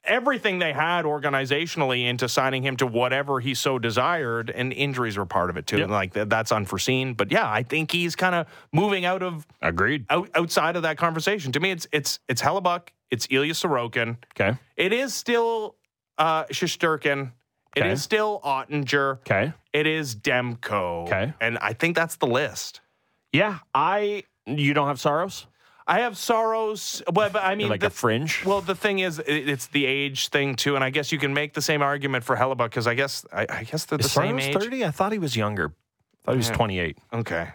everything 0.05 0.59
they 0.59 0.73
had 0.73 1.05
organizationally 1.05 2.07
into 2.07 2.29
signing 2.29 2.63
him 2.63 2.77
to 2.79 2.87
whatever 2.87 3.41
he 3.41 3.55
so 3.55 3.79
desired, 3.79 4.51
and 4.51 4.73
injuries 4.73 5.17
were 5.19 5.27
part 5.27 5.51
of 5.51 5.57
it 5.57 5.67
too. 5.67 5.79
Yep. 5.79 5.89
Like 5.91 6.13
that's 6.15 6.53
unforeseen. 6.53 7.15
But 7.15 7.31
yeah, 7.31 7.51
I 7.51 7.63
think 7.63 7.91
he's 7.93 8.17
kind 8.17 8.35
of 8.35 8.47
moving 8.73 9.05
out 9.05 9.23
of 9.23 9.47
Agreed. 9.63 10.07
out, 10.11 10.31
outside 10.35 10.77
of 10.77 10.83
that 10.83 10.97
conversation. 10.97 11.53
To 11.53 11.61
me, 11.61 11.71
it's 11.71 11.87
it's 11.93 12.19
it's 12.29 12.41
Hellebuyck, 12.43 12.89
it's 13.11 13.27
Ilya 13.31 13.53
Sorokin. 13.55 14.17
Okay. 14.35 14.57
It 14.77 14.93
is 14.93 15.15
still 15.15 15.77
uh 16.19 16.45
Shesterkin. 16.45 17.33
It 17.77 17.81
Okay. 17.83 17.91
is 17.93 18.03
still 18.03 18.41
Oettinger. 18.45 19.19
Okay. 19.21 19.53
It 19.73 19.87
is 19.87 20.17
Demko. 20.17 21.05
Okay. 21.07 21.33
And 21.41 21.57
I 21.59 21.73
think 21.73 21.95
that's 21.95 22.17
the 22.17 22.27
list. 22.27 22.81
Yeah. 23.33 23.59
I. 23.75 24.25
You 24.47 24.75
don't 24.75 24.89
have 24.89 24.99
Saros? 24.99 25.47
I 25.91 26.01
have 26.01 26.17
Saros. 26.17 27.03
Well, 27.13 27.31
but 27.31 27.43
I 27.43 27.57
mean, 27.57 27.69
like 27.69 27.81
the, 27.81 27.89
a 27.89 27.91
fringe? 27.91 28.45
Well, 28.45 28.61
the 28.61 28.77
thing 28.77 29.01
is, 29.01 29.19
it- 29.19 29.49
it's 29.49 29.67
the 29.67 29.87
age 29.87 30.29
thing 30.29 30.55
too, 30.55 30.77
and 30.77 30.85
I 30.85 30.91
guess 30.91 31.11
you 31.11 31.19
can 31.19 31.35
make 31.35 31.53
the 31.55 31.61
same 31.63 31.83
argument 31.83 32.23
for 32.23 32.37
Hellebuyck 32.37 32.71
because 32.71 32.87
I 32.87 32.95
guess 32.95 33.27
I, 33.33 33.45
I 33.49 33.65
guess 33.65 33.87
they're 33.87 33.99
the 33.99 34.05
Is 34.05 34.13
same 34.13 34.39
age. 34.39 34.55
30? 34.55 34.85
I 34.85 34.93
thought 34.93 35.11
he 35.11 35.19
was 35.19 35.37
younger. 35.37 35.73
I 35.73 36.25
thought 36.25 36.33
he 36.33 36.37
was 36.39 36.49
Yeah. 36.49 36.55
28. 36.55 36.99
Okay. 37.13 37.37
I 37.37 37.53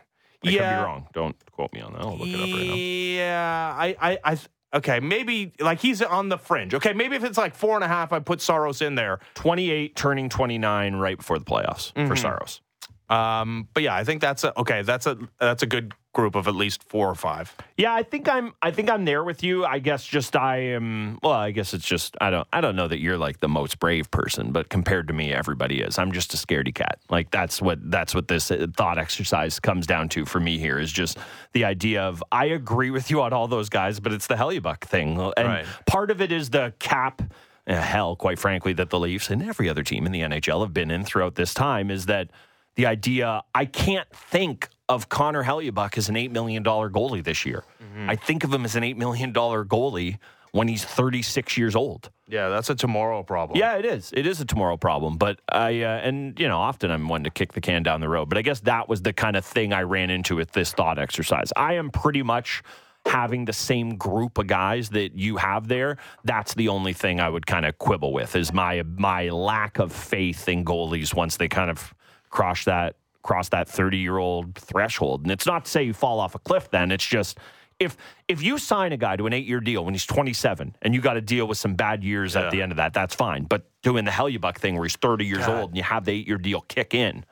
yeah. 0.50 0.52
could 0.52 0.82
be 0.82 0.86
wrong. 0.86 1.08
Don't 1.14 1.52
quote 1.52 1.72
me 1.74 1.80
on 1.80 1.94
that. 1.94 2.02
I'll 2.02 2.18
look 2.18 2.28
it 2.28 2.36
up 2.36 2.42
right 2.42 2.68
now. 2.68 2.76
Yeah, 2.76 3.74
I, 3.78 3.96
I, 4.02 4.34
I, 4.34 4.38
okay, 4.78 5.00
maybe 5.00 5.54
like 5.62 5.80
he's 5.80 6.02
on 6.02 6.28
the 6.28 6.38
fringe. 6.38 6.74
Okay, 6.74 6.92
maybe 6.92 7.16
if 7.16 7.24
it's 7.24 7.38
like 7.38 7.56
four 7.56 7.76
and 7.76 7.86
a 7.86 7.88
half, 7.88 8.12
I 8.12 8.20
put 8.20 8.42
Saros 8.42 8.82
in 8.82 8.96
there. 8.96 9.20
28 9.36 9.96
turning 9.96 10.28
29 10.28 10.96
right 10.96 11.18
before 11.18 11.40
the 11.40 11.46
playoffs 11.46 11.94
for 11.94 12.02
mm-hmm. 12.02 12.16
Saros. 12.16 12.62
Um, 13.10 13.68
but 13.74 13.84
yeah, 13.84 13.96
I 13.96 14.04
think 14.04 14.22
that's 14.22 14.44
a 14.44 14.58
okay. 14.60 14.82
That's 14.82 15.06
a 15.06 15.18
that's 15.40 15.64
a 15.64 15.68
good 15.68 15.94
group 16.14 16.34
of 16.34 16.48
at 16.48 16.56
least 16.56 16.82
four 16.84 17.10
or 17.10 17.16
five. 17.16 17.54
Yeah, 17.78 17.94
I 17.94 18.02
think 18.02 18.28
I'm 18.28 18.54
I 18.62 18.72
think 18.72 18.90
I'm 18.90 19.06
there 19.06 19.24
with 19.24 19.44
you. 19.44 19.66
I 19.66 19.80
guess 19.80 20.06
just 20.06 20.36
I 20.36 20.58
am 20.58 21.20
well, 21.22 21.34
I 21.34 21.52
guess 21.52 21.74
it's 21.74 21.86
just 21.86 22.16
I 22.20 22.30
don't 22.32 22.48
I 22.52 22.62
don't 22.62 22.76
know 22.76 22.88
that 22.88 23.00
you're 23.00 23.18
like 23.18 23.42
the 23.42 23.48
most 23.50 23.80
brave 23.80 24.10
person, 24.10 24.52
but 24.52 24.70
compared 24.70 25.08
to 25.10 25.14
me 25.14 25.32
everybody 25.32 25.82
is. 25.82 26.00
I'm 26.00 26.12
just 26.12 26.34
a 26.34 26.38
scaredy 26.38 26.74
cat. 26.74 27.00
Like 27.10 27.30
that's 27.30 27.62
what 27.62 27.80
that's 27.92 28.16
what 28.16 28.28
this 28.28 28.50
uh, 28.50 28.66
thought 28.76 28.98
exercise 28.98 29.60
comes 29.60 29.86
down 29.86 30.10
to 30.10 30.26
for 30.26 30.40
me 30.40 30.58
here 30.58 30.80
is 30.80 30.92
just 30.92 31.18
the 31.54 31.66
idea 31.66 32.02
of 32.02 32.24
I 32.32 32.46
agree 32.46 32.90
with 32.90 33.12
you 33.12 33.22
on 33.22 33.34
all 33.34 33.48
those 33.48 33.70
guys, 33.70 34.00
but 34.00 34.14
it's 34.14 34.28
the 34.28 34.36
Hellebuyck 34.36 34.82
thing. 34.82 35.20
And 35.38 35.48
Right. 35.48 35.66
part 35.86 36.10
of 36.10 36.22
it 36.22 36.32
is 36.32 36.50
the 36.50 36.74
cap 36.80 37.22
uh, 37.68 37.76
hell, 37.76 38.16
quite 38.16 38.40
frankly, 38.40 38.74
that 38.74 38.90
the 38.90 39.00
Leafs 39.00 39.30
and 39.30 39.42
every 39.44 39.68
other 39.68 39.84
team 39.84 40.06
in 40.06 40.12
the 40.12 40.22
NHL 40.22 40.62
have 40.62 40.74
been 40.74 40.92
in 40.92 41.04
throughout 41.04 41.36
this 41.36 41.54
time 41.54 41.90
is 41.90 42.06
that 42.06 42.30
the 42.76 42.86
idea 42.86 43.44
I 43.54 43.66
can't 43.66 44.10
think 44.12 44.70
of 44.88 45.10
Connor 45.10 45.44
Hellebuyck 45.44 45.98
as 45.98 46.10
an 46.10 46.16
$8 46.16 46.32
million 46.32 46.64
goalie 46.64 47.24
this 47.24 47.46
year. 47.46 47.64
I 48.08 48.16
think 48.16 48.44
of 48.44 48.54
him 48.54 48.66
as 48.66 48.76
an 48.76 48.84
$8 48.84 48.98
million 48.98 49.34
goalie 49.34 50.18
when 50.52 50.68
he's 50.68 50.84
36 50.84 51.58
years 51.58 51.76
old. 51.76 52.12
Yeah, 52.28 52.50
that's 52.50 52.70
a 52.70 52.76
tomorrow 52.76 53.24
problem. 53.24 53.58
Yeah, 53.58 53.76
it 53.78 53.86
is. 53.86 54.12
It 54.16 54.28
is 54.28 54.42
a 54.42 54.46
tomorrow 54.46 54.78
problem. 54.78 55.18
But 55.18 55.40
I, 55.50 55.82
uh, 55.82 56.00
and, 56.00 56.38
you 56.40 56.48
know, 56.48 56.58
often 56.58 56.92
I'm 56.92 57.08
one 57.08 57.24
to 57.24 57.30
kick 57.30 57.54
the 57.54 57.62
can 57.62 57.84
down 57.84 58.02
the 58.02 58.10
road. 58.10 58.30
But 58.30 58.38
I 58.38 58.42
guess 58.42 58.60
that 58.62 58.90
was 58.90 59.02
the 59.02 59.14
kind 59.14 59.38
of 59.38 59.46
thing 59.46 59.74
I 59.74 59.84
ran 59.84 60.10
into 60.10 60.36
with 60.36 60.52
this 60.52 60.74
thought 60.74 61.00
exercise. 61.00 61.54
I 61.56 61.74
am 61.76 61.90
pretty 61.90 62.24
much 62.24 62.64
having 63.06 63.46
the 63.46 63.54
same 63.54 63.96
group 63.96 64.38
of 64.38 64.48
guys 64.48 64.90
that 64.90 65.18
you 65.18 65.38
have 65.38 65.68
there. 65.68 65.98
That's 66.24 66.54
the 66.56 66.68
only 66.70 66.94
thing 66.94 67.20
I 67.20 67.30
would 67.30 67.46
kind 67.46 67.66
of 67.66 67.78
quibble 67.78 68.12
with 68.14 68.36
is 68.36 68.52
my 68.52 68.84
my 68.84 69.30
lack 69.30 69.78
of 69.80 69.94
faith 69.94 70.50
in 70.50 70.66
goalies 70.66 71.14
once 71.14 71.38
they 71.38 71.48
kind 71.48 71.70
of 71.70 71.94
cross 72.36 72.66
that 72.66 72.98
cross 73.24 73.50
that 73.50 73.68
30 73.68 73.98
year 73.98 74.18
old 74.18 74.56
threshold. 74.56 75.24
And 75.24 75.32
it's 75.32 75.48
not 75.48 75.66
to 75.66 75.72
say 75.72 75.84
you 75.84 75.94
fall 75.94 76.20
off 76.20 76.36
a 76.36 76.40
cliff 76.40 76.70
then. 76.70 76.92
It's 76.92 77.06
just 77.06 77.40
if 77.80 77.98
if 78.28 78.44
you 78.44 78.58
sign 78.58 78.92
a 78.92 78.98
guy 78.98 79.16
to 79.16 79.26
an 79.26 79.34
eight 79.34 79.46
year 79.48 79.60
deal 79.60 79.84
when 79.84 79.94
he's 79.94 80.06
27 80.06 80.76
and 80.82 80.94
you 80.94 81.02
got 81.02 81.14
to 81.14 81.22
deal 81.22 81.48
with 81.48 81.58
some 81.58 81.76
bad 81.76 82.04
years 82.04 82.36
at 82.36 82.52
the 82.52 82.62
end 82.62 82.72
of 82.72 82.78
that, 82.78 82.94
that's 82.94 83.16
fine. 83.16 83.46
But 83.46 83.66
doing 83.82 84.06
the 84.06 84.12
hell 84.12 84.30
you 84.30 84.40
Hellebuyck 84.40 84.58
thing 84.58 84.76
where 84.76 84.84
he's 84.84 84.96
30 84.96 85.26
years 85.26 85.46
God. 85.46 85.60
old 85.60 85.70
and 85.72 85.78
you 85.78 85.84
have 85.84 86.06
the 86.06 86.12
eight 86.12 86.28
year 86.28 86.38
deal 86.38 86.62
kick 86.62 86.94
in, 86.94 87.26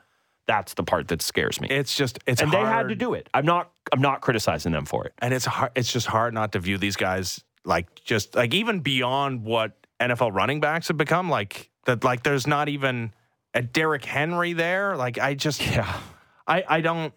that's 0.46 0.74
the 0.74 0.82
part 0.82 1.08
that 1.08 1.22
scares 1.22 1.60
me. 1.60 1.68
It's 1.70 1.96
just 1.96 2.18
it's 2.26 2.42
and 2.42 2.50
hard. 2.50 2.66
they 2.66 2.68
had 2.68 2.88
to 2.88 2.94
do 2.94 3.14
it. 3.14 3.28
I'm 3.32 3.46
not 3.46 3.70
I'm 3.92 4.00
not 4.00 4.20
criticizing 4.20 4.72
them 4.72 4.86
for 4.86 5.04
it. 5.04 5.12
and 5.18 5.32
it's 5.32 5.44
hard. 5.44 5.70
It's 5.76 5.92
just 5.92 6.06
hard 6.06 6.34
not 6.34 6.52
to 6.52 6.58
view 6.58 6.78
these 6.78 6.96
guys 6.96 7.42
like 7.64 8.02
just 8.04 8.34
like 8.34 8.52
even 8.52 8.80
beyond 8.80 9.44
what 9.44 9.86
NFL 10.00 10.34
running 10.34 10.60
backs 10.60 10.88
have 10.88 10.96
become. 10.96 11.30
Like 11.30 11.70
that. 11.86 12.04
Like 12.04 12.22
there's 12.22 12.46
not 12.46 12.68
even 12.68 13.12
a 13.54 13.62
Derrick 13.62 14.04
Henry 14.04 14.52
there. 14.52 14.96
Like 14.96 15.18
I 15.18 15.34
just 15.34 15.60
Yeah. 15.64 15.92
I 16.46 16.64
I 16.68 16.80
don't. 16.80 17.12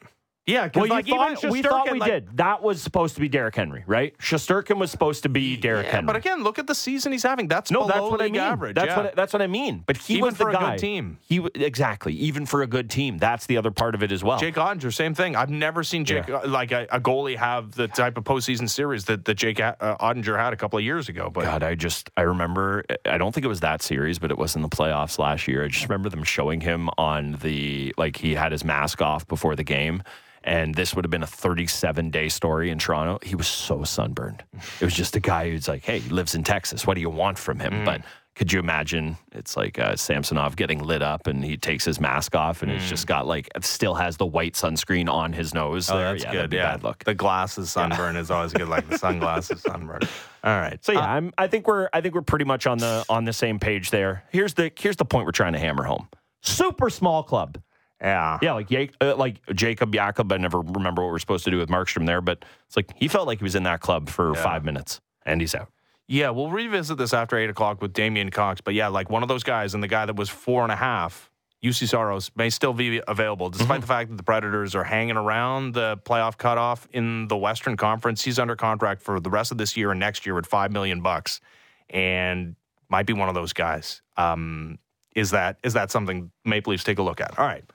Yeah, 0.47 0.63
because 0.63 0.81
Well, 0.83 0.89
like 0.89 1.07
even 1.09 1.51
we 1.51 1.61
thought 1.61 1.91
we 1.91 1.99
like- 1.99 2.09
did. 2.09 2.37
That 2.37 2.63
was 2.63 2.81
supposed 2.81 3.15
to 3.15 3.21
be 3.21 3.27
Derrick 3.27 3.55
Henry, 3.55 3.83
right? 3.85 4.17
Shesterkin 4.17 4.77
was 4.77 4.89
supposed 4.89 5.23
to 5.23 5.29
be 5.29 5.57
Derrick 5.57 5.87
Yeah, 5.87 5.91
Henry. 5.91 6.05
but 6.07 6.15
again, 6.15 6.41
look 6.41 6.57
at 6.57 6.67
the 6.67 6.73
season 6.73 7.11
he's 7.11 7.23
having. 7.23 7.49
That's 7.49 7.69
no, 7.69 7.85
that's 7.85 7.99
what 7.99 8.21
I 8.21 8.29
mean. 8.29 8.37
average. 8.37 8.75
That's 8.75 8.87
yeah. 8.87 8.97
what 8.97 9.15
that's 9.15 9.33
what 9.33 9.41
I 9.41 9.47
mean. 9.47 9.83
But 9.85 9.97
he 9.97 10.13
Even 10.15 10.25
was 10.25 10.37
the 10.37 10.45
for 10.45 10.49
a 10.49 10.53
good 10.53 10.59
guy. 10.59 10.77
team. 10.77 11.17
He 11.27 11.45
exactly 11.55 12.13
even 12.13 12.45
for 12.45 12.61
a 12.61 12.67
good 12.67 12.89
team. 12.89 13.17
That's 13.17 13.45
the 13.45 13.57
other 13.57 13.71
part 13.71 13.93
of 13.93 14.03
it 14.03 14.11
as 14.13 14.23
well. 14.23 14.39
Jake 14.39 14.55
Oettinger, 14.55 14.93
same 14.93 15.13
thing. 15.13 15.35
I've 15.35 15.49
never 15.49 15.83
seen 15.83 16.05
Jake 16.05 16.27
Yeah. 16.29 16.37
like 16.45 16.71
a, 16.71 16.87
a 16.91 16.99
goalie 17.01 17.35
have 17.35 17.71
the 17.73 17.89
type 17.89 18.17
of 18.17 18.23
postseason 18.23 18.69
series 18.69 19.03
that, 19.05 19.25
that 19.25 19.35
Jake 19.35 19.59
uh, 19.59 19.73
Oettinger 19.99 20.37
had 20.39 20.53
a 20.53 20.55
couple 20.55 20.79
of 20.79 20.85
years 20.85 21.09
ago. 21.09 21.29
But 21.29 21.43
God, 21.43 21.61
I 21.63 21.75
just 21.75 22.09
I 22.15 22.21
remember. 22.21 22.85
I 23.05 23.17
don't 23.17 23.33
think 23.35 23.43
it 23.43 23.49
was 23.49 23.59
that 23.59 23.81
series, 23.81 24.17
but 24.17 24.31
it 24.31 24.37
was 24.37 24.55
in 24.55 24.61
the 24.61 24.69
playoffs 24.69 25.19
last 25.19 25.45
year. 25.49 25.65
I 25.65 25.67
just 25.67 25.83
remember 25.89 26.07
them 26.07 26.23
showing 26.23 26.61
him 26.61 26.89
on 26.97 27.33
the 27.41 27.93
like 27.97 28.15
he 28.15 28.33
had 28.35 28.53
his 28.53 28.63
mask 28.63 29.01
off 29.01 29.27
before 29.27 29.55
the 29.57 29.63
game, 29.63 30.03
and 30.47 30.73
this 30.73 30.95
would 30.95 31.03
have 31.03 31.11
been 31.11 31.23
a 31.23 31.27
37 31.27 32.09
day 32.09 32.29
story 32.29 32.71
in 32.71 32.79
Toronto. 32.79 33.19
He 33.21 33.35
was 33.35 33.47
so 33.47 33.83
sunburned. 33.83 34.43
It 34.79 34.85
was 34.85 34.93
just 34.93 35.15
a 35.15 35.19
guy 35.19 35.51
who's 35.51 35.67
like, 35.67 35.83
hey, 35.83 35.99
he 35.99 36.09
lives 36.09 36.35
in 36.35 36.43
Texas. 36.43 36.87
What 36.87 36.93
do 36.95 37.01
you 37.01 37.09
want 37.09 37.37
from 37.37 37.59
him? 37.59 37.73
Mm. 37.73 37.85
But 37.85 38.01
could 38.33 38.53
you 38.53 38.59
imagine? 38.59 39.17
It's 39.33 39.57
like 39.57 39.77
uh, 39.77 39.97
Samsonov 39.97 40.55
getting 40.55 40.79
lit 40.79 41.01
up, 41.01 41.27
and 41.27 41.43
he 41.43 41.57
takes 41.57 41.83
his 41.83 41.99
mask 41.99 42.33
off, 42.33 42.61
and 42.61 42.71
it's 42.71 42.85
mm. 42.85 42.89
just 42.89 43.07
got 43.07 43.27
like 43.27 43.49
still 43.61 43.95
has 43.95 44.15
the 44.15 44.25
white 44.25 44.53
sunscreen 44.53 45.09
on 45.09 45.33
his 45.33 45.53
nose. 45.53 45.89
oh, 45.89 45.97
there. 45.97 46.13
that's 46.13 46.23
yeah, 46.23 46.31
good. 46.31 46.51
be 46.51 46.57
Yeah, 46.57 46.73
bad 46.73 46.83
look. 46.83 47.03
the 47.03 47.15
glasses 47.15 47.71
sunburn 47.71 48.15
is 48.15 48.31
always 48.31 48.53
good, 48.53 48.69
like 48.69 48.87
the 48.87 48.97
sunglasses 48.99 49.61
sunburn. 49.63 50.01
All 50.43 50.59
right. 50.61 50.83
So 50.85 50.93
yeah, 50.93 50.99
uh, 50.99 51.07
I'm, 51.07 51.33
I 51.37 51.47
think 51.47 51.67
we're 51.67 51.89
I 51.91 51.99
think 51.99 52.15
we're 52.15 52.21
pretty 52.21 52.45
much 52.45 52.67
on 52.67 52.77
the 52.77 53.03
on 53.09 53.25
the 53.25 53.33
same 53.33 53.59
page 53.59 53.89
there. 53.89 54.23
Here's 54.31 54.53
the 54.53 54.71
here's 54.77 54.97
the 54.97 55.05
point 55.05 55.25
we're 55.25 55.31
trying 55.31 55.53
to 55.53 55.59
hammer 55.59 55.83
home. 55.83 56.07
Super 56.43 56.89
small 56.89 57.23
club. 57.23 57.57
Yeah. 58.01 58.37
Yeah, 58.41 58.53
like 58.53 58.95
uh, 59.01 59.15
like 59.15 59.41
Jacob 59.55 59.93
Jakob. 59.93 60.31
I 60.31 60.37
never 60.37 60.61
remember 60.61 61.03
what 61.03 61.11
we're 61.11 61.19
supposed 61.19 61.45
to 61.45 61.51
do 61.51 61.57
with 61.57 61.69
Markstrom 61.69 62.05
there, 62.05 62.21
but 62.21 62.45
it's 62.67 62.75
like 62.75 62.91
he 62.95 63.07
felt 63.07 63.27
like 63.27 63.39
he 63.39 63.43
was 63.43 63.55
in 63.55 63.63
that 63.63 63.81
club 63.81 64.09
for 64.09 64.33
five 64.35 64.63
minutes 64.63 65.01
and 65.25 65.41
he's 65.41 65.55
out. 65.55 65.69
Yeah, 66.07 66.29
we'll 66.29 66.49
revisit 66.49 66.97
this 66.97 67.13
after 67.13 67.37
eight 67.37 67.49
o'clock 67.49 67.81
with 67.81 67.93
Damian 67.93 68.29
Cox. 68.31 68.61
But 68.61 68.75
yeah, 68.75 68.87
like 68.87 69.09
one 69.09 69.23
of 69.23 69.29
those 69.29 69.43
guys 69.43 69.73
and 69.73 69.83
the 69.83 69.87
guy 69.87 70.05
that 70.05 70.15
was 70.15 70.29
four 70.29 70.63
and 70.63 70.71
a 70.71 70.75
half, 70.75 71.29
Juuse 71.61 71.85
Saros, 71.89 72.31
may 72.35 72.49
still 72.49 72.71
be 72.71 73.01
available, 73.07 73.49
despite 73.49 73.81
the 73.81 73.87
fact 73.87 74.09
that 74.11 74.15
the 74.15 74.23
Predators 74.23 74.73
are 74.73 74.85
hanging 74.85 75.17
around 75.17 75.73
the 75.73 75.99
playoff 76.05 76.37
cutoff 76.37 76.87
in 76.93 77.27
the 77.27 77.35
Western 77.35 77.75
Conference. 77.75 78.23
He's 78.23 78.39
under 78.39 78.55
contract 78.55 79.01
for 79.01 79.19
the 79.19 79.29
rest 79.29 79.51
of 79.51 79.57
this 79.57 79.75
year 79.75 79.91
and 79.91 79.99
next 79.99 80.25
year 80.25 80.37
at 80.37 80.45
five 80.45 80.71
million 80.71 81.01
bucks, 81.01 81.41
and 81.89 82.55
might 82.89 83.05
be 83.05 83.13
one 83.13 83.27
of 83.27 83.35
those 83.35 83.51
guys. 83.51 84.01
Um, 84.15 84.79
is 85.13 85.31
that 85.31 85.57
is 85.63 85.73
that 85.73 85.91
something 85.91 86.31
Maple 86.45 86.71
Leafs 86.71 86.83
take 86.85 86.99
a 86.99 87.03
look 87.03 87.19
at? 87.19 87.37
All 87.37 87.45
right. 87.45 87.65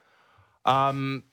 Um, 0.65 1.23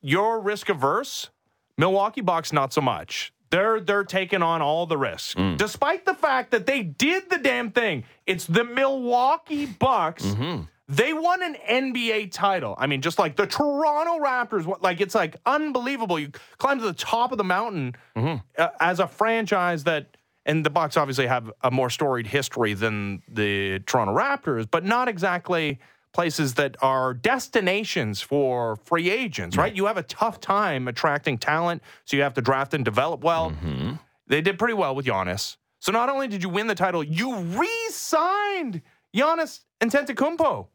you're 0.00 0.40
risk 0.40 0.68
averse. 0.68 1.30
Milwaukee 1.78 2.20
Bucks 2.20 2.52
not 2.52 2.72
so 2.72 2.80
much. 2.80 3.32
They're 3.50 3.80
they're 3.80 4.04
taking 4.04 4.42
on 4.42 4.62
all 4.62 4.86
the 4.86 4.96
risks, 4.96 5.34
despite 5.56 6.06
the 6.06 6.14
fact 6.14 6.52
that 6.52 6.64
they 6.66 6.82
did 6.82 7.28
the 7.28 7.38
damn 7.38 7.70
thing. 7.70 8.04
It's 8.26 8.46
the 8.46 8.64
Milwaukee 8.64 9.66
Bucks. 9.66 10.24
They 10.88 11.12
won 11.12 11.42
an 11.42 11.56
NBA 11.70 12.32
title. 12.32 12.74
I 12.78 12.86
mean, 12.86 13.00
just 13.02 13.18
like 13.18 13.36
the 13.36 13.46
Toronto 13.46 14.18
Raptors. 14.24 14.80
Like 14.82 15.00
it's 15.00 15.14
like 15.14 15.36
unbelievable. 15.46 16.18
You 16.18 16.30
climb 16.58 16.78
to 16.78 16.84
the 16.84 16.92
top 16.92 17.30
of 17.32 17.38
the 17.38 17.44
mountain 17.44 17.94
uh, 18.58 18.68
as 18.80 19.00
a 19.00 19.06
franchise 19.06 19.84
that. 19.84 20.16
And 20.44 20.66
the 20.66 20.70
Bucks 20.70 20.96
obviously 20.96 21.28
have 21.28 21.52
a 21.62 21.70
more 21.70 21.88
storied 21.88 22.26
history 22.26 22.74
than 22.74 23.22
the 23.28 23.78
Toronto 23.86 24.12
Raptors, 24.12 24.68
but 24.68 24.84
not 24.84 25.06
exactly 25.06 25.78
places 26.12 26.54
that 26.54 26.76
are 26.82 27.14
destinations 27.14 28.20
for 28.20 28.76
free 28.76 29.10
agents, 29.10 29.56
right? 29.56 29.74
You 29.74 29.86
have 29.86 29.96
a 29.96 30.02
tough 30.02 30.40
time 30.40 30.88
attracting 30.88 31.38
talent, 31.38 31.82
so 32.04 32.16
you 32.16 32.22
have 32.22 32.34
to 32.34 32.42
draft 32.42 32.74
and 32.74 32.84
develop 32.84 33.24
well. 33.24 33.50
Mm-hmm. 33.50 33.94
They 34.26 34.40
did 34.40 34.58
pretty 34.58 34.74
well 34.74 34.94
with 34.94 35.06
Giannis. 35.06 35.56
So 35.80 35.90
not 35.90 36.08
only 36.08 36.28
did 36.28 36.42
you 36.42 36.48
win 36.48 36.66
the 36.66 36.74
title, 36.74 37.02
you 37.02 37.36
re-signed 37.36 38.82
Giannis 39.14 39.60
Antetokounmpo. 39.80 40.68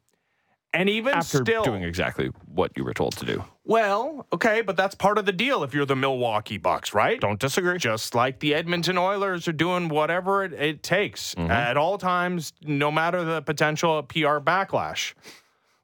And 0.78 0.90
even 0.90 1.16
After 1.16 1.40
still, 1.40 1.64
doing 1.64 1.82
exactly 1.82 2.30
what 2.54 2.72
you 2.78 2.84
were 2.84 2.94
told 2.94 3.18
to 3.18 3.26
do. 3.26 3.44
well, 3.66 4.28
okay, 4.32 4.62
but 4.62 4.78
that's 4.78 4.94
part 4.94 5.18
of 5.18 5.26
the 5.26 5.32
deal 5.32 5.64
if 5.64 5.74
you're 5.74 5.88
the 5.88 5.96
Milwaukee 5.96 6.58
Bucks, 6.60 6.94
right? 6.94 7.20
Don't 7.20 7.40
disagree. 7.40 7.80
Just 7.80 8.14
like 8.14 8.38
the 8.40 8.54
Edmonton 8.54 8.96
Oilers 8.96 9.48
are 9.48 9.54
doing 9.54 9.90
whatever 9.90 10.44
it, 10.44 10.54
it 10.54 10.84
takes 10.84 11.34
Mm-hmm. 11.34 11.50
at 11.50 11.78
all 11.78 11.98
times, 11.98 12.54
no 12.62 12.92
matter 12.92 13.24
the 13.24 13.42
potential 13.42 14.04
PR 14.04 14.38
backlash. 14.38 15.14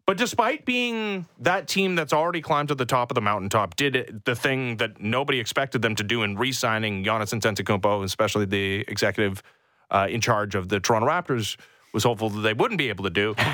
But 0.06 0.18
despite 0.18 0.64
being 0.64 1.26
that 1.40 1.68
team 1.68 1.96
that's 1.96 2.14
already 2.14 2.42
climbed 2.42 2.68
to 2.68 2.76
the 2.76 2.86
top 2.86 3.10
of 3.10 3.16
the 3.16 3.22
mountaintop, 3.22 3.76
did 3.76 3.96
it, 3.96 4.26
the 4.26 4.36
thing 4.36 4.78
that 4.78 5.02
nobody 5.02 5.40
expected 5.40 5.82
them 5.82 5.96
to 5.96 6.04
do 6.04 6.22
in 6.22 6.38
re-signing 6.38 7.04
Giannis 7.04 7.34
Antetokounmpo, 7.34 8.04
especially 8.04 8.46
the 8.46 8.86
executive 8.88 9.42
uh, 9.90 10.06
in 10.08 10.22
charge 10.22 10.54
of 10.54 10.70
the 10.70 10.80
Toronto 10.80 11.08
Raptors, 11.08 11.58
was 11.94 12.04
hopeful 12.04 12.30
that 12.30 12.42
they 12.42 12.54
wouldn't 12.54 12.78
be 12.78 12.90
able 12.90 13.06
to 13.06 13.10
do. 13.10 13.34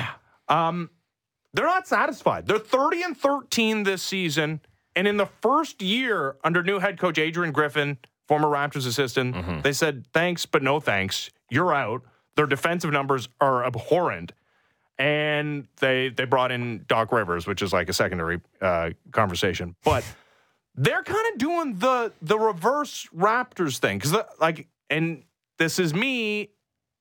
Um, 0.48 0.90
they're 1.54 1.64
not 1.66 1.86
satisfied. 1.88 2.46
They're 2.46 2.58
30 2.58 3.02
and 3.02 3.16
13 3.16 3.82
this 3.82 4.02
season. 4.02 4.60
And 4.96 5.06
in 5.08 5.16
the 5.16 5.26
first 5.26 5.82
year 5.82 6.36
under 6.44 6.62
new 6.62 6.78
head 6.78 6.98
coach 6.98 7.18
Adrian 7.18 7.52
Griffin, 7.52 7.98
former 8.28 8.48
Raptors 8.48 8.86
assistant, 8.86 9.62
they 9.62 9.72
said, 9.72 10.06
thanks, 10.12 10.46
but 10.46 10.62
no 10.62 10.80
thanks. 10.80 11.30
You're 11.50 11.74
out. 11.74 12.02
Their 12.36 12.46
defensive 12.46 12.90
numbers 12.92 13.28
are 13.40 13.64
abhorrent. 13.64 14.32
And 14.98 15.66
they 15.80 16.10
they 16.10 16.26
brought 16.26 16.52
in 16.52 16.84
Doc 16.86 17.10
Rivers, 17.10 17.46
which 17.46 17.62
is 17.62 17.72
like 17.72 17.88
a 17.88 17.92
secondary 17.94 18.40
uh, 18.60 18.90
conversation. 19.12 19.74
But 19.82 20.04
they're 20.74 21.02
kind 21.02 21.26
of 21.32 21.38
doing 21.38 21.78
the 21.78 22.12
the 22.20 22.38
reverse 22.38 23.08
Raptors 23.16 23.78
thing 23.78 23.96
because 23.98 24.14
like, 24.40 24.66
and 24.90 25.22
this 25.58 25.78
is 25.78 25.94
me 25.94 26.50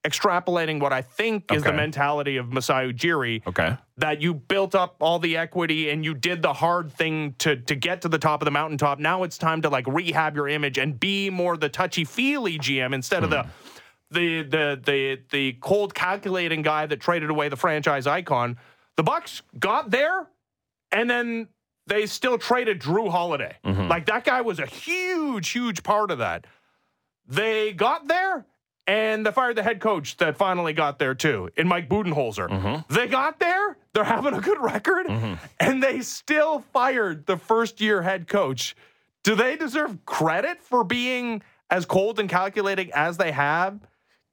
extrapolating 0.05 0.79
what 0.79 0.93
I 0.93 1.01
think 1.01 1.51
is 1.51 1.63
the 1.63 1.73
mentality 1.73 2.37
of 2.37 2.51
Masai 2.51 2.93
Ujiri. 2.93 3.45
Okay. 3.45 3.77
That 3.97 4.21
you 4.21 4.33
built 4.33 4.73
up 4.73 4.95
all 5.01 5.19
the 5.19 5.35
equity 5.35 5.89
and 5.89 6.05
you 6.05 6.13
did 6.13 6.41
the 6.41 6.53
hard 6.53 6.91
thing 6.91 7.35
to 7.39 7.57
to 7.57 7.75
get 7.75 8.01
to 8.03 8.09
the 8.09 8.17
top 8.17 8.41
of 8.41 8.45
the 8.45 8.51
mountaintop. 8.51 8.99
Now 8.99 9.23
it's 9.23 9.37
time 9.37 9.61
to 9.63 9.69
like 9.69 9.85
rehab 9.87 10.35
your 10.35 10.47
image 10.47 10.77
and 10.77 10.99
be 10.99 11.29
more 11.29 11.57
the 11.57 11.69
touchy 11.69 12.05
feely 12.05 12.57
GM 12.57 12.93
instead 12.93 13.23
of 13.23 13.29
the 13.29 13.43
hmm. 13.43 13.49
the 14.11 14.41
the 14.43 14.81
the 14.85 15.19
the 15.31 15.53
cold 15.61 15.93
calculating 15.93 16.61
guy 16.61 16.85
that 16.85 17.01
traded 17.01 17.29
away 17.29 17.49
the 17.49 17.57
franchise 17.57 18.07
icon. 18.07 18.57
The 18.95 19.03
Bucks 19.03 19.41
got 19.59 19.91
there 19.91 20.27
and 20.91 21.09
then 21.09 21.47
they 21.87 22.05
still 22.05 22.37
traded 22.37 22.79
Jrue 22.79 23.09
Holiday. 23.09 23.57
Mm-hmm. 23.65 23.87
Like 23.87 24.05
that 24.05 24.23
guy 24.23 24.41
was 24.41 24.59
a 24.59 24.65
huge, 24.65 25.49
huge 25.49 25.83
part 25.83 26.11
of 26.11 26.19
that. 26.19 26.45
They 27.27 27.73
got 27.73 28.07
there 28.07 28.45
and 28.89 29.23
they 29.23 29.31
fired 29.31 29.55
the 29.55 29.61
head 29.61 29.79
coach 29.79 30.17
that 30.17 30.35
finally 30.35 30.73
got 30.73 30.97
there 30.97 31.13
too, 31.13 31.47
in 31.55 31.67
Mike 31.67 31.87
Budenholzer. 31.87 32.49
Mm-hmm. 32.49 32.91
They 32.93 33.05
got 33.07 33.39
there, 33.39 33.77
they're 33.93 34.03
having 34.03 34.33
a 34.33 34.41
good 34.41 34.59
record, 34.59 35.05
mm-hmm. 35.05 35.35
and 35.59 35.83
they 35.83 36.01
still 36.01 36.61
fired 36.73 37.27
the 37.27 37.37
first 37.37 37.79
year 37.79 38.01
head 38.01 38.27
coach. 38.27 38.75
Do 39.23 39.35
they 39.35 39.55
deserve 39.55 40.03
credit 40.05 40.63
for 40.63 40.83
being 40.83 41.43
as 41.69 41.85
cold 41.85 42.19
and 42.19 42.27
calculating 42.27 42.89
as 42.95 43.17
they 43.17 43.31
have, 43.31 43.79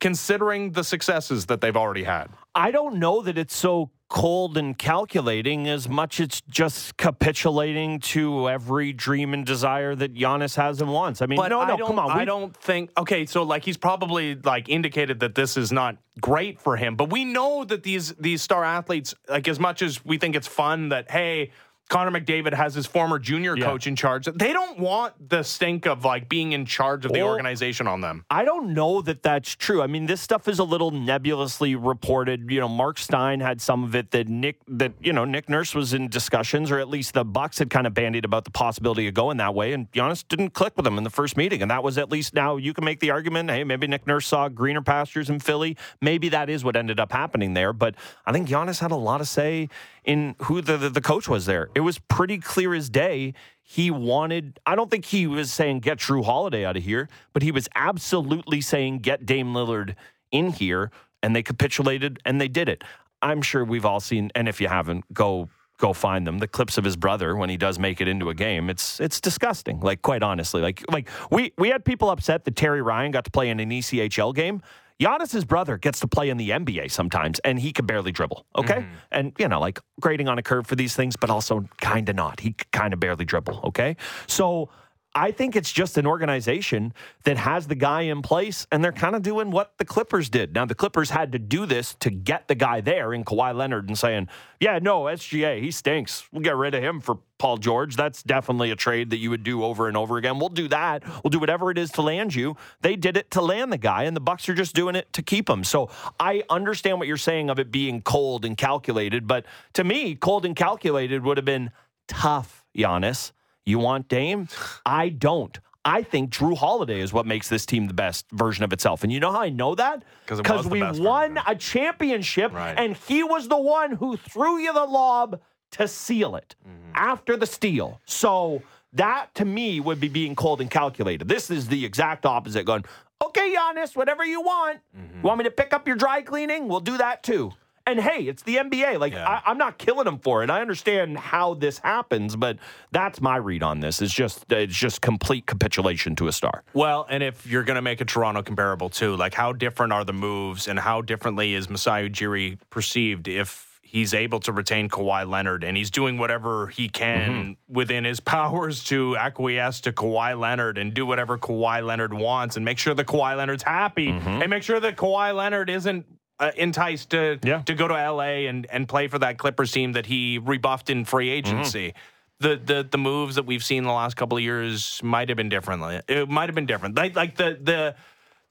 considering 0.00 0.72
the 0.72 0.84
successes 0.84 1.44
that 1.46 1.60
they've 1.60 1.76
already 1.76 2.04
had? 2.04 2.28
I 2.54 2.70
don't 2.70 2.94
know 2.96 3.20
that 3.20 3.36
it's 3.36 3.54
so 3.54 3.90
cold 4.08 4.56
and 4.56 4.78
calculating 4.78 5.68
as 5.68 5.88
much 5.88 6.20
as 6.20 6.26
it's 6.26 6.42
just 6.48 6.96
capitulating 6.96 7.98
to 7.98 8.48
every 8.48 8.92
dream 8.92 9.34
and 9.34 9.44
desire 9.44 9.94
that 9.94 10.14
Giannis 10.14 10.56
has 10.56 10.80
and 10.80 10.92
wants. 10.92 11.22
I 11.22 11.26
mean, 11.26 11.36
But 11.36 11.48
no, 11.48 11.64
no, 11.64 11.76
come 11.86 11.98
on. 11.98 12.10
I 12.10 12.20
we- 12.20 12.24
don't 12.24 12.56
think. 12.56 12.90
Okay, 12.96 13.26
so 13.26 13.42
like 13.42 13.64
he's 13.64 13.76
probably 13.76 14.34
like 14.36 14.68
indicated 14.68 15.20
that 15.20 15.34
this 15.34 15.56
is 15.56 15.72
not 15.72 15.96
great 16.20 16.60
for 16.60 16.76
him. 16.76 16.96
But 16.96 17.10
we 17.10 17.24
know 17.24 17.64
that 17.64 17.82
these 17.82 18.12
these 18.14 18.42
star 18.42 18.64
athletes, 18.64 19.14
like 19.28 19.48
as 19.48 19.58
much 19.58 19.82
as 19.82 20.04
we 20.04 20.18
think 20.18 20.36
it's 20.36 20.48
fun 20.48 20.88
that 20.90 21.10
hey. 21.10 21.50
Connor 21.88 22.10
McDavid 22.20 22.52
has 22.52 22.74
his 22.74 22.86
former 22.86 23.18
junior 23.18 23.56
Yeah. 23.56 23.64
coach 23.66 23.86
in 23.86 23.94
charge. 23.94 24.26
They 24.26 24.52
don't 24.52 24.78
want 24.78 25.28
the 25.30 25.42
stink 25.44 25.86
of 25.86 26.04
like 26.04 26.28
being 26.28 26.52
in 26.52 26.66
charge 26.66 27.04
of 27.04 27.12
the 27.12 27.20
Or- 27.22 27.30
organization 27.30 27.86
on 27.86 28.00
them. 28.00 28.24
I 28.28 28.44
don't 28.44 28.74
know 28.74 29.00
that 29.02 29.22
that's 29.22 29.54
true. 29.54 29.82
I 29.82 29.86
mean, 29.86 30.06
this 30.06 30.20
stuff 30.20 30.48
is 30.48 30.58
a 30.58 30.64
little 30.64 30.90
nebulously 30.90 31.74
reported. 31.76 32.50
You 32.50 32.60
know, 32.60 32.68
Mark 32.68 32.98
Stein 32.98 33.40
had 33.40 33.60
some 33.60 33.84
of 33.84 33.94
it 33.94 34.10
that 34.10 34.28
Nick 34.28 34.56
that 34.68 34.92
you 35.00 35.12
know 35.12 35.24
Nick 35.24 35.48
Nurse 35.48 35.74
was 35.74 35.92
in 35.94 36.08
discussions, 36.08 36.70
or 36.70 36.78
at 36.78 36.88
least 36.88 37.14
the 37.14 37.24
Bucks 37.24 37.58
had 37.58 37.70
kind 37.70 37.86
of 37.86 37.94
bandied 37.94 38.24
about 38.24 38.44
the 38.44 38.50
possibility 38.50 39.06
of 39.06 39.14
going 39.14 39.36
that 39.36 39.54
way, 39.54 39.72
and 39.72 39.90
Giannis 39.92 40.24
didn't 40.26 40.50
click 40.54 40.72
with 40.76 40.86
him 40.86 40.98
in 40.98 41.04
the 41.04 41.10
first 41.10 41.36
meeting, 41.36 41.62
and 41.62 41.70
that 41.70 41.82
was 41.84 41.98
at 41.98 42.10
least 42.10 42.34
now 42.34 42.56
you 42.56 42.72
can 42.74 42.84
make 42.84 43.00
the 43.00 43.10
argument. 43.10 43.50
Hey, 43.50 43.62
maybe 43.64 43.86
Nick 43.86 44.06
Nurse 44.06 44.26
saw 44.26 44.48
greener 44.48 44.82
pastures 44.82 45.30
in 45.30 45.38
Philly. 45.40 45.76
Maybe 46.00 46.28
that 46.30 46.50
is 46.50 46.64
what 46.64 46.74
ended 46.76 46.98
up 46.98 47.12
happening 47.12 47.54
there. 47.54 47.72
But 47.72 47.94
I 48.26 48.32
think 48.32 48.48
Giannis 48.48 48.80
had 48.80 48.90
a 48.90 48.96
lot 48.96 49.20
of 49.20 49.28
say 49.28 49.68
in 50.06 50.36
who 50.42 50.62
the, 50.62 50.76
the, 50.76 50.88
the 50.88 51.00
coach 51.00 51.28
was 51.28 51.46
there. 51.46 51.68
It 51.74 51.80
was 51.80 51.98
pretty 51.98 52.38
clear 52.38 52.74
as 52.74 52.88
day. 52.88 53.34
He 53.62 53.90
wanted, 53.90 54.60
I 54.64 54.76
don't 54.76 54.90
think 54.90 55.06
he 55.06 55.26
was 55.26 55.52
saying 55.52 55.80
get 55.80 55.98
Jrue 55.98 56.24
Holiday 56.24 56.64
out 56.64 56.76
of 56.76 56.84
here, 56.84 57.08
but 57.32 57.42
he 57.42 57.50
was 57.50 57.68
absolutely 57.74 58.60
saying 58.60 59.00
get 59.00 59.26
Dame 59.26 59.52
Lillard 59.52 59.96
in 60.30 60.52
here. 60.52 60.90
And 61.22 61.34
they 61.34 61.42
capitulated 61.42 62.20
and 62.24 62.40
they 62.40 62.46
did 62.46 62.68
it. 62.68 62.84
I'm 63.20 63.42
sure 63.42 63.64
we've 63.64 63.84
all 63.84 63.98
seen, 63.98 64.30
and 64.34 64.48
if 64.48 64.60
you 64.60 64.68
haven't, 64.68 65.12
go 65.12 65.48
go 65.78 65.92
find 65.92 66.26
them. 66.26 66.38
The 66.38 66.48
clips 66.48 66.78
of 66.78 66.84
his 66.84 66.96
brother 66.96 67.36
when 67.36 67.50
he 67.50 67.56
does 67.56 67.78
make 67.78 68.00
it 68.00 68.08
into 68.08 68.28
a 68.30 68.34
game. 68.34 68.70
It's 68.70 69.00
it's 69.00 69.20
disgusting. 69.20 69.80
Like 69.80 70.02
quite 70.02 70.22
honestly, 70.22 70.60
like 70.60 70.84
like 70.90 71.08
we 71.30 71.52
we 71.58 71.68
had 71.70 71.84
people 71.84 72.10
upset 72.10 72.44
that 72.44 72.54
Terry 72.56 72.82
Ryan 72.82 73.10
got 73.10 73.24
to 73.24 73.30
play 73.30 73.48
in 73.48 73.58
an 73.58 73.70
ECHL 73.70 74.34
game. 74.34 74.62
Giannis's 75.00 75.44
brother 75.44 75.76
gets 75.76 76.00
to 76.00 76.08
play 76.08 76.30
in 76.30 76.36
the 76.36 76.50
NBA 76.50 76.90
sometimes, 76.90 77.38
and 77.40 77.58
he 77.58 77.72
can 77.72 77.86
barely 77.86 78.12
dribble. 78.12 78.46
Okay, 78.56 78.76
mm-hmm. 78.76 78.94
and 79.12 79.32
you 79.38 79.48
know, 79.48 79.60
like 79.60 79.78
grading 80.00 80.28
on 80.28 80.38
a 80.38 80.42
curve 80.42 80.66
for 80.66 80.76
these 80.76 80.96
things, 80.96 81.16
but 81.16 81.30
also 81.30 81.64
kind 81.80 82.08
of 82.08 82.16
not. 82.16 82.40
He 82.40 82.54
kind 82.72 82.92
of 82.92 83.00
barely 83.00 83.24
dribble. 83.24 83.60
Okay, 83.64 83.96
so 84.26 84.70
I 85.16 85.30
think 85.30 85.56
it's 85.56 85.72
just 85.72 85.96
an 85.96 86.06
organization 86.06 86.92
that 87.24 87.38
has 87.38 87.68
the 87.68 87.74
guy 87.74 88.02
in 88.02 88.20
place, 88.20 88.66
and 88.70 88.84
they're 88.84 88.92
kind 88.92 89.16
of 89.16 89.22
doing 89.22 89.50
what 89.50 89.72
the 89.78 89.84
Clippers 89.86 90.28
did. 90.28 90.54
Now, 90.54 90.66
the 90.66 90.74
Clippers 90.74 91.08
had 91.08 91.32
to 91.32 91.38
do 91.38 91.64
this 91.64 91.94
to 92.00 92.10
get 92.10 92.48
the 92.48 92.54
guy 92.54 92.82
there 92.82 93.14
in 93.14 93.24
Kawhi 93.24 93.54
Leonard 93.54 93.88
and 93.88 93.98
saying, 93.98 94.28
yeah, 94.60 94.78
no, 94.78 95.04
SGA, 95.04 95.62
he 95.62 95.70
stinks. 95.70 96.30
We'll 96.30 96.42
get 96.42 96.54
rid 96.54 96.74
of 96.74 96.82
him 96.82 97.00
for 97.00 97.18
Paul 97.38 97.56
George. 97.56 97.96
That's 97.96 98.22
definitely 98.22 98.70
a 98.70 98.76
trade 98.76 99.08
that 99.08 99.16
you 99.16 99.30
would 99.30 99.42
do 99.42 99.64
over 99.64 99.88
and 99.88 99.96
over 99.96 100.18
again. 100.18 100.38
We'll 100.38 100.50
do 100.50 100.68
that. 100.68 101.02
We'll 101.24 101.30
do 101.30 101.38
whatever 101.38 101.70
it 101.70 101.78
is 101.78 101.90
to 101.92 102.02
land 102.02 102.34
you. 102.34 102.58
They 102.82 102.94
did 102.94 103.16
it 103.16 103.30
to 103.30 103.40
land 103.40 103.72
the 103.72 103.78
guy, 103.78 104.02
and 104.02 104.14
the 104.14 104.20
Bucks 104.20 104.46
are 104.50 104.54
just 104.54 104.74
doing 104.74 104.96
it 104.96 105.10
to 105.14 105.22
keep 105.22 105.48
him. 105.48 105.64
So 105.64 105.88
I 106.20 106.42
understand 106.50 106.98
what 106.98 107.08
you're 107.08 107.16
saying 107.16 107.48
of 107.48 107.58
it 107.58 107.72
being 107.72 108.02
cold 108.02 108.44
and 108.44 108.54
calculated, 108.54 109.26
but 109.26 109.46
to 109.72 109.82
me, 109.82 110.14
cold 110.14 110.44
and 110.44 110.54
calculated 110.54 111.24
would 111.24 111.38
have 111.38 111.46
been 111.46 111.70
tough, 112.06 112.66
Giannis. 112.76 113.32
You 113.66 113.80
want 113.80 114.08
Dame? 114.08 114.48
I 114.86 115.08
don't. 115.10 115.58
I 115.84 116.02
think 116.02 116.30
Jrue 116.30 116.56
Holiday 116.56 117.00
is 117.00 117.12
what 117.12 117.26
makes 117.26 117.48
this 117.48 117.66
team 117.66 117.86
the 117.86 117.94
best 117.94 118.26
version 118.32 118.64
of 118.64 118.72
itself. 118.72 119.02
And 119.04 119.12
you 119.12 119.20
know 119.20 119.30
how 119.32 119.40
I 119.40 119.50
know 119.50 119.74
that? 119.74 120.02
Because 120.26 120.66
we 120.66 120.82
won 120.82 121.38
a 121.46 121.54
championship 121.54 122.52
Right. 122.52 122.74
and 122.78 122.96
he 122.96 123.22
was 123.22 123.48
the 123.48 123.58
one 123.58 123.92
who 123.92 124.16
threw 124.16 124.58
you 124.58 124.72
the 124.72 124.84
lob 124.84 125.40
to 125.72 125.86
seal 125.88 126.34
it 126.36 126.54
Mm-hmm. 126.66 126.92
after 126.94 127.36
the 127.36 127.46
steal. 127.46 128.00
So 128.06 128.62
that 128.94 129.34
to 129.34 129.44
me 129.44 129.78
would 129.80 130.00
be 130.00 130.08
being 130.08 130.34
cold 130.34 130.60
and 130.60 130.70
calculated. 130.70 131.28
This 131.28 131.50
is 131.50 131.68
the 131.68 131.84
exact 131.84 132.24
opposite 132.26 132.64
going, 132.64 132.84
okay, 133.24 133.54
Giannis, 133.54 133.94
whatever 133.96 134.24
you 134.24 134.40
want. 134.40 134.80
Mm-hmm. 134.96 135.16
You 135.18 135.22
want 135.22 135.38
me 135.38 135.44
to 135.44 135.50
pick 135.50 135.72
up 135.72 135.86
your 135.86 135.96
dry 135.96 136.22
cleaning? 136.22 136.66
We'll 136.68 136.80
do 136.80 136.96
that 136.98 137.22
too. 137.22 137.52
And 137.86 138.00
hey, 138.00 138.22
it's 138.22 138.42
the 138.42 138.56
NBA. 138.56 138.98
Like 138.98 139.12
Yeah. 139.12 139.28
I, 139.28 139.50
I'm 139.50 139.58
not 139.58 139.78
killing 139.78 140.06
him 140.06 140.18
for 140.18 140.42
it. 140.42 140.50
I 140.50 140.60
understand 140.60 141.18
how 141.18 141.54
this 141.54 141.78
happens, 141.78 142.34
but 142.34 142.58
that's 142.90 143.20
my 143.20 143.36
read 143.36 143.62
on 143.62 143.80
this. 143.80 144.02
It's 144.02 144.12
just 144.12 144.50
it's 144.50 144.74
just 144.74 145.00
complete 145.00 145.46
capitulation 145.46 146.16
to 146.16 146.26
a 146.26 146.32
star. 146.32 146.64
Well, 146.74 147.06
and 147.08 147.22
if 147.22 147.46
you're 147.46 147.64
going 147.64 147.76
to 147.76 147.82
make 147.82 148.00
a 148.00 148.04
Toronto 148.04 148.42
comparable 148.42 148.88
too, 148.88 149.16
like 149.16 149.34
how 149.34 149.52
different 149.52 149.92
are 149.92 150.04
the 150.04 150.12
moves 150.12 150.66
and 150.66 150.78
how 150.78 151.00
differently 151.00 151.54
is 151.54 151.70
Masai 151.70 152.10
Ujiri 152.10 152.58
perceived 152.70 153.28
if 153.28 153.76
he's 153.86 154.12
able 154.12 154.40
to 154.40 154.52
retain 154.52 154.88
Kawhi 154.88 155.28
Leonard 155.28 155.62
and 155.62 155.76
he's 155.76 155.90
doing 155.90 156.18
whatever 156.18 156.66
he 156.66 156.88
can 156.88 157.30
mm-hmm. 157.30 157.72
within 157.72 158.04
his 158.04 158.20
powers 158.36 158.82
to 158.84 159.16
acquiesce 159.16 159.80
to 159.82 159.92
Kawhi 159.92 160.38
Leonard 160.38 160.76
and 160.76 160.92
do 160.92 161.06
whatever 161.06 161.38
Kawhi 161.38 161.84
Leonard 161.84 162.12
wants 162.12 162.56
and 162.56 162.64
make 162.64 162.78
sure 162.78 162.94
that 162.94 163.06
Kawhi 163.06 163.36
Leonard's 163.36 163.62
happy 163.62 164.08
mm-hmm. 164.08 164.42
and 164.42 164.50
make 164.50 164.64
sure 164.64 164.80
that 164.80 164.96
Kawhi 164.96 165.34
Leonard 165.34 165.70
isn't 165.70 166.04
uh, 166.38 166.50
enticed 166.56 167.10
to 167.10 167.38
Yeah. 167.42 167.62
to 167.62 167.74
go 167.74 167.88
to 167.88 167.94
LA 167.94 168.46
and 168.48 168.66
and 168.70 168.88
play 168.88 169.08
for 169.08 169.18
that 169.20 169.38
Clippers 169.38 169.72
team 169.72 169.92
that 169.92 170.06
he 170.06 170.38
rebuffed 170.38 170.90
in 170.90 171.04
free 171.04 171.30
agency. 171.30 171.94
The, 172.38 172.56
the 172.62 172.86
the 172.90 172.98
moves 172.98 173.36
that 173.36 173.46
we've 173.46 173.64
seen 173.64 173.84
the 173.84 173.92
last 173.92 174.14
couple 174.16 174.36
of 174.36 174.42
years 174.44 175.00
might 175.02 175.28
have 175.30 175.36
been 175.36 175.48
differently. 175.48 176.00
It 176.08 176.28
might 176.28 176.48
have 176.50 176.54
been 176.54 176.66
different. 176.66 176.94
Like 176.96 177.16
like 177.16 177.36
the 177.36 177.58
the 177.62 177.94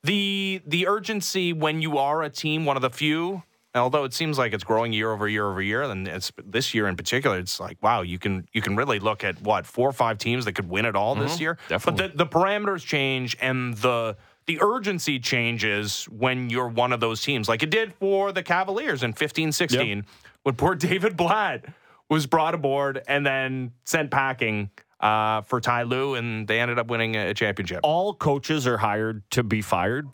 the 0.03 0.61
the 0.65 0.87
urgency 0.87 1.53
when 1.53 1.81
you 1.81 1.97
are 1.97 2.23
a 2.23 2.29
team, 2.29 2.65
one 2.65 2.75
of 2.75 2.81
the 2.81 2.89
few. 2.89 3.43
Although 3.73 4.05
it 4.05 4.13
seems 4.13 4.37
like 4.37 4.53
it's 4.53 4.63
growing 4.63 4.93
year 4.93 5.11
over 5.11 5.27
year 5.27 5.45
over 5.49 5.61
year, 5.61 5.83
and 5.83 6.07
it's 6.07 6.31
this 6.45 6.73
year 6.73 6.87
in 6.87 6.95
particular, 6.95 7.37
it's 7.37 7.59
like 7.59 7.77
wow, 7.83 8.01
you 8.03 8.17
can 8.17 8.47
you 8.53 8.61
can 8.61 8.75
really 8.77 8.99
look 8.99 9.23
at 9.23 9.41
what 9.41 9.65
four 9.65 9.89
or 9.89 9.93
five 9.93 10.17
teams 10.17 10.45
that 10.45 10.53
could 10.53 10.69
win 10.69 10.85
it 10.85 10.95
all 10.95 11.13
this 11.13 11.41
year. 11.41 11.57
definitely. 11.67 12.07
But 12.07 12.17
the, 12.17 12.23
the 12.23 12.29
parameters 12.29 12.85
change 12.85 13.35
and 13.41 13.75
the 13.75 14.15
the 14.47 14.59
urgency 14.61 15.19
changes 15.19 16.05
when 16.05 16.49
you're 16.49 16.67
one 16.67 16.93
of 16.93 16.99
those 16.99 17.21
teams, 17.21 17.49
like 17.49 17.63
it 17.63 17.69
did 17.69 17.93
for 17.93 18.31
the 18.31 18.43
Cavaliers 18.43 19.03
in 19.03 19.13
15 19.13 19.51
16, 19.51 20.05
when 20.43 20.55
poor 20.55 20.75
David 20.75 21.17
Blatt 21.17 21.65
was 22.09 22.27
brought 22.27 22.53
aboard 22.53 23.01
and 23.07 23.25
then 23.25 23.71
sent 23.83 24.11
packing 24.11 24.69
uh, 24.99 25.41
for 25.41 25.59
Ty 25.59 25.83
Lue, 25.83 26.15
and 26.15 26.47
they 26.47 26.59
ended 26.59 26.79
up 26.79 26.87
winning 26.87 27.15
a 27.15 27.33
championship. 27.33 27.79
all 27.83 28.13
coaches 28.13 28.67
are 28.67 28.77
hired 28.77 29.23
to 29.31 29.43
be 29.43 29.61
fired, 29.61 30.07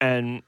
and 0.00 0.42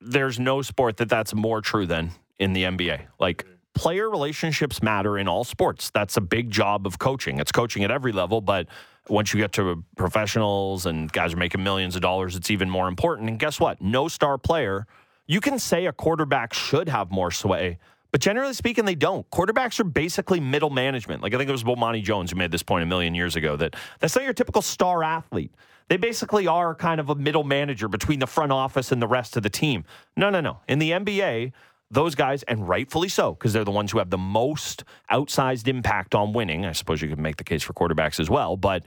there's 0.00 0.38
no 0.38 0.62
sport 0.62 0.98
that 0.98 1.08
that's 1.08 1.34
more 1.34 1.60
true 1.60 1.86
than 1.86 2.10
in 2.38 2.52
the 2.52 2.64
NBA. 2.64 3.02
Like 3.18 3.46
player 3.74 4.08
relationships 4.08 4.82
matter 4.82 5.18
in 5.18 5.28
all 5.28 5.44
sports. 5.44 5.90
That's 5.90 6.16
a 6.16 6.20
big 6.20 6.50
job 6.50 6.86
of 6.86 6.98
coaching. 6.98 7.38
It's 7.40 7.52
coaching 7.52 7.84
at 7.84 7.90
every 7.90 8.12
level, 8.12 8.40
but 8.40 8.68
once 9.08 9.34
you 9.34 9.40
get 9.40 9.52
to 9.52 9.84
professionals 9.96 10.86
and 10.86 11.12
guys 11.12 11.34
are 11.34 11.36
making 11.36 11.62
millions 11.62 11.94
of 11.96 12.02
dollars, 12.02 12.36
it's 12.36 12.50
even 12.50 12.70
more 12.70 12.88
important. 12.88 13.28
And 13.28 13.38
guess 13.38 13.60
what? 13.60 13.80
No 13.82 14.08
star 14.08 14.38
player. 14.38 14.86
You 15.26 15.40
can 15.40 15.58
say 15.58 15.86
a 15.86 15.92
quarterback 15.92 16.54
should 16.54 16.88
have 16.88 17.10
more 17.10 17.30
sway. 17.30 17.78
But 18.14 18.20
generally 18.20 18.54
speaking, 18.54 18.84
they 18.84 18.94
don't. 18.94 19.28
Quarterbacks 19.30 19.80
are 19.80 19.84
basically 19.84 20.38
middle 20.38 20.70
management. 20.70 21.20
Like 21.20 21.34
I 21.34 21.36
think 21.36 21.48
it 21.48 21.52
was 21.52 21.64
Bomani 21.64 22.00
Jones 22.00 22.30
who 22.30 22.36
made 22.36 22.52
this 22.52 22.62
point 22.62 22.84
a 22.84 22.86
million 22.86 23.12
years 23.12 23.34
ago 23.34 23.56
that 23.56 23.74
that's 23.98 24.14
not 24.14 24.22
your 24.22 24.32
typical 24.32 24.62
star 24.62 25.02
athlete. 25.02 25.52
They 25.88 25.96
basically 25.96 26.46
are 26.46 26.74
kind 26.76 27.00
of 27.00 27.10
a 27.10 27.16
middle 27.16 27.42
manager 27.42 27.88
between 27.88 28.20
the 28.20 28.26
front 28.28 28.52
office 28.52 28.92
and 28.92 29.02
the 29.02 29.08
rest 29.08 29.36
of 29.36 29.42
the 29.42 29.50
team. 29.50 29.84
No, 30.16 30.30
no, 30.30 30.40
no. 30.40 30.60
In 30.68 30.78
the 30.78 30.92
NBA, 30.92 31.52
those 31.90 32.14
guys, 32.14 32.42
and 32.44 32.68
rightfully 32.68 33.08
so, 33.08 33.34
because 33.34 33.52
they're 33.52 33.64
the 33.64 33.70
ones 33.70 33.92
who 33.92 33.98
have 33.98 34.10
the 34.10 34.18
most 34.18 34.84
outsized 35.10 35.68
impact 35.68 36.14
on 36.14 36.32
winning. 36.32 36.64
I 36.64 36.72
suppose 36.72 37.00
you 37.00 37.08
could 37.08 37.18
make 37.18 37.36
the 37.36 37.44
case 37.44 37.62
for 37.62 37.72
quarterbacks 37.72 38.18
as 38.18 38.28
well, 38.28 38.56
but 38.56 38.82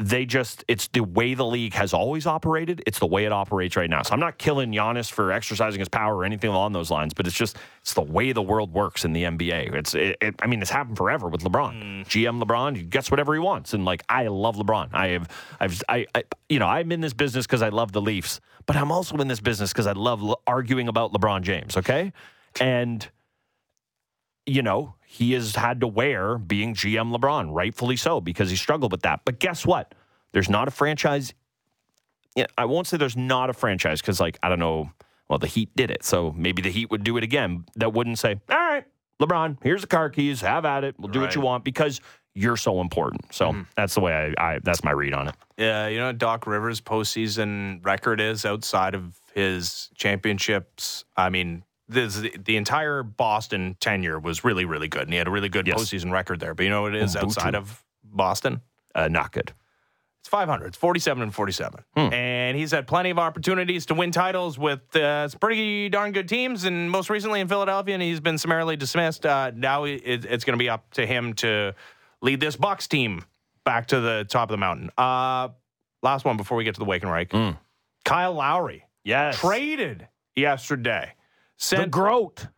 they 0.00 0.24
just 0.24 0.64
it's 0.66 0.88
the 0.88 1.02
way 1.02 1.34
the 1.34 1.44
league 1.44 1.74
has 1.74 1.92
always 1.92 2.26
operated. 2.26 2.82
It's 2.86 2.98
the 2.98 3.06
way 3.06 3.26
it 3.26 3.32
operates 3.32 3.76
right 3.76 3.90
now. 3.90 4.02
So 4.02 4.14
I'm 4.14 4.20
not 4.20 4.38
killing 4.38 4.72
Giannis 4.72 5.10
for 5.10 5.30
exercising 5.30 5.78
his 5.78 5.90
power 5.90 6.16
or 6.16 6.24
anything 6.24 6.48
along 6.48 6.72
those 6.72 6.90
lines, 6.90 7.12
but 7.12 7.26
it's 7.26 7.36
just 7.36 7.58
it's 7.82 7.92
the 7.92 8.00
way 8.00 8.32
the 8.32 8.42
world 8.42 8.72
works 8.72 9.04
in 9.04 9.12
the 9.12 9.24
NBA. 9.24 9.74
It's 9.74 9.94
it, 9.94 10.16
it, 10.22 10.34
I 10.40 10.46
mean 10.46 10.62
it's 10.62 10.70
happened 10.70 10.96
forever 10.96 11.28
with 11.28 11.42
LeBron. 11.42 11.74
Mm. 11.74 12.06
GM 12.06 12.42
LeBron, 12.42 12.76
he 12.76 12.82
gets 12.82 13.10
whatever 13.10 13.34
he 13.34 13.40
wants, 13.40 13.74
and 13.74 13.84
like 13.84 14.02
I 14.08 14.26
love 14.28 14.56
LeBron. 14.56 14.88
I 14.94 15.08
have 15.08 15.28
I've 15.60 15.82
I, 15.86 16.06
I 16.14 16.22
you 16.48 16.58
know 16.58 16.66
I'm 16.66 16.90
in 16.92 17.02
this 17.02 17.12
business 17.12 17.46
because 17.46 17.60
I 17.60 17.68
love 17.68 17.92
the 17.92 18.00
Leafs, 18.00 18.40
but 18.64 18.76
I'm 18.76 18.90
also 18.90 19.16
in 19.18 19.28
this 19.28 19.40
business 19.40 19.70
because 19.70 19.86
I 19.86 19.92
love 19.92 20.22
l- 20.22 20.40
arguing 20.46 20.88
about 20.88 21.12
LeBron 21.12 21.42
James. 21.42 21.76
Okay, 21.76 22.14
and 22.58 23.06
you 24.46 24.62
know, 24.62 24.94
he 25.06 25.32
has 25.32 25.56
had 25.56 25.80
to 25.80 25.86
wear 25.86 26.38
being 26.38 26.74
GM 26.74 27.16
LeBron, 27.16 27.52
rightfully 27.52 27.96
so, 27.96 28.20
because 28.20 28.50
he 28.50 28.56
struggled 28.56 28.92
with 28.92 29.02
that. 29.02 29.20
But 29.24 29.38
guess 29.38 29.66
what? 29.66 29.94
There's 30.32 30.48
not 30.48 30.68
a 30.68 30.70
franchise. 30.70 31.32
Yeah, 32.36 32.46
I 32.56 32.64
won't 32.64 32.86
say 32.86 32.96
there's 32.96 33.16
not 33.16 33.50
a 33.50 33.52
franchise 33.52 34.00
because, 34.00 34.20
like, 34.20 34.38
I 34.42 34.48
don't 34.48 34.60
know. 34.60 34.90
Well, 35.28 35.38
the 35.38 35.46
Heat 35.46 35.70
did 35.76 35.90
it, 35.90 36.04
so 36.04 36.32
maybe 36.36 36.60
the 36.62 36.70
Heat 36.70 36.90
would 36.90 37.04
do 37.04 37.16
it 37.16 37.22
again. 37.22 37.64
That 37.76 37.92
wouldn't 37.92 38.18
say, 38.18 38.40
"All 38.48 38.56
right, 38.56 38.84
LeBron, 39.20 39.58
here's 39.62 39.80
the 39.80 39.86
car 39.86 40.10
keys. 40.10 40.40
Have 40.40 40.64
at 40.64 40.82
it. 40.82 40.96
We'll 40.98 41.12
do 41.12 41.20
what 41.20 41.36
you 41.36 41.40
want," 41.40 41.64
because 41.64 42.00
you're 42.34 42.56
so 42.56 42.80
important. 42.80 43.32
So 43.32 43.46
mm-hmm. 43.46 43.62
that's 43.76 43.94
the 43.94 44.00
way 44.00 44.34
I, 44.38 44.54
I. 44.54 44.58
That's 44.62 44.82
my 44.82 44.90
read 44.90 45.12
on 45.12 45.28
it. 45.28 45.34
Yeah, 45.56 45.86
you 45.86 45.98
know 45.98 46.06
what 46.06 46.18
Doc 46.18 46.46
Rivers' 46.46 46.80
postseason 46.80 47.84
record 47.84 48.20
is 48.20 48.44
outside 48.44 48.94
of 48.94 49.20
his 49.34 49.90
championships. 49.94 51.04
I 51.16 51.30
mean, 51.30 51.62
this, 51.90 52.16
the 52.44 52.56
entire 52.56 53.02
Boston 53.02 53.76
tenure 53.80 54.18
was 54.18 54.44
really, 54.44 54.64
really 54.64 54.88
good, 54.88 55.02
and 55.02 55.12
he 55.12 55.18
had 55.18 55.26
a 55.28 55.30
really 55.30 55.48
good 55.48 55.66
Yes. 55.66 55.80
postseason 55.80 56.10
record 56.12 56.40
there. 56.40 56.54
But 56.54 56.64
you 56.64 56.70
know 56.70 56.82
what 56.82 56.94
it 56.94 57.02
is 57.02 57.16
Ubuntu. 57.16 57.22
outside 57.24 57.54
of 57.54 57.84
Boston? 58.04 58.62
Uh, 58.94 59.08
not 59.08 59.32
good. 59.32 59.52
It's 60.20 60.28
500. 60.28 60.66
It's 60.68 60.76
47 60.76 61.22
and 61.22 61.34
47. 61.34 61.82
Hmm. 61.96 62.12
And 62.12 62.56
he's 62.56 62.72
had 62.72 62.86
plenty 62.86 63.08
of 63.10 63.18
opportunities 63.18 63.86
to 63.86 63.94
win 63.94 64.10
titles 64.12 64.58
with 64.58 64.94
uh, 64.94 65.28
some 65.28 65.38
pretty 65.40 65.88
darn 65.88 66.12
good 66.12 66.28
teams, 66.28 66.64
and 66.64 66.90
most 66.90 67.08
recently 67.10 67.40
in 67.40 67.48
Philadelphia, 67.48 67.94
and 67.94 68.02
he's 68.02 68.20
been 68.20 68.36
summarily 68.38 68.76
dismissed. 68.76 69.24
Uh, 69.24 69.50
now 69.54 69.84
it, 69.84 70.02
it's 70.04 70.44
going 70.44 70.58
to 70.58 70.62
be 70.62 70.68
up 70.68 70.90
to 70.92 71.06
him 71.06 71.32
to 71.34 71.74
lead 72.20 72.38
this 72.40 72.54
Bucks 72.56 72.86
team 72.86 73.24
back 73.64 73.86
to 73.88 74.00
the 74.00 74.26
top 74.28 74.50
of 74.50 74.52
the 74.52 74.58
mountain. 74.58 74.90
Uh, 74.98 75.48
last 76.02 76.24
one 76.26 76.36
before 76.36 76.56
we 76.58 76.64
get 76.64 76.74
to 76.74 76.80
the 76.80 76.84
wake 76.84 77.02
and 77.02 77.10
rake. 77.10 77.32
Hmm. 77.32 77.50
Kyle 78.04 78.34
Lowry 78.34 78.84
Yes. 79.04 79.38
traded 79.38 80.06
yesterday. 80.36 81.14
The 81.60 81.76
Sent 81.76 81.90
groat. 81.90 82.48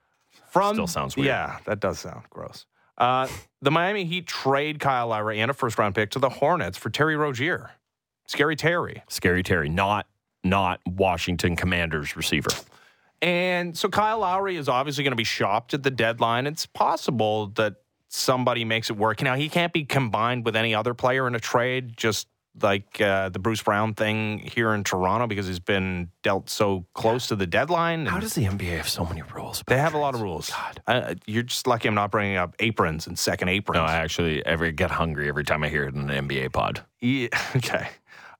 from 0.50 0.74
Still 0.74 0.86
sounds 0.86 1.16
weird. 1.16 1.26
Yeah, 1.26 1.58
that 1.66 1.80
does 1.80 1.98
sound 1.98 2.24
gross. 2.30 2.66
Uh, 2.98 3.26
the 3.60 3.70
Miami 3.70 4.04
Heat 4.04 4.26
trade 4.26 4.78
Kyle 4.78 5.08
Lowry 5.08 5.40
and 5.40 5.50
a 5.50 5.54
first 5.54 5.78
round 5.78 5.94
pick 5.94 6.10
to 6.10 6.18
the 6.18 6.28
Hornets 6.28 6.78
for 6.78 6.90
Terry 6.90 7.16
Rozier. 7.16 7.72
Scary 8.26 8.56
Terry. 8.56 9.02
Scary 9.08 9.42
Terry, 9.42 9.68
not 9.68 10.06
not 10.44 10.80
Washington 10.86 11.56
Commanders 11.56 12.16
receiver. 12.16 12.50
And 13.20 13.76
so 13.76 13.88
Kyle 13.88 14.18
Lowry 14.18 14.56
is 14.56 14.68
obviously 14.68 15.04
going 15.04 15.12
to 15.12 15.16
be 15.16 15.24
shopped 15.24 15.74
at 15.74 15.84
the 15.84 15.90
deadline. 15.90 16.46
It's 16.46 16.66
possible 16.66 17.48
that 17.54 17.74
somebody 18.08 18.64
makes 18.64 18.90
it 18.90 18.96
work. 18.96 19.22
Now, 19.22 19.36
he 19.36 19.48
can't 19.48 19.72
be 19.72 19.84
combined 19.84 20.44
with 20.44 20.56
any 20.56 20.74
other 20.74 20.94
player 20.94 21.28
in 21.28 21.34
a 21.36 21.40
trade, 21.40 21.96
just 21.96 22.26
like 22.60 23.00
uh, 23.00 23.28
the 23.28 23.38
Bruce 23.38 23.62
Brown 23.62 23.94
thing 23.94 24.38
here 24.38 24.74
in 24.74 24.84
Toronto, 24.84 25.26
because 25.26 25.46
he's 25.46 25.58
been 25.58 26.10
dealt 26.22 26.50
so 26.50 26.86
close 26.94 27.28
to 27.28 27.36
the 27.36 27.46
deadline. 27.46 28.06
How 28.06 28.20
does 28.20 28.34
the 28.34 28.44
NBA 28.44 28.76
have 28.76 28.88
so 28.88 29.04
many 29.04 29.22
rules? 29.22 29.62
they 29.66 29.74
about 29.74 29.84
have 29.84 29.94
a 29.94 29.98
lot 29.98 30.14
of 30.14 30.20
rules. 30.20 30.50
God. 30.50 30.82
Uh, 30.86 31.14
you're 31.26 31.42
just 31.42 31.66
lucky 31.66 31.88
I'm 31.88 31.94
not 31.94 32.10
bringing 32.10 32.36
up 32.36 32.54
aprons 32.58 33.06
and 33.06 33.18
second 33.18 33.48
aprons. 33.48 33.76
No, 33.76 33.84
I 33.84 33.96
actually 33.96 34.44
ever 34.44 34.70
get 34.70 34.90
hungry 34.90 35.28
every 35.28 35.44
time 35.44 35.62
I 35.62 35.68
hear 35.68 35.84
it 35.84 35.94
in 35.94 36.10
an 36.10 36.28
NBA 36.28 36.52
pod. 36.52 36.84
Yeah, 37.00 37.28
okay. 37.56 37.88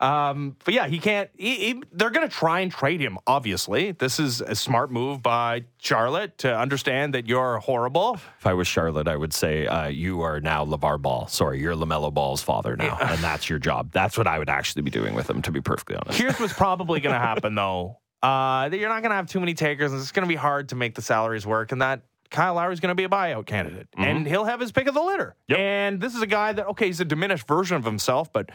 Um, 0.03 0.57
but 0.65 0.75
yeah, 0.75 0.89
he 0.89 0.99
can't. 0.99 1.31
He, 1.39 1.55
he- 1.57 1.83
they're 1.93 2.11
going 2.11 2.29
to 2.29 2.35
try 2.35 2.61
and 2.61 2.73
trade 2.73 3.01
him. 3.01 3.19
Obviously, 3.27 3.93
this 3.93 4.19
is 4.19 4.41
a 4.41 4.57
smart 4.57 4.91
move 4.91 5.23
by 5.23 5.65
Charlotte 5.79 6.39
to 6.39 6.53
understand 6.59 7.15
that 7.15 7.29
you're 7.29 7.59
horrible. 7.59 8.19
If 8.39 8.47
I 8.47 8.53
was 8.55 8.67
Charlotte, 8.67 9.07
I 9.07 9.17
would 9.17 9.33
say 9.33 9.67
uh, 9.67 9.87
you 9.87 10.23
are 10.23 10.41
now 10.41 10.65
LaVar 10.65 11.01
Ball. 11.01 11.29
Sorry, 11.29 11.61
you're 11.61 11.77
Lamelo 11.77 12.13
Ball's 12.13 12.43
father 12.43 12.77
now, 12.77 12.99
and 13.01 13.23
that's 13.23 13.49
your 13.49 13.61
job. 13.61 13.93
That's 13.93 14.19
what 14.19 14.27
I 14.27 14.39
would 14.41 14.49
actually 14.51 14.83
be 14.83 14.91
doing 14.91 15.15
with 15.15 15.31
him, 15.31 15.41
to 15.43 15.53
be 15.53 15.61
perfectly 15.61 15.95
honest. 15.97 16.19
Here's 16.19 16.39
what's 16.41 16.53
probably 16.53 16.99
going 16.99 17.15
to 17.19 17.21
happen, 17.21 17.55
though. 17.55 17.99
Uh, 18.23 18.69
that 18.69 18.77
you're 18.79 18.89
not 18.89 19.03
going 19.03 19.11
to 19.11 19.17
have 19.17 19.27
too 19.29 19.41
many 19.41 19.55
takers, 19.55 19.93
and 19.93 20.01
it's 20.01 20.11
going 20.13 20.25
to 20.27 20.29
be 20.29 20.35
hard 20.37 20.71
to 20.71 20.75
make 20.75 20.95
the 20.97 21.03
salaries 21.03 21.47
work. 21.47 21.71
And 21.71 21.81
that 21.81 22.03
Kyle 22.31 22.55
Lowry's 22.55 22.81
going 22.81 22.91
to 22.91 22.95
be 22.97 23.05
a 23.05 23.09
buyout 23.09 23.47
candidate, 23.47 23.87
and 23.97 24.27
he'll 24.27 24.45
have 24.47 24.59
his 24.59 24.73
pick 24.73 24.89
of 24.89 24.95
the 24.95 25.03
litter. 25.03 25.37
Yep. 25.49 25.59
And 25.59 26.01
this 26.01 26.15
is 26.17 26.23
a 26.23 26.27
guy 26.27 26.53
that 26.55 26.67
okay, 26.69 26.87
he's 26.87 27.01
a 27.01 27.05
diminished 27.05 27.47
version 27.47 27.77
of 27.77 27.85
himself, 27.85 28.33
but. 28.33 28.51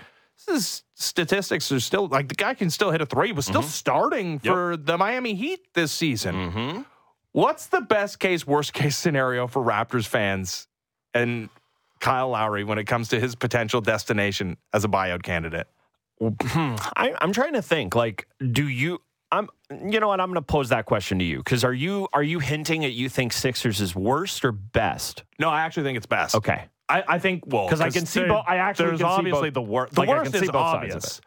His 0.47 0.83
statistics 0.93 1.71
are 1.71 1.79
still 1.79 2.07
like 2.07 2.27
the 2.29 2.35
guy 2.35 2.53
can 2.53 2.69
still 2.69 2.91
hit 2.91 3.01
a 3.01 3.05
three. 3.05 3.31
Was 3.31 3.45
still 3.45 3.63
starting 3.63 4.39
for 4.39 4.77
the 4.77 4.97
Miami 4.97 5.33
Heat 5.33 5.59
this 5.73 5.91
season. 5.91 6.35
Mm-hmm. 6.35 6.81
What's 7.31 7.67
the 7.67 7.81
best 7.81 8.19
case, 8.19 8.47
worst 8.47 8.73
case 8.73 8.97
scenario 8.97 9.47
for 9.47 9.61
Raptors 9.61 10.07
fans 10.07 10.67
and 11.13 11.49
Kyle 11.99 12.29
Lowry 12.29 12.63
when 12.63 12.77
it 12.77 12.85
comes 12.85 13.09
to 13.09 13.19
his 13.19 13.35
potential 13.35 13.81
destination 13.81 14.57
as 14.73 14.85
a 14.85 14.87
buyout 14.87 15.23
candidate? 15.23 15.67
I, 16.21 17.13
I'm 17.21 17.31
trying 17.31 17.53
to 17.53 17.61
think. 17.61 17.95
Like, 17.95 18.27
do 18.51 18.67
you? 18.67 19.01
I'm. 19.31 19.49
You 19.69 19.99
know 19.99 20.07
what? 20.07 20.21
I'm 20.21 20.29
going 20.29 20.35
to 20.35 20.41
pose 20.41 20.69
that 20.69 20.85
question 20.85 21.19
to 21.19 21.25
you 21.25 21.37
because 21.37 21.63
are 21.63 21.73
you 21.73 22.07
are 22.13 22.23
you 22.23 22.39
hinting 22.39 22.85
at 22.85 22.93
you 22.93 23.09
think 23.09 23.33
Sixers 23.33 23.81
is 23.81 23.95
worst 23.95 24.45
or 24.45 24.51
best? 24.51 25.23
No, 25.39 25.49
I 25.49 25.61
actually 25.61 25.83
think 25.83 25.97
it's 25.97 26.05
best. 26.05 26.33
Okay. 26.35 26.65
I, 26.89 27.03
I 27.07 27.19
think 27.19 27.43
well 27.47 27.67
'Cause 27.67 27.81
I 27.81 27.89
can 27.89 28.05
see 28.05 28.23
both- 28.25 28.45
I 28.47 28.57
actually 28.57 28.87
there's 28.87 28.99
can 28.99 29.07
see 29.09 29.13
obviously 29.17 29.49
both- 29.49 29.53
the 29.55 29.61
worst. 29.61 29.93
The 29.93 30.01
like, 30.01 30.09
worst 30.09 30.35
is 30.35 30.41
both 30.41 30.51
sides 30.51 30.55
of 30.55 30.55
obvious. 30.95 31.21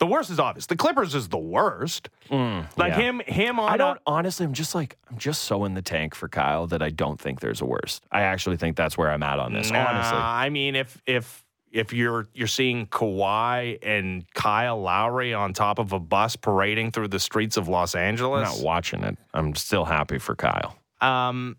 The 0.00 0.06
worst 0.06 0.28
is 0.30 0.40
obvious. 0.40 0.66
The 0.66 0.76
Clippers 0.76 1.14
is 1.14 1.28
the 1.28 1.38
worst. 1.38 2.08
like 2.30 2.38
Mm, 2.40 2.66
yeah. 2.78 2.94
him, 2.96 3.20
him 3.20 3.60
on. 3.60 3.70
I 3.70 3.76
don't 3.76 3.96
a- 3.98 4.00
honestly. 4.06 4.44
I'm 4.44 4.52
just 4.52 4.74
like 4.74 4.96
I'm 5.10 5.18
just 5.18 5.42
so 5.42 5.64
in 5.64 5.74
the 5.74 5.82
tank 5.82 6.14
for 6.14 6.28
Kyle 6.28 6.66
that 6.68 6.82
I 6.82 6.90
don't 6.90 7.18
think 7.20 7.40
there's 7.40 7.60
a 7.60 7.64
worst. 7.64 8.04
I 8.10 8.22
actually 8.22 8.56
think 8.56 8.76
that's 8.76 8.98
where 8.98 9.10
I'm 9.10 9.22
at 9.22 9.38
on 9.38 9.52
this. 9.52 9.70
Nah, 9.70 9.86
honestly, 9.86 10.18
I 10.18 10.48
mean, 10.50 10.74
if 10.74 11.00
if 11.06 11.44
if 11.70 11.92
you're 11.92 12.26
you're 12.34 12.46
seeing 12.48 12.86
Kawhi 12.86 13.78
and 13.82 14.24
Kyle 14.34 14.80
Lowry 14.80 15.32
on 15.34 15.52
top 15.52 15.78
of 15.78 15.92
a 15.92 16.00
bus 16.00 16.34
parading 16.36 16.90
through 16.92 17.08
the 17.08 17.20
streets 17.20 17.56
of 17.56 17.68
Los 17.68 17.94
I'm 17.94 18.02
Angeles, 18.02 18.56
not 18.58 18.64
watching 18.64 19.02
it. 19.04 19.16
I'm 19.32 19.54
still 19.54 19.84
happy 19.84 20.18
for 20.18 20.34
Kyle. 20.34 20.76
Um, 21.00 21.56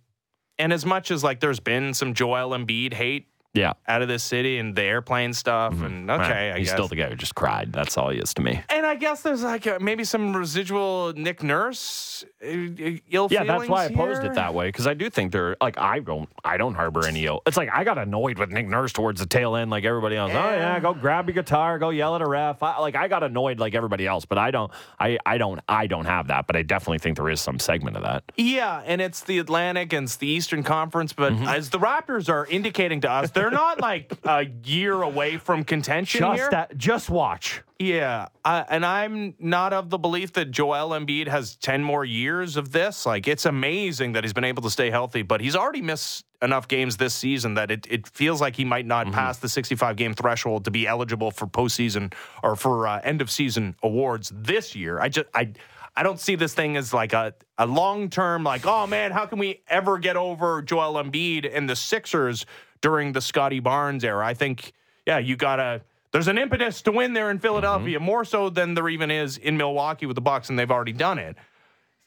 and 0.58 0.72
as 0.74 0.86
much 0.86 1.10
as 1.12 1.24
like 1.24 1.40
there's 1.40 1.60
been 1.60 1.94
some 1.94 2.14
Joel 2.14 2.50
Embiid 2.58 2.94
hate 2.94 3.28
Yeah. 3.56 3.74
out 3.88 4.02
of 4.02 4.08
this 4.08 4.24
city 4.24 4.58
and 4.60 4.76
the 4.76 4.84
airplane 4.84 5.34
stuff, 5.34 5.74
and 5.82 6.10
okay, 6.12 6.22
Right. 6.22 6.52
I 6.52 6.58
he's 6.60 6.68
guess. 6.68 6.76
still 6.76 6.88
the 6.88 6.96
guy 6.96 7.10
who 7.10 7.16
just 7.16 7.34
cried. 7.36 7.74
That's 7.74 7.98
all 7.98 8.10
he 8.10 8.20
is 8.20 8.34
to 8.36 8.42
me. 8.42 8.62
and 8.70 8.86
I 8.86 8.96
guess 8.96 9.22
there's 9.22 9.44
like 9.44 9.66
uh 9.66 9.80
maybe 9.82 10.04
some 10.04 10.36
residual 10.36 11.14
Nick 11.16 11.42
Nurse 11.42 12.24
uh, 12.44 12.48
uh, 12.48 12.92
ill 13.10 13.28
Yeah, 13.32 13.44
that's 13.44 13.68
why 13.68 13.86
I 13.86 13.90
posed 13.94 14.24
it 14.24 14.34
that 14.36 14.54
way 14.54 14.68
because 14.68 14.86
I 14.88 14.94
do 14.94 15.10
think 15.10 15.32
they're 15.32 15.56
like 15.62 15.78
I 15.78 16.00
don't 16.00 16.30
I 16.44 16.58
don't 16.58 16.76
harbor 16.76 17.06
any 17.06 17.26
ill. 17.26 17.42
It's 17.46 17.58
like 17.58 17.70
I 17.74 17.84
got 17.84 17.98
annoyed 17.98 18.38
with 18.38 18.52
Nick 18.52 18.68
Nurse 18.68 18.94
towards 18.94 19.20
the 19.20 19.26
tail 19.26 19.56
end, 19.56 19.72
like 19.72 19.84
everybody 19.86 20.16
else. 20.16 20.32
Oh 20.32 20.36
Yeah. 20.36 20.56
yeah, 20.76 20.80
go 20.80 20.94
grab 20.94 21.28
your 21.28 21.34
guitar, 21.34 21.80
go 21.80 21.90
yell 21.90 22.16
at 22.16 22.22
a 22.22 22.28
ref. 22.28 22.62
I, 22.62 22.80
like 22.80 22.96
I 22.96 23.08
got 23.08 23.24
annoyed 23.24 23.60
like 23.60 23.74
everybody 23.76 24.06
else, 24.06 24.26
but 24.26 24.38
I 24.38 24.52
don't 24.52 24.72
I 25.00 25.18
I 25.26 25.38
don't 25.38 25.60
I 25.70 25.88
don't 25.88 26.06
have 26.06 26.28
that. 26.28 26.48
But 26.48 26.56
I 26.56 26.62
definitely 26.62 27.00
think 27.00 27.18
there 27.18 27.30
is 27.30 27.42
some 27.42 27.60
segment 27.60 27.96
of 27.98 28.04
that. 28.04 28.24
Yeah, 28.36 28.82
and 28.86 29.02
it's 29.02 29.22
the 29.22 29.40
Atlantic 29.40 29.94
and 29.94 30.06
it's 30.06 30.18
the 30.18 30.28
Eastern 30.28 30.64
Conference, 30.64 31.14
but 31.14 31.34
Mm-hmm. 31.36 31.48
as 31.48 31.70
the 31.72 31.80
Raptors 31.80 32.30
are 32.30 32.46
indicating 32.46 33.02
to 33.02 33.10
us, 33.12 33.32
they're 33.32 33.45
not 33.52 33.82
like 33.82 34.12
a 34.24 34.46
year 34.64 35.02
away 35.02 35.38
from 35.38 35.64
contention 35.64 36.20
Just 36.20 36.40
here. 36.40 36.50
that, 36.52 36.78
just 36.78 37.10
watch. 37.10 37.62
Yeah, 37.78 38.28
I, 38.46 38.66
and 38.70 38.86
I'm 38.86 39.36
not 39.38 39.74
of 39.74 39.90
the 39.90 39.98
belief 39.98 40.34
that 40.34 40.52
Joel 40.52 40.92
Embiid 40.92 41.28
has 41.28 41.56
10 41.58 41.84
more 41.84 42.06
years 42.06 42.56
of 42.56 42.72
this. 42.72 43.06
Like, 43.06 43.28
it's 43.28 43.46
amazing 43.46 44.14
that 44.14 44.24
he's 44.24 44.32
been 44.32 44.46
able 44.46 44.64
to 44.64 44.70
stay 44.70 44.90
healthy, 44.90 45.24
but 45.24 45.42
he's 45.42 45.58
already 45.58 45.82
missed 45.82 46.26
enough 46.42 46.68
games 46.68 46.96
this 46.98 47.14
season 47.14 47.56
that 47.56 47.72
it, 47.72 47.86
it 47.90 48.08
feels 48.08 48.40
like 48.40 48.56
he 48.56 48.64
might 48.64 48.86
not 48.86 49.12
pass 49.12 49.40
the 49.40 49.50
65 49.50 49.96
game 49.98 50.14
threshold 50.14 50.64
to 50.66 50.72
be 50.72 50.88
eligible 50.88 51.32
for 51.32 51.48
postseason 51.48 52.14
or 52.44 52.56
for 52.56 52.88
uh, 52.88 53.02
end 53.04 53.22
of 53.22 53.30
season 53.30 53.76
awards 53.84 54.32
this 54.34 54.76
year. 54.76 55.00
I 55.02 55.10
just, 55.10 55.28
I, 55.34 55.52
I 55.98 56.04
don't 56.04 56.20
see 56.20 56.36
this 56.36 56.54
thing 56.54 56.76
as 56.78 56.94
like 56.94 57.14
a, 57.14 57.34
a 57.58 57.66
long 57.66 58.10
term, 58.10 58.44
like, 58.44 58.66
oh 58.66 58.86
man, 58.86 59.12
how 59.12 59.26
can 59.26 59.40
we 59.40 59.62
ever 59.68 59.98
get 59.98 60.18
over 60.18 60.62
Joel 60.62 61.02
Embiid 61.02 61.50
and 61.52 61.70
the 61.70 61.76
Sixers 61.76 62.46
during 62.82 63.14
the 63.14 63.22
Scottie 63.22 63.62
Barnes 63.62 64.04
era? 64.04 64.26
I 64.26 64.34
think, 64.34 64.74
yeah, 65.08 65.18
you 65.20 65.36
gotta. 65.36 65.82
There's 66.12 66.28
an 66.30 66.38
impetus 66.38 66.82
to 66.84 66.92
win 66.94 67.12
there 67.14 67.30
in 67.30 67.40
Philadelphia, 67.40 68.00
more 68.00 68.24
so 68.24 68.50
than 68.50 68.74
there 68.74 68.88
even 68.88 69.12
is 69.12 69.38
in 69.38 69.58
Milwaukee 69.58 70.06
with 70.06 70.16
the 70.16 70.22
Bucks, 70.22 70.50
and 70.50 70.58
they've 70.58 70.72
already 70.72 70.94
done 70.94 71.20
it. 71.20 71.36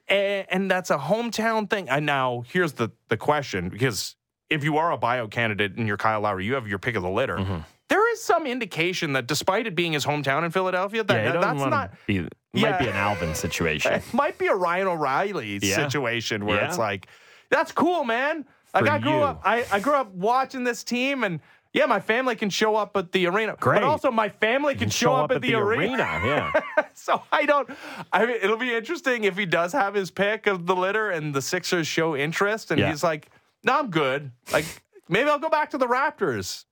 And, 0.09 0.47
and 0.51 0.71
that's 0.71 0.91
a 0.91 0.97
hometown 0.97 1.69
thing. 1.69 1.89
And 1.91 2.07
now 2.07 2.45
here's 2.51 2.73
the 2.75 2.91
the 3.09 3.17
question: 3.17 3.69
because 3.69 4.17
if 4.51 4.65
you 4.65 4.79
are 4.79 4.93
a 4.93 4.97
bio 4.99 5.29
candidate 5.29 5.77
and 5.77 5.87
you're 5.87 5.99
Kyle 5.99 6.21
Lowry, 6.23 6.45
you 6.47 6.55
have 6.55 6.67
your 6.67 6.79
pick 6.79 6.95
of 6.97 7.03
the 7.03 7.11
litter. 7.11 7.37
Mm-hmm. 7.37 7.59
There 7.89 8.13
is 8.13 8.23
some 8.23 8.47
indication 8.47 9.13
that, 9.15 9.27
despite 9.27 9.67
it 9.67 9.75
being 9.75 9.93
his 9.95 10.05
hometown 10.05 10.45
in 10.45 10.51
Philadelphia, 10.51 11.05
that, 11.05 11.15
Yeah, 11.25 11.33
that- 11.33 11.41
that's 11.41 11.59
not 11.71 11.93
be. 12.07 12.29
It 12.55 12.61
Yeah. 12.61 12.71
might 12.71 12.79
be 12.79 12.89
an 12.89 12.97
Alvin 12.97 13.35
situation. 13.35 13.93
it 13.95 14.15
might 14.15 14.39
be 14.39 14.47
a 14.47 14.55
Ryan 14.55 14.89
O'Reilly 14.89 15.59
Yeah. 15.63 15.75
situation 15.77 16.45
where 16.47 16.65
it's 16.65 16.79
like, 16.79 17.07
that's 17.51 17.73
cool, 17.73 18.05
man. 18.05 18.45
Like 18.75 18.89
I 18.89 18.99
grew 18.99 19.13
you. 19.19 19.23
up, 19.23 19.41
I, 19.45 19.65
I 19.73 19.81
grew 19.81 19.95
up 19.95 20.11
watching 20.13 20.65
this 20.65 20.85
team, 20.85 21.25
and 21.25 21.41
Yeah, 21.75 21.85
my 21.87 22.01
family 22.01 22.35
can 22.35 22.49
show 22.49 22.77
up 22.77 22.97
at 22.97 23.13
the 23.13 23.27
arena. 23.27 23.55
Great. 23.61 23.77
But 23.77 23.83
also, 23.85 24.11
my 24.11 24.31
family 24.31 24.75
can, 24.75 24.89
show, 24.89 25.15
up, 25.15 25.31
at, 25.31 25.43
the, 25.43 25.55
arena. 25.55 25.97
Yeah. 26.25 26.53
so 26.95 27.23
I 27.31 27.45
don't. 27.45 27.69
I 28.11 28.25
mean, 28.25 28.37
it'll 28.43 28.57
be 28.57 28.75
interesting 28.75 29.25
if 29.25 29.37
he 29.37 29.45
does 29.45 29.73
have 29.75 29.93
his 29.95 30.11
pick 30.11 30.47
of 30.47 30.65
the 30.67 30.75
litter 30.75 31.11
and 31.11 31.35
the 31.35 31.43
Sixers 31.43 31.87
show 31.87 32.17
interest, 32.17 32.71
and 32.71 32.81
Yeah. 32.81 32.89
he's 32.91 33.03
like, 33.05 33.29
"No, 33.65 33.79
I'm 33.79 33.91
good. 33.91 34.33
Like, 34.51 34.65
maybe 35.11 35.29
I'll 35.29 35.39
go 35.39 35.51
back 35.51 35.71
to 35.71 35.79
the 35.79 35.87
Raptors." 35.87 36.65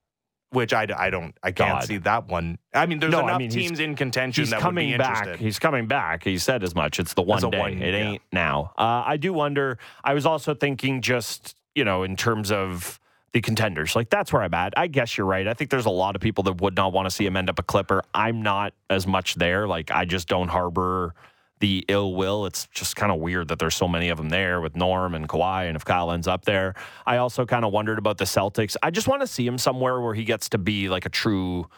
Which 0.51 0.72
I, 0.72 0.86
I 0.97 1.11
don't 1.11 1.36
I 1.42 1.51
can't 1.51 1.80
God. 1.80 1.84
see 1.84 1.97
that 1.99 2.28
one. 2.28 2.59
I 2.72 2.86
mean, 2.86 3.01
there's 3.01 3.11
No, 3.11 3.20
I 3.20 3.24
enough 3.24 3.38
mean, 3.40 3.51
he's- 3.51 3.66
teams 3.68 3.80
in 3.80 3.97
contention 3.97 4.42
He's 4.42 4.51
that 4.51 4.61
coming 4.61 4.88
would 4.90 4.94
be 4.94 4.99
back. 4.99 5.18
interested. 5.22 5.44
He's 5.44 5.59
coming 5.59 5.86
back. 5.86 6.22
He 6.24 6.38
said 6.38 6.62
as 6.62 6.74
much. 6.74 7.01
It's 7.01 7.14
the 7.14 7.22
one 7.22 7.44
a 7.44 7.51
day. 7.51 7.59
one- 7.59 7.82
it 7.82 7.92
yeah. 7.94 8.11
ain't 8.12 8.22
now. 8.32 8.72
Uh, 8.78 9.03
I 9.05 9.16
do 9.16 9.32
wonder. 9.32 9.78
I 10.05 10.14
was 10.14 10.24
also 10.24 10.55
thinking 10.55 11.03
just, 11.03 11.57
you 11.74 11.84
know, 11.84 12.05
in 12.05 12.14
terms 12.16 12.53
of 12.53 13.01
the 13.32 13.40
contenders. 13.40 13.97
Like 13.97 14.09
that's 14.09 14.32
where 14.32 14.40
I'm 14.42 14.55
at. 14.55 14.72
I 14.78 14.86
guess 14.86 15.18
you're 15.18 15.26
right. 15.26 15.47
I 15.49 15.53
think 15.53 15.68
there's 15.70 15.84
a 15.84 15.90
lot 15.90 16.14
of 16.14 16.22
people 16.22 16.44
that 16.44 16.61
would 16.61 16.76
not 16.76 16.92
want 16.92 17.07
to 17.07 17.11
see 17.11 17.26
him 17.26 17.36
end 17.36 17.51
up 17.51 17.59
a 17.59 17.62
Clipper. 17.64 18.03
I'm 18.14 18.40
not 18.40 18.72
as 18.88 19.07
much 19.07 19.34
there. 19.34 19.66
Like 19.66 19.90
I 19.90 20.05
just 20.05 20.28
don't 20.28 20.49
harbor 20.49 21.12
the 21.61 21.84
ill 21.88 22.14
will. 22.14 22.46
It's 22.46 22.66
just 22.68 22.96
kind 22.96 23.11
of 23.11 23.18
weird 23.18 23.48
that 23.48 23.59
there's 23.59 23.74
so 23.74 23.88
many 23.88 24.09
of 24.09 24.18
them 24.18 24.28
there 24.28 24.61
with 24.61 24.76
Norm 24.76 25.14
and 25.14 25.28
Kawhi, 25.28 25.66
and 25.66 25.76
if 25.76 25.84
Kyle 25.84 26.12
ends 26.12 26.28
up 26.28 26.44
there. 26.44 26.74
I 27.07 27.16
also 27.16 27.46
kind 27.46 27.64
of 27.64 27.72
wondered 27.72 27.98
about 27.98 28.18
the 28.18 28.24
Celtics. 28.24 28.76
I 28.82 28.90
just 28.90 29.09
want 29.09 29.22
to 29.22 29.26
see 29.26 29.46
him 29.46 29.59
somewhere 29.59 30.00
where 30.00 30.14
he 30.14 30.24
gets 30.24 30.48
to 30.50 30.59
be 30.59 30.88
like 30.88 31.07
a 31.07 31.11
true 31.11 31.68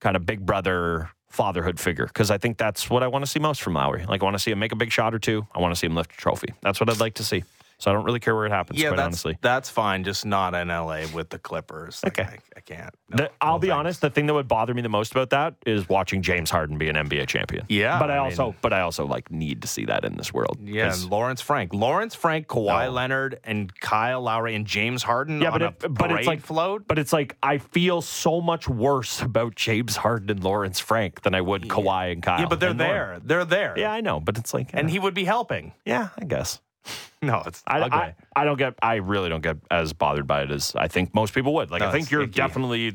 kind 0.00 0.16
of 0.16 0.26
big 0.26 0.44
brother 0.44 1.10
fatherhood 1.30 1.80
figure 1.80 2.06
because 2.06 2.30
I 2.30 2.36
think 2.36 2.58
that's 2.58 2.90
what 2.90 3.02
I 3.02 3.06
want 3.06 3.24
to 3.24 3.30
see 3.30 3.38
most 3.38 3.62
from 3.62 3.74
Lowry. 3.74 4.04
Like 4.04 4.20
I 4.20 4.24
want 4.24 4.34
to 4.34 4.38
see 4.38 4.50
him 4.50 4.58
make 4.58 4.72
a 4.72 4.76
big 4.76 4.92
shot 4.92 5.14
or 5.14 5.18
two. 5.18 5.46
I 5.54 5.60
want 5.60 5.72
to 5.72 5.78
see 5.78 5.86
him 5.86 5.94
lift 5.94 6.12
a 6.12 6.16
trophy. 6.16 6.52
That's 6.60 6.78
what 6.78 6.90
I'd 6.90 7.00
like 7.00 7.14
to 7.14 7.24
see. 7.24 7.44
So 7.82 7.90
I 7.90 7.94
don't 7.94 8.04
really 8.04 8.20
care 8.20 8.36
where 8.36 8.46
it 8.46 8.52
happens. 8.52 8.78
yeah, 8.80 8.90
quite 8.90 8.96
that's 8.98 9.06
honestly. 9.06 9.38
that's 9.40 9.68
fine. 9.68 10.04
Just 10.04 10.24
not 10.24 10.54
in 10.54 10.68
LA 10.68 11.06
with 11.12 11.30
the 11.30 11.38
Clippers. 11.40 12.00
Like, 12.04 12.16
Okay. 12.16 12.28
I, 12.34 12.38
I 12.56 12.60
can't. 12.60 12.94
No, 13.10 13.16
The- 13.16 13.30
I'll 13.40 13.54
no 13.54 13.58
be 13.58 13.66
thanks. 13.68 13.78
honest. 13.80 14.00
The 14.02 14.10
thing 14.10 14.26
that 14.26 14.34
would 14.34 14.46
bother 14.46 14.72
me 14.72 14.82
the 14.82 14.88
most 14.88 15.10
about 15.10 15.30
that 15.30 15.56
is 15.66 15.88
watching 15.88 16.22
James 16.22 16.48
Harden 16.48 16.78
be 16.78 16.88
an 16.88 16.94
NBA 16.94 17.26
champion. 17.26 17.66
Yeah, 17.68 17.98
but 17.98 18.08
I, 18.08 18.14
I 18.14 18.18
also, 18.18 18.44
mean- 18.46 18.54
but 18.62 18.72
I 18.72 18.82
also 18.82 19.04
like 19.04 19.32
need 19.32 19.62
to 19.62 19.66
see 19.68 19.84
that 19.86 20.04
in 20.04 20.16
this 20.16 20.32
world. 20.32 20.58
Yeah, 20.62 20.92
and 20.94 21.10
Lawrence 21.10 21.40
Frank, 21.40 21.74
Lawrence 21.74 22.14
Frank, 22.14 22.46
Kawhi 22.46 22.84
No. 22.84 22.90
Leonard, 22.92 23.40
and 23.42 23.74
Kyle 23.80 24.22
Lowry 24.22 24.54
and 24.54 24.64
James 24.64 25.02
Harden 25.02 25.40
Yeah, 25.40 25.48
on 25.50 25.58
but 25.58 25.62
a 25.62 25.66
it- 25.86 25.92
but 25.94 26.12
it's 26.12 26.26
like- 26.28 26.40
float. 26.40 26.86
But 26.86 27.00
it's 27.00 27.12
like 27.12 27.36
I 27.42 27.58
feel 27.58 28.00
so 28.00 28.40
much 28.40 28.68
worse 28.68 29.22
about 29.22 29.56
James 29.56 29.96
Harden 29.96 30.30
and 30.30 30.44
Lawrence 30.44 30.78
Frank 30.78 31.22
than 31.22 31.34
I 31.34 31.40
would 31.40 31.62
Kawhi 31.62 32.12
and 32.12 32.22
Kyle. 32.22 32.38
Yeah, 32.38 32.46
but 32.46 32.60
they're 32.60 32.72
there. 32.74 33.18
They're 33.24 33.44
there. 33.44 33.74
Yeah, 33.76 33.90
I 33.90 34.02
know, 34.02 34.20
but 34.20 34.38
it's 34.38 34.54
like, 34.54 34.70
and 34.72 34.88
he 34.88 35.00
would 35.00 35.14
be 35.14 35.24
helping. 35.24 35.72
yeah, 35.84 36.10
I 36.16 36.24
guess. 36.26 36.60
No, 37.22 37.40
it's 37.46 37.62
I, 37.68 37.78
ugly. 37.80 37.98
I, 37.98 38.14
I 38.34 38.44
don't 38.44 38.58
get 38.58 38.74
I 38.82 38.96
really 38.96 39.28
don't 39.28 39.42
get 39.42 39.56
as 39.70 39.92
bothered 39.92 40.26
by 40.26 40.42
it 40.42 40.50
as 40.50 40.74
I 40.74 40.88
think 40.88 41.14
most 41.14 41.32
people 41.32 41.54
would. 41.54 41.70
Like 41.70 41.80
No, 41.80 41.88
I 41.88 41.92
think 41.92 42.10
you're 42.10 42.22
icky. 42.22 42.32
definitely 42.32 42.94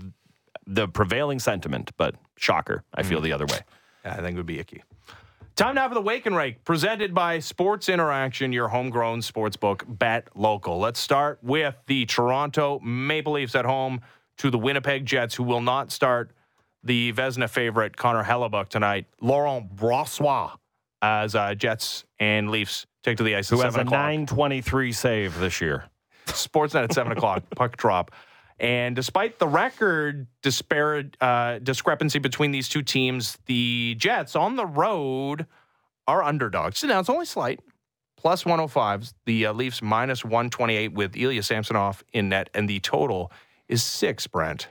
the 0.65 0.87
prevailing 0.89 1.39
sentiment, 1.39 1.91
but 1.95 2.15
shocker, 2.37 2.83
I 2.93 3.03
Mm. 3.03 3.05
feel 3.05 3.21
the 3.21 3.31
other 3.31 3.45
way. 3.45 3.59
Yeah, 4.03 4.13
I 4.15 4.17
think 4.17 4.33
it 4.33 4.35
would 4.35 4.45
be 4.45 4.59
icky. 4.59 4.83
Time 5.55 5.75
now 5.75 5.87
for 5.87 5.95
the 5.95 6.01
Wake 6.01 6.25
and 6.25 6.35
Rake, 6.35 6.65
presented 6.65 7.13
by 7.15 7.39
Sports 7.39 7.87
Interaction, 7.87 8.51
your 8.51 8.67
homegrown 8.67 9.21
sportsbook 9.21 9.83
bet 9.87 10.27
local. 10.35 10.77
Let's 10.77 10.99
start 10.99 11.39
with 11.41 11.75
the 11.87 12.05
Toronto 12.05 12.79
Maple 12.81 13.31
Leafs 13.33 13.55
at 13.55 13.63
home 13.65 14.01
to 14.39 14.51
the 14.51 14.57
Winnipeg 14.59 15.05
Jets, 15.05 15.35
who 15.35 15.43
will 15.43 15.61
not 15.61 15.91
start 15.91 16.31
the 16.83 17.11
Vezina 17.13 17.49
favorite 17.49 17.95
Connor 17.97 18.23
Hellebuyck 18.25 18.67
tonight. 18.67 19.05
Laurent 19.21 19.73
Brossoit 19.75 20.57
as 21.01 21.35
uh, 21.35 21.55
Jets 21.55 22.05
and 22.19 22.49
Leafs 22.49 22.85
take 23.03 23.17
to 23.17 23.23
the 23.23 23.35
ice 23.35 23.49
Who 23.49 23.61
has 23.61 23.73
7 23.73 23.79
a 23.79 23.89
o'clock. 23.89 23.99
923 23.99 24.91
save 24.91 25.39
this 25.39 25.61
year? 25.61 25.85
Sportsnet 26.27 26.83
at 26.83 26.93
7 26.93 27.11
o'clock, 27.11 27.43
puck 27.55 27.77
drop. 27.77 28.11
And 28.59 28.95
despite 28.95 29.37
the 29.37 29.47
record 29.47 30.27
disparate, 30.41 31.15
uh, 31.21 31.59
discrepancy 31.59 32.19
between 32.19 32.51
these 32.51 32.67
two 32.67 32.81
teams, 32.81 33.37
the 33.45 33.95
Jets 33.99 34.35
on 34.35 34.55
the 34.55 34.65
road 34.65 35.45
are 36.07 36.23
underdogs. 36.23 36.83
Now, 36.83 36.99
it's 36.99 37.09
only 37.09 37.25
slight. 37.25 37.59
Plus 38.17 38.45
105. 38.45 39.13
The 39.25 39.45
uh, 39.45 39.53
Leafs 39.53 39.81
minus 39.83 40.23
128 40.25 40.93
with 40.93 41.15
Ilya 41.15 41.43
Samsonov 41.43 42.03
in 42.13 42.29
net. 42.29 42.49
And 42.55 42.67
the 42.67 42.79
total 42.79 43.31
is 43.67 43.83
six, 43.83 44.25
Brent. 44.25 44.69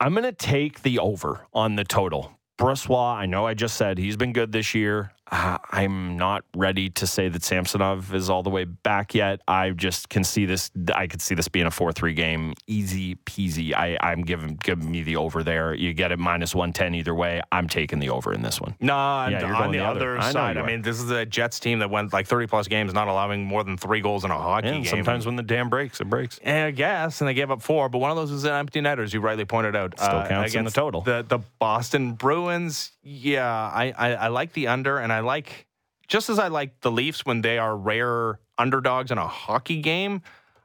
I'm 0.00 0.12
going 0.12 0.24
to 0.24 0.32
take 0.32 0.82
the 0.82 0.98
over 0.98 1.46
on 1.52 1.76
the 1.76 1.84
total. 1.84 2.32
Brossoit, 2.58 3.16
I 3.16 3.26
know 3.26 3.46
I 3.46 3.52
just 3.52 3.76
said 3.76 3.98
he's 3.98 4.16
been 4.16 4.32
good 4.32 4.52
this 4.52 4.74
year. 4.74 5.12
Uh, 5.30 5.58
I'm 5.72 6.16
not 6.16 6.44
ready 6.54 6.88
to 6.90 7.06
say 7.06 7.28
that 7.28 7.42
Samsonov 7.42 8.14
is 8.14 8.30
all 8.30 8.42
the 8.44 8.50
way 8.50 8.64
back 8.64 9.12
yet. 9.14 9.40
I 9.48 9.70
just 9.70 10.08
can 10.08 10.22
see 10.22 10.46
this. 10.46 10.70
I 10.94 11.08
could 11.08 11.20
see 11.20 11.34
this 11.34 11.48
being 11.48 11.66
a 11.66 11.70
four-three 11.70 12.14
game, 12.14 12.54
easy 12.68 13.16
peasy. 13.16 13.74
I, 13.74 13.98
I'm 14.00 14.22
giving 14.22 14.54
giving 14.62 14.88
me 14.90 15.02
the 15.02 15.16
over 15.16 15.42
there. 15.42 15.74
You 15.74 15.92
get 15.94 16.12
it 16.12 16.18
minus 16.20 16.54
one 16.54 16.72
ten 16.72 16.94
either 16.94 17.14
way. 17.14 17.40
I'm 17.50 17.68
taking 17.68 17.98
the 17.98 18.10
over 18.10 18.32
in 18.32 18.42
this 18.42 18.60
one. 18.60 18.76
Nah, 18.80 19.26
Yeah, 19.28 19.44
on 19.52 19.72
the, 19.72 19.78
the 19.78 19.84
other. 19.84 20.16
other, 20.16 20.18
I 20.18 20.30
side, 20.32 20.56
you 20.56 20.62
I 20.62 20.66
mean, 20.66 20.82
this 20.82 21.00
is 21.00 21.10
a 21.10 21.26
Jets 21.26 21.58
team 21.58 21.80
that 21.80 21.90
went 21.90 22.12
like 22.12 22.26
30 22.28 22.46
plus 22.46 22.68
games, 22.68 22.94
not 22.94 23.08
allowing 23.08 23.44
more 23.44 23.64
than 23.64 23.76
three 23.76 24.00
goals 24.00 24.24
in 24.24 24.30
a 24.30 24.34
hockey 24.38 24.68
And 24.68 24.84
game. 24.84 24.90
sometimes 24.90 25.26
when 25.26 25.34
the 25.36 25.42
dam 25.42 25.68
breaks, 25.68 26.00
it 26.00 26.08
breaks. 26.08 26.38
Eh, 26.44 26.66
I 26.66 26.70
guess, 26.70 27.20
and 27.20 27.26
they 27.28 27.34
gave 27.34 27.50
up 27.50 27.62
four, 27.62 27.88
but 27.88 27.98
one 27.98 28.10
of 28.12 28.16
those 28.16 28.30
was 28.30 28.44
an 28.44 28.52
empty 28.52 28.80
netter, 28.80 29.02
as 29.02 29.12
you 29.12 29.20
rightly 29.20 29.44
pointed 29.44 29.74
out. 29.74 29.98
Still 29.98 30.24
counts 30.26 30.54
in 30.54 30.64
the 30.64 30.70
total. 30.70 31.00
The 31.00 31.24
the 31.26 31.40
Boston 31.58 32.12
Bruins, 32.12 32.92
yeah, 33.06 33.48
I, 33.48 33.94
I 33.96 34.12
I 34.14 34.28
like 34.28 34.52
the 34.52 34.66
under, 34.66 34.98
and 34.98 35.12
I 35.12 35.20
like 35.20 35.66
just 36.08 36.28
as 36.28 36.40
I 36.40 36.48
like 36.48 36.80
the 36.80 36.90
Leafs 36.90 37.24
when 37.24 37.40
they 37.40 37.56
are 37.56 37.76
rare 37.76 38.40
underdogs 38.58 39.12
in 39.12 39.18
a 39.18 39.28
hockey 39.28 39.80
game. 39.80 40.22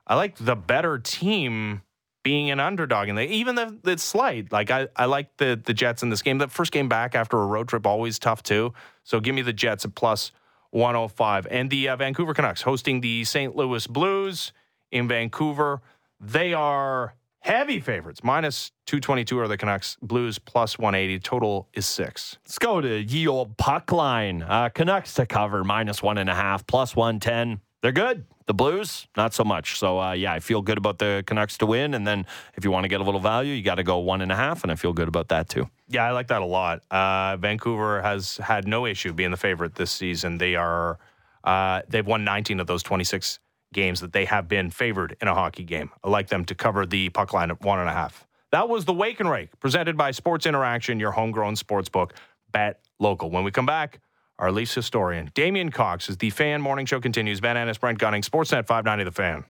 I 0.08 0.16
like 0.16 0.38
the 0.38 0.56
better 0.56 0.98
team 0.98 1.84
being 2.24 2.50
an 2.50 2.60
underdog, 2.60 3.10
and 3.10 3.18
they 3.18 3.28
even 3.28 3.54
the 3.54 3.78
it's 3.86 4.02
slight. 4.02 4.52
Like 4.52 4.72
I 4.72 4.88
I 4.96 5.06
like 5.06 5.38
the 5.38 5.62
the 5.64 5.74
Jets 5.74 6.02
in 6.02 6.10
this 6.10 6.24
game. 6.24 6.40
The 6.40 6.48
first 6.48 6.72
game 6.72 6.90
back 6.90 7.14
after 7.14 7.38
a 7.38 7.46
road 7.46 7.68
trip 7.68 7.86
always 7.86 8.18
tough 8.18 8.42
too. 8.42 8.74
So 9.04 9.20
give 9.20 9.36
me 9.36 9.44
the 9.44 9.54
Jets 9.54 9.86
at 9.86 9.94
plus 9.94 10.32
105, 10.72 11.46
and 11.52 11.70
the 11.70 11.90
uh, 11.90 11.96
Vancouver 11.96 12.34
Canucks 12.34 12.64
hosting 12.64 13.02
the 13.02 13.24
St. 13.24 13.56
Louis 13.56 13.86
Blues 13.86 14.52
in 14.92 15.08
Vancouver. 15.08 15.82
They 16.20 16.56
are 16.56 17.14
heavy 17.42 17.80
favorites. 17.80 18.24
Minus 18.24 18.72
222 18.86 19.40
are 19.40 19.48
the 19.48 19.58
Canucks. 19.58 19.98
Blues 20.02 20.40
plus 20.40 20.80
180. 20.80 21.20
Total 21.20 21.68
is 21.74 21.86
six. 21.86 22.38
Let's 22.46 22.60
go 22.60 22.82
to 22.82 23.02
ye 23.02 23.28
old 23.28 23.58
puck 23.58 23.92
line. 23.92 24.44
Uh, 24.44 24.70
Canucks 24.70 25.14
to 25.16 25.26
cover 25.26 25.64
minus 25.64 26.02
one 26.02 26.18
and 26.18 26.30
a 26.30 26.36
half, 26.36 26.66
plus 26.66 26.96
one 26.96 27.20
ten. 27.20 27.60
They're 27.82 27.92
good. 27.92 28.26
The 28.46 28.54
Blues, 28.54 29.08
not 29.18 29.34
so 29.34 29.44
much. 29.44 29.80
So 29.80 30.00
uh, 30.00 30.12
yeah, 30.12 30.34
I 30.34 30.40
feel 30.40 30.62
good 30.62 30.78
about 30.78 31.00
the 31.00 31.24
Canucks 31.26 31.58
to 31.60 31.66
win. 31.66 31.94
And 31.94 32.06
then 32.06 32.26
if 32.56 32.64
you 32.64 32.72
want 32.72 32.84
to 32.84 32.88
get 32.88 33.02
a 33.02 33.04
little 33.04 33.20
value, 33.20 33.54
you 33.54 33.64
got 33.64 33.76
to 33.76 33.84
go 33.84 33.98
one 34.00 34.22
and 34.22 34.32
a 34.32 34.36
half, 34.36 34.64
and 34.64 34.72
I 34.72 34.76
feel 34.76 34.94
good 34.94 35.08
about 35.08 35.30
that 35.30 35.50
too. 35.50 35.68
Yeah, 35.88 36.06
I 36.06 36.12
like 36.12 36.28
that 36.28 36.42
a 36.42 36.46
lot. 36.46 36.84
Uh, 36.92 37.38
Vancouver 37.38 38.02
has 38.02 38.38
had 38.38 38.68
no 38.68 38.86
issue 38.86 39.14
being 39.14 39.32
the 39.32 39.38
favorite 39.38 39.76
this 39.76 39.92
season. 39.92 40.38
They 40.38 40.56
are 40.56 41.00
uh, 41.44 41.82
they've 41.88 42.06
won 42.06 42.24
19 42.24 42.60
of 42.60 42.68
those 42.68 42.84
26 42.84 43.40
games 43.74 44.02
that 44.02 44.14
they 44.14 44.26
have 44.26 44.48
been 44.48 44.70
favored 44.70 45.16
in 45.22 45.28
a 45.28 45.34
hockey 45.34 45.64
game. 45.64 45.90
I 46.04 46.10
like 46.10 46.28
them 46.28 46.46
to 46.46 46.56
cover 46.56 46.86
the 46.86 47.10
puck 47.10 47.34
line 47.34 47.52
at 47.52 47.62
one 47.62 47.80
and 47.80 47.90
a 47.90 47.94
half. 47.94 48.28
That 48.52 48.68
was 48.68 48.86
the 48.86 48.94
Wake 48.94 49.20
and 49.20 49.30
Rake 49.30 49.58
presented 49.60 49.96
by 49.96 50.12
Sports 50.12 50.46
Interaction, 50.46 51.00
your 51.00 51.12
homegrown 51.12 51.56
sports 51.56 51.90
book. 51.90 52.14
Bet 52.52 52.82
local. 53.00 53.30
When 53.30 53.46
we 53.46 53.52
come 53.52 53.66
back, 53.66 54.00
our 54.40 54.52
Leafs 54.52 54.74
historian 54.74 55.32
Damian 55.34 55.72
Cox 55.72 56.10
as 56.10 56.18
the 56.18 56.32
Fan 56.32 56.62
Morning 56.62 56.86
Show 56.86 57.00
continues. 57.00 57.40
Ben 57.40 57.56
Ennis, 57.56 57.78
Brent 57.78 57.98
Gunning, 57.98 58.24
Sportsnet 58.24 58.66
590 58.68 59.06
The 59.06 59.12
Fan. 59.12 59.46